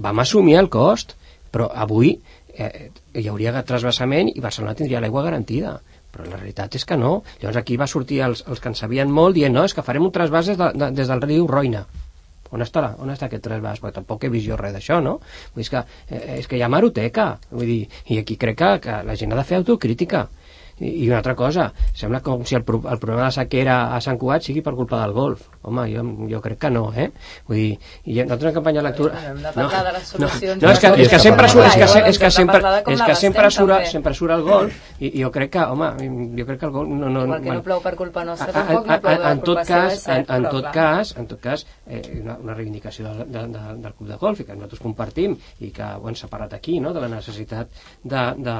vam 0.00 0.22
assumir 0.24 0.56
el 0.60 0.70
cost, 0.72 1.16
però 1.52 1.68
avui 1.68 2.14
eh, 2.56 2.88
hi 3.18 3.26
hauria 3.28 3.60
trasbassament 3.62 4.32
i 4.32 4.40
Barcelona 4.40 4.76
tindria 4.78 5.02
l'aigua 5.04 5.26
garantida 5.28 5.80
però 6.12 6.28
la 6.28 6.36
realitat 6.36 6.76
és 6.76 6.84
que 6.84 6.98
no. 7.00 7.22
Llavors 7.40 7.58
aquí 7.62 7.78
va 7.80 7.88
sortir 7.88 8.20
els, 8.26 8.44
els 8.44 8.60
que 8.60 8.68
en 8.68 8.76
sabien 8.78 9.10
molt 9.10 9.38
dient, 9.38 9.54
no, 9.56 9.64
és 9.64 9.74
que 9.74 9.84
farem 9.86 10.04
un 10.04 10.12
trasbàs 10.12 10.52
des, 10.52 10.58
de, 10.60 10.68
de, 10.76 10.90
des 10.98 11.08
del 11.08 11.24
riu 11.24 11.46
Roina. 11.48 11.86
On 12.52 12.60
estarà? 12.60 12.90
On 13.00 13.08
està 13.08 13.30
aquest 13.30 13.46
trasbàs? 13.46 13.80
Perquè 13.80 13.96
tampoc 13.96 14.26
he 14.26 14.30
vist 14.32 14.44
jo 14.44 14.58
res 14.60 14.74
d'això, 14.76 15.00
no? 15.00 15.16
Vull 15.54 15.62
dir, 15.62 15.64
és 15.64 15.72
que, 15.72 15.82
eh, 16.12 16.22
és 16.36 16.48
que 16.50 16.58
hi 16.58 16.62
ha 16.62 16.68
maroteca. 16.68 17.26
Vull 17.50 17.70
dir, 17.70 17.80
i 18.12 18.20
aquí 18.20 18.36
crec 18.36 18.58
que, 18.60 18.70
que 18.84 18.98
la 19.08 19.16
gent 19.16 19.32
ha 19.32 19.40
de 19.40 19.46
fer 19.48 19.56
autocrítica. 19.62 20.26
I, 20.80 21.08
una 21.08 21.18
altra 21.20 21.34
cosa, 21.38 21.70
sembla 21.94 22.22
com 22.24 22.46
si 22.48 22.56
el, 22.58 22.64
el 22.64 23.02
problema 23.02 23.22
de 23.22 23.28
la 23.28 23.34
sequera 23.36 23.80
a 23.96 24.00
Sant 24.04 24.20
Cugat 24.20 24.48
sigui 24.48 24.64
per 24.64 24.76
culpa 24.78 25.02
del 25.02 25.16
golf. 25.16 25.48
Home, 25.62 25.84
jo, 25.92 26.02
jo 26.26 26.40
crec 26.42 26.58
que 26.64 26.70
no, 26.74 26.88
eh? 26.98 27.08
Vull 27.46 27.58
dir, 27.58 27.74
i 28.10 28.16
nosaltres 28.22 28.50
en 28.50 28.56
campanya 28.56 28.80
electoral... 28.82 29.26
Hem 29.30 29.42
de 29.44 29.52
parlar 29.54 29.82
de 29.86 29.92
les 29.94 30.08
solucions 30.10 30.62
No, 30.62 30.66
no, 30.66 30.72
és 30.72 30.80
que, 30.82 30.90
és 31.04 31.10
que 31.12 31.20
sempre 31.22 31.50
surt, 31.52 31.66
és 31.68 31.76
que, 31.78 32.00
és 32.10 32.18
que 32.18 32.30
sempre, 32.34 32.60
és 32.80 33.02
que 33.06 33.14
sempre 33.20 33.44
també. 33.46 33.90
sempre 33.92 34.14
surt 34.18 34.34
el 34.34 34.42
golf 34.48 34.80
i, 34.98 35.12
i 35.12 35.22
jo 35.22 35.30
crec 35.34 35.52
que, 35.54 35.66
home, 35.70 35.90
jo 36.40 36.46
crec 36.48 36.58
que 36.64 36.66
el 36.66 36.74
golf 36.74 36.90
no... 36.90 37.10
no 37.14 37.22
Igual 37.28 37.44
que 37.44 37.54
no 37.54 37.64
plou 37.68 37.82
per 37.84 37.94
culpa 38.00 38.24
nostra, 38.26 38.50
tampoc 38.56 38.90
no 38.90 38.98
plou 39.04 39.26
en, 39.30 39.42
tot 39.46 39.62
cas, 39.68 40.08
en, 40.10 40.26
en 40.36 40.48
tot 40.48 40.68
cas, 40.74 41.14
en 41.22 41.30
tot 41.30 41.42
cas, 41.46 41.64
eh, 41.86 42.02
una, 42.18 42.36
una 42.42 42.58
reivindicació 42.58 43.12
de, 43.20 43.28
de, 43.30 43.44
de, 43.54 43.62
del 43.86 43.94
club 44.00 44.10
de 44.10 44.18
golf 44.24 44.42
i 44.42 44.48
que 44.48 44.58
nosaltres 44.58 44.82
compartim 44.82 45.38
i 45.62 45.70
que 45.74 45.92
ho 45.94 46.10
hem 46.10 46.18
separat 46.18 46.58
aquí, 46.58 46.80
no?, 46.82 46.90
de 46.96 47.04
la 47.06 47.12
necessitat 47.12 47.70
de, 48.02 48.24
de, 48.42 48.56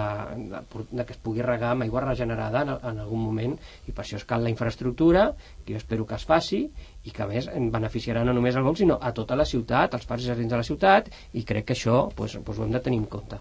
de, 0.46 0.86
de 0.92 1.09
que 1.09 1.16
es 1.16 1.20
pugui 1.22 1.42
regar 1.42 1.74
amb 1.74 1.88
aigua 1.88 2.07
regenerada 2.07 2.62
en, 2.62 2.74
en 2.78 3.03
algun 3.09 3.26
moment 3.26 3.59
i 3.88 3.92
per 3.92 4.07
això 4.07 4.20
es 4.20 4.28
cal 4.28 4.46
la 4.46 4.55
infraestructura, 4.55 5.32
que 5.65 5.75
jo 5.75 5.79
espero 5.83 6.07
que 6.07 6.15
es 6.19 6.25
faci 6.29 6.65
i 7.05 7.11
que 7.11 7.23
a 7.23 7.27
més 7.31 7.49
en 7.49 7.71
beneficiarà 7.73 8.25
no 8.25 8.33
només 8.37 8.57
al 8.57 8.63
golf 8.67 8.79
sinó 8.79 8.99
a 9.01 9.13
tota 9.13 9.37
la 9.37 9.45
ciutat, 9.47 9.95
als 9.95 10.07
parcs 10.07 10.25
i 10.25 10.33
jardins 10.33 10.51
de 10.51 10.57
la 10.61 10.67
ciutat 10.67 11.09
i 11.33 11.45
crec 11.45 11.67
que 11.71 11.75
això 11.79 12.09
pues, 12.15 12.39
pues 12.45 12.59
ho 12.59 12.65
hem 12.65 12.73
de 12.73 12.81
tenir 12.81 12.99
en 13.03 13.07
compte. 13.07 13.39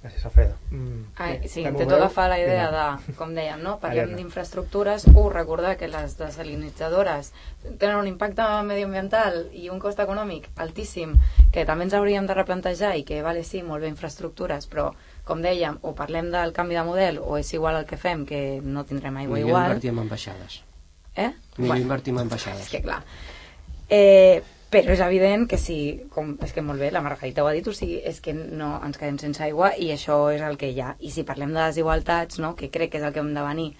Gràcies, 0.00 0.22
Alfredo. 0.24 0.54
Mm, 0.70 1.00
Ai, 1.20 1.34
bé, 1.42 1.48
sí, 1.48 1.60
fem-ho 1.60 1.74
intento 1.74 1.90
breu. 1.90 1.98
agafar 2.06 2.30
la 2.30 2.38
idea 2.40 2.70
de, 2.72 3.12
com 3.18 3.34
dèiem, 3.36 3.60
no? 3.60 3.74
parlem 3.82 4.14
d'infraestructures, 4.16 5.04
u, 5.12 5.26
recordar 5.28 5.74
que 5.76 5.90
les 5.92 6.14
desalinitzadores 6.16 7.34
tenen 7.78 7.98
un 7.98 8.08
impacte 8.08 8.46
medioambiental 8.64 9.36
i 9.52 9.68
un 9.68 9.78
cost 9.78 10.00
econòmic 10.00 10.48
altíssim 10.56 11.12
que 11.52 11.66
també 11.68 11.84
ens 11.84 11.98
hauríem 11.98 12.24
de 12.24 12.38
replantejar 12.38 12.94
i 12.96 13.04
que, 13.04 13.20
vale, 13.20 13.44
sí, 13.44 13.60
molt 13.62 13.84
bé 13.84 13.92
infraestructures, 13.92 14.70
però, 14.72 14.94
com 15.28 15.44
dèiem, 15.44 15.76
o 15.82 15.92
parlem 15.92 16.32
del 16.32 16.56
canvi 16.56 16.80
de 16.80 16.86
model 16.88 17.20
o 17.20 17.36
és 17.36 17.52
igual 17.52 17.76
el 17.82 17.84
que 17.84 18.00
fem, 18.00 18.24
que 18.24 18.60
no 18.64 18.84
tindrem 18.88 19.20
aigua 19.20 19.36
Millor 19.36 19.48
igual. 19.50 19.68
invertir 19.68 19.92
en 19.92 19.98
ambaixades. 20.06 20.62
Eh? 21.20 21.34
Bueno. 21.58 21.76
invertir 21.84 22.14
en 22.14 22.24
ambaixades. 22.24 22.64
És 22.66 22.72
que 22.72 22.82
clar. 22.84 23.02
Eh, 23.90 24.40
però 24.70 24.94
és 24.94 25.00
evident 25.02 25.48
que 25.50 25.58
si, 25.58 25.76
com, 26.14 26.36
és 26.46 26.52
que 26.54 26.62
molt 26.62 26.78
bé, 26.78 26.92
la 26.94 27.02
Margarita 27.02 27.42
ho 27.42 27.48
ha 27.50 27.54
dit, 27.56 27.66
o 27.66 27.74
sigui, 27.74 27.98
és 28.06 28.20
que 28.22 28.34
no 28.36 28.76
ens 28.86 29.00
quedem 29.00 29.18
sense 29.18 29.42
aigua 29.42 29.72
i 29.74 29.90
això 29.90 30.20
és 30.30 30.44
el 30.46 30.56
que 30.60 30.70
hi 30.70 30.78
ha. 30.80 30.94
I 31.02 31.10
si 31.10 31.26
parlem 31.26 31.50
de 31.56 31.64
desigualtats, 31.64 32.38
no, 32.42 32.54
que 32.58 32.70
crec 32.70 32.92
que 32.92 33.00
és 33.00 33.06
el 33.08 33.16
que 33.16 33.22
hem 33.24 33.32
de 33.34 33.42
venir 33.42 33.72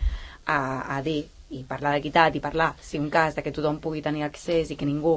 a, 0.46 0.96
a 0.96 0.98
dir 1.06 1.20
i 1.50 1.64
parlar 1.66 1.94
d'equitat 1.96 2.36
i 2.36 2.42
parlar, 2.42 2.70
si 2.80 2.98
un 2.98 3.08
cas, 3.10 3.34
de 3.34 3.42
que 3.42 3.52
tothom 3.54 3.80
pugui 3.82 4.02
tenir 4.02 4.22
accés 4.26 4.70
i 4.70 4.76
que 4.78 4.86
ningú 4.86 5.16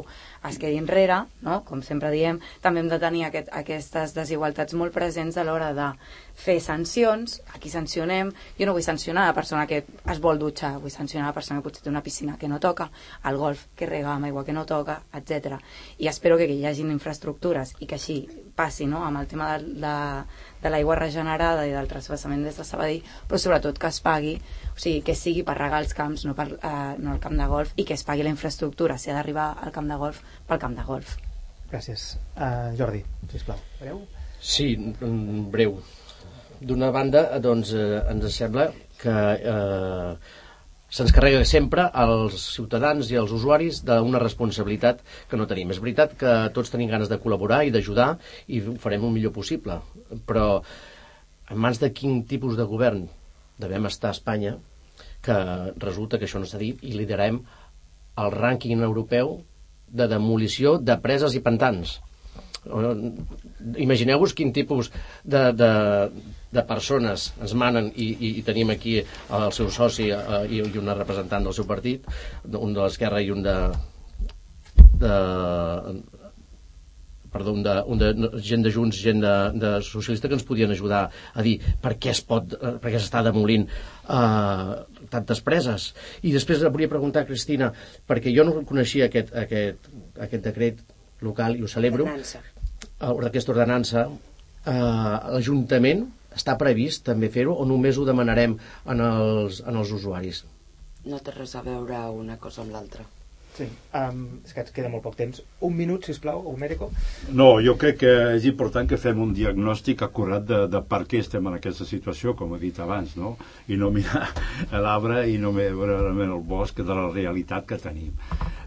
es 0.50 0.58
quedi 0.60 0.80
enrere, 0.82 1.20
no? 1.46 1.62
com 1.68 1.84
sempre 1.86 2.12
diem, 2.12 2.40
també 2.62 2.82
hem 2.82 2.90
de 2.92 3.00
tenir 3.00 3.26
aquest, 3.28 3.52
aquestes 3.54 4.16
desigualtats 4.18 4.74
molt 4.74 4.94
presents 4.96 5.38
a 5.38 5.46
l'hora 5.46 5.72
de 5.78 5.90
fer 6.34 6.58
sancions, 6.62 7.40
aquí 7.54 7.70
sancionem, 7.70 8.32
jo 8.58 8.66
no 8.66 8.74
vull 8.74 8.86
sancionar 8.86 9.28
la 9.30 9.38
persona 9.38 9.68
que 9.70 9.84
es 9.86 10.22
vol 10.24 10.42
dutxar, 10.42 10.76
vull 10.82 10.94
sancionar 10.94 11.30
la 11.30 11.38
persona 11.38 11.60
que 11.60 11.68
potser 11.70 11.86
té 11.86 11.94
una 11.94 12.04
piscina 12.04 12.38
que 12.42 12.50
no 12.50 12.60
toca, 12.60 12.90
el 13.30 13.38
golf 13.38 13.68
que 13.78 13.90
rega 13.90 14.16
amb 14.16 14.30
aigua 14.30 14.46
que 14.46 14.56
no 14.58 14.66
toca, 14.66 15.02
etc. 15.14 15.60
I 16.00 16.10
espero 16.10 16.38
que, 16.38 16.50
hi 16.54 16.66
hagin 16.66 16.92
infraestructures 16.92 17.76
i 17.80 17.88
que 17.88 18.00
així 18.00 18.18
passi 18.56 18.86
no? 18.90 19.04
amb 19.06 19.22
el 19.22 19.30
tema 19.30 19.54
de, 19.54 19.78
de, 19.86 19.94
de 20.64 20.72
l'aigua 20.72 20.97
regenerada 20.99 21.66
i 21.68 21.74
del 21.76 21.89
trasbassament 21.91 22.45
des 22.47 22.57
de 22.59 22.66
Sabadell, 22.68 23.03
però 23.28 23.39
sobretot 23.41 23.80
que 23.80 23.91
es 23.91 23.99
pagui, 24.03 24.38
o 24.72 24.80
sigui, 24.80 25.01
que 25.05 25.16
sigui 25.20 25.43
per 25.47 25.57
regar 25.59 25.84
els 25.84 25.93
camps, 25.97 26.26
no, 26.28 26.36
per, 26.38 26.47
eh, 26.55 26.93
no 26.99 27.14
el 27.16 27.22
camp 27.24 27.36
de 27.39 27.49
golf, 27.51 27.74
i 27.76 27.86
que 27.86 27.97
es 27.97 28.05
pagui 28.07 28.26
la 28.26 28.34
infraestructura, 28.34 28.97
si 28.97 29.11
ha 29.11 29.20
d'arribar 29.20 29.51
al 29.61 29.76
camp 29.76 29.91
de 29.91 29.99
golf, 29.99 30.24
pel 30.47 30.61
camp 30.64 30.78
de 30.80 30.88
golf. 30.88 31.18
Gràcies. 31.74 32.14
Uh, 32.38 32.72
Jordi, 32.78 33.01
sisplau. 33.32 33.59
Breu? 33.80 34.03
Sí, 34.39 34.76
mm, 34.78 35.49
breu. 35.51 35.78
D'una 36.64 36.91
banda, 36.95 37.26
doncs, 37.43 37.74
eh, 37.76 38.03
ens 38.11 38.36
sembla 38.36 38.70
que 39.01 39.14
eh, 39.53 40.16
se'ns 40.94 41.14
carrega 41.16 41.41
sempre 41.50 41.88
als 41.89 42.44
ciutadans 42.54 43.10
i 43.10 43.18
als 43.18 43.32
usuaris 43.34 43.80
d'una 43.88 44.20
responsabilitat 44.22 45.00
que 45.30 45.39
no 45.39 45.48
tenim. 45.50 45.72
És 45.74 45.82
veritat 45.82 46.14
que 46.20 46.34
tots 46.54 46.70
tenim 46.74 46.91
ganes 46.91 47.10
de 47.10 47.18
col·laborar 47.24 47.64
i 47.66 47.74
d'ajudar 47.74 48.12
i 48.54 48.62
ho 48.62 48.76
farem 48.84 49.08
el 49.08 49.16
millor 49.16 49.34
possible, 49.34 49.80
però 50.30 50.62
en 51.50 51.58
mans 51.66 51.82
de 51.82 51.89
quin 51.98 52.22
tipus 52.30 52.54
de 52.60 52.68
govern 52.70 53.08
devem 53.58 53.89
estar 53.89 54.12
a 54.12 54.18
Espanya 54.18 54.54
que 55.26 55.36
resulta 55.82 56.20
que 56.20 56.28
això 56.30 56.41
no 56.41 56.50
s'ha 56.50 56.62
dit 56.62 56.82
i 56.86 56.94
liderem 56.94 57.41
el 58.22 58.34
rànquing 58.38 58.86
europeu 58.86 59.39
de 59.89 60.08
demolició 60.12 60.78
de 60.78 60.98
preses 61.02 61.34
i 61.34 61.41
pantans. 61.41 61.98
Imagineu-vos 63.84 64.34
quin 64.38 64.53
tipus 64.55 64.91
de, 65.24 65.43
de, 65.57 65.72
de 66.55 66.64
persones 66.70 67.32
ens 67.41 67.55
manen 67.59 67.89
i, 67.95 68.09
i, 68.14 68.32
i 68.39 68.45
tenim 68.47 68.72
aquí 68.74 68.99
el 69.03 69.49
seu 69.55 69.72
soci 69.74 70.09
eh, 70.16 70.43
i, 70.49 70.61
i 70.64 70.82
una 70.82 70.97
representant 70.97 71.43
del 71.47 71.55
seu 71.57 71.68
partit, 71.70 72.07
un 72.47 72.76
de 72.76 72.82
l'esquerra 72.82 73.22
i 73.24 73.32
un 73.34 73.43
de, 73.45 73.57
de 75.03 75.16
perdó, 77.34 77.51
un 77.51 77.64
de, 77.64 77.74
un 77.89 77.97
de 77.97 78.41
gent 78.45 78.64
de 78.64 78.72
Junts, 78.72 79.01
gent 79.01 79.20
de, 79.24 79.34
de 79.59 79.72
socialista 79.84 80.30
que 80.30 80.38
ens 80.38 80.45
podien 80.47 80.72
ajudar 80.72 81.07
a 81.09 81.45
dir 81.45 81.57
per 81.82 81.95
què 81.97 82.14
es 82.14 82.22
pot, 82.30 82.53
eh, 82.53 82.76
per 82.80 82.93
què 82.93 83.01
s'està 83.01 83.24
demolint 83.26 83.66
eh, 83.66 84.74
tantes 85.11 85.41
preses. 85.45 85.89
I 86.22 86.36
després 86.38 86.64
volia 86.70 86.91
preguntar 86.91 87.26
a 87.26 87.30
Cristina, 87.30 87.74
perquè 88.07 88.32
jo 88.36 88.45
no 88.47 88.61
coneixia 88.70 89.09
aquest, 89.09 89.34
aquest, 89.45 89.89
aquest 90.28 90.51
decret 90.51 90.86
local 91.26 91.57
i 91.57 91.66
ho 91.66 91.72
celebro, 91.72 92.05
d'aquesta 93.24 93.54
ordenança, 93.56 94.06
eh, 94.66 94.74
l'Ajuntament 94.74 96.06
està 96.34 96.56
previst 96.58 97.06
també 97.10 97.30
fer-ho 97.34 97.54
o 97.54 97.66
només 97.70 97.97
ho 97.97 98.06
demanarem 98.08 98.56
en 98.89 99.04
els, 99.08 99.62
en 99.68 99.78
els 99.82 99.91
usuaris? 99.97 100.43
No 101.06 101.20
té 101.20 101.36
res 101.36 101.56
a 101.60 101.62
veure 101.66 101.99
una 102.16 102.39
cosa 102.39 102.64
amb 102.64 102.74
l'altra. 102.74 103.06
Sí. 103.54 103.68
Um, 103.93 104.39
és 104.41 104.49
que 104.56 104.64
ens 104.64 104.72
queda 104.74 104.89
molt 104.89 105.04
poc 105.06 105.14
temps. 105.20 105.41
Un 105.62 105.76
minut, 105.78 106.08
si 106.10 106.16
plau, 106.18 106.39
un 106.49 106.56
mèdico. 106.58 106.88
No, 107.38 107.60
jo 107.62 107.76
crec 107.78 107.99
que 108.01 108.14
és 108.34 108.47
important 108.49 108.88
que 108.89 108.97
fem 108.97 109.20
un 109.22 109.34
diagnòstic 109.38 110.01
acurat 110.01 110.41
de, 110.49 110.64
de 110.74 110.82
per 110.89 111.04
què 111.06 111.20
estem 111.22 111.45
en 111.51 111.60
aquesta 111.60 111.86
situació, 111.86 112.34
com 112.39 112.56
he 112.56 112.60
dit 112.64 112.80
abans, 112.82 113.14
no? 113.20 113.36
I 113.70 113.78
no 113.78 113.91
mirar 113.93 114.24
l'arbre 114.74 115.28
i 115.30 115.38
no 115.38 115.54
veure 115.54 115.99
realment 115.99 116.34
el 116.34 116.41
bosc 116.49 116.82
de 116.82 116.89
la 116.97 117.06
realitat 117.14 117.70
que 117.70 117.78
tenim. 117.78 118.10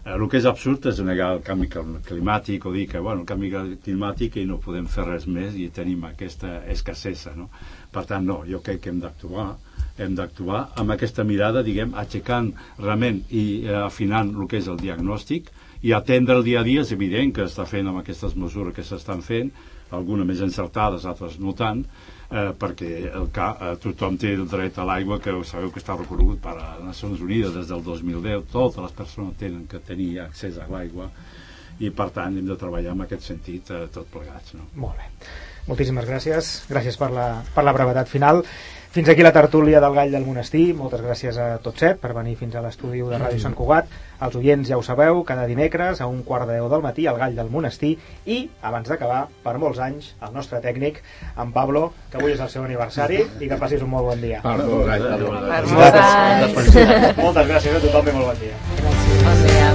Eh, 0.05 0.15
el 0.15 0.23
que 0.31 0.39
és 0.39 0.47
absurd 0.47 0.87
és 0.93 1.03
negar 1.03 1.33
el 1.35 1.43
canvi 1.43 1.67
cl- 1.73 1.99
climàtic 2.07 2.65
o 2.65 2.71
dir 2.71 2.87
que, 2.87 3.03
bueno, 3.03 3.25
el 3.25 3.27
canvi 3.27 3.51
climàtic 3.83 4.39
i 4.39 4.47
no 4.47 4.61
podem 4.63 4.87
fer 4.87 5.03
res 5.11 5.27
més 5.27 5.59
i 5.59 5.67
tenim 5.67 6.07
aquesta 6.07 6.61
escassesa, 6.71 7.35
no? 7.35 7.49
Per 7.91 8.07
tant, 8.07 8.23
no, 8.23 8.45
jo 8.47 8.63
crec 8.63 8.85
que 8.85 8.95
hem 8.95 9.03
d'actuar 9.03 9.51
hem 9.97 10.15
d'actuar 10.17 10.67
amb 10.77 10.93
aquesta 10.95 11.25
mirada, 11.27 11.63
diguem, 11.65 11.93
aixecant 11.97 12.51
realment 12.79 13.23
i 13.29 13.45
eh, 13.65 13.77
afinant 13.83 14.33
el 14.35 14.49
que 14.49 14.61
és 14.61 14.67
el 14.71 14.77
diagnòstic 14.81 15.49
i 15.81 15.93
atendre 15.93 16.37
el 16.37 16.45
dia 16.45 16.61
a 16.61 16.65
dia 16.65 16.81
és 16.81 16.91
evident 16.93 17.33
que 17.33 17.45
està 17.45 17.65
fent 17.69 17.89
amb 17.89 18.01
aquestes 18.01 18.35
mesures 18.35 18.75
que 18.75 18.85
s'estan 18.85 19.21
fent, 19.25 19.51
algunes 19.93 20.27
més 20.27 20.41
encertades, 20.43 21.05
altres 21.05 21.37
no 21.39 21.53
tant, 21.57 21.83
eh, 22.29 22.51
perquè 22.59 22.91
el 23.07 23.29
ca, 23.33 23.51
eh, 23.55 23.73
tothom 23.83 24.17
té 24.19 24.33
el 24.35 24.47
dret 24.49 24.77
a 24.77 24.87
l'aigua 24.87 25.19
que 25.23 25.35
sabeu 25.45 25.71
que 25.71 25.81
està 25.83 25.97
reconegut 25.97 26.41
per 26.43 26.55
les 26.57 26.85
Nacions 26.85 27.21
Unides 27.21 27.53
des 27.55 27.67
del 27.67 27.83
2010, 27.83 28.47
totes 28.51 28.83
les 28.83 28.95
persones 28.97 29.37
tenen 29.39 29.67
que 29.67 29.79
tenir 29.79 30.17
accés 30.25 30.57
a 30.57 30.67
l'aigua 30.69 31.11
i 31.79 31.91
per 31.93 32.09
tant 32.09 32.37
hem 32.37 32.47
de 32.47 32.57
treballar 32.57 32.95
en 32.95 33.05
aquest 33.05 33.29
sentit 33.29 33.69
eh, 33.69 33.85
tot 33.93 34.09
plegats. 34.11 34.55
No? 34.57 34.65
Molt 34.81 34.97
bé. 34.97 35.11
Moltíssimes 35.67 36.07
gràcies. 36.07 36.51
Gràcies 36.71 36.97
per 36.97 37.11
la, 37.11 37.27
per 37.53 37.63
la 37.67 37.73
brevetat 37.75 38.09
final. 38.09 38.41
Fins 38.97 39.09
aquí 39.09 39.21
la 39.21 39.31
tertúlia 39.31 39.77
del 39.79 39.93
Gall 39.93 40.09
del 40.09 40.23
Monestir. 40.25 40.71
Moltes 40.73 41.03
gràcies 41.05 41.35
a 41.37 41.59
tots 41.61 41.83
set 41.83 41.99
per 42.01 42.15
venir 42.17 42.31
fins 42.39 42.55
a 42.57 42.63
l'estudi 42.65 43.03
de 43.05 43.19
Ràdio 43.21 43.37
Sant 43.43 43.53
Cugat. 43.53 43.91
Els 44.25 44.37
oients 44.39 44.65
ja 44.65 44.79
ho 44.79 44.81
sabeu, 44.81 45.19
cada 45.27 45.43
dimecres 45.45 46.01
a 46.01 46.07
un 46.09 46.23
quart 46.25 46.49
de 46.49 46.55
deu 46.57 46.65
del 46.71 46.81
matí 46.81 47.05
al 47.05 47.19
Gall 47.21 47.37
del 47.37 47.51
Monestir 47.53 47.91
i, 48.25 48.39
abans 48.65 48.89
d'acabar, 48.89 49.27
per 49.45 49.53
molts 49.61 49.77
anys, 49.85 50.15
el 50.17 50.33
nostre 50.33 50.63
tècnic, 50.65 51.03
en 51.37 51.53
Pablo, 51.53 51.91
que 52.09 52.17
avui 52.17 52.33
és 52.33 52.41
el 52.41 52.49
seu 52.49 52.65
aniversari 52.65 53.21
i 53.21 53.51
que 53.51 53.61
passis 53.61 53.85
un 53.85 53.93
molt 53.93 54.09
bon 54.09 54.25
dia. 54.25 54.41
Per 54.41 54.57
molts 54.65 54.89
anys. 54.89 55.13
Moltes 57.21 57.53
gràcies 57.53 57.77
a 57.77 57.85
tothom 57.85 58.09
i 58.09 58.17
molt 58.17 58.31
bon 58.31 58.41
dia. 58.47 58.57
Bon 58.81 59.45
dia. 59.45 59.66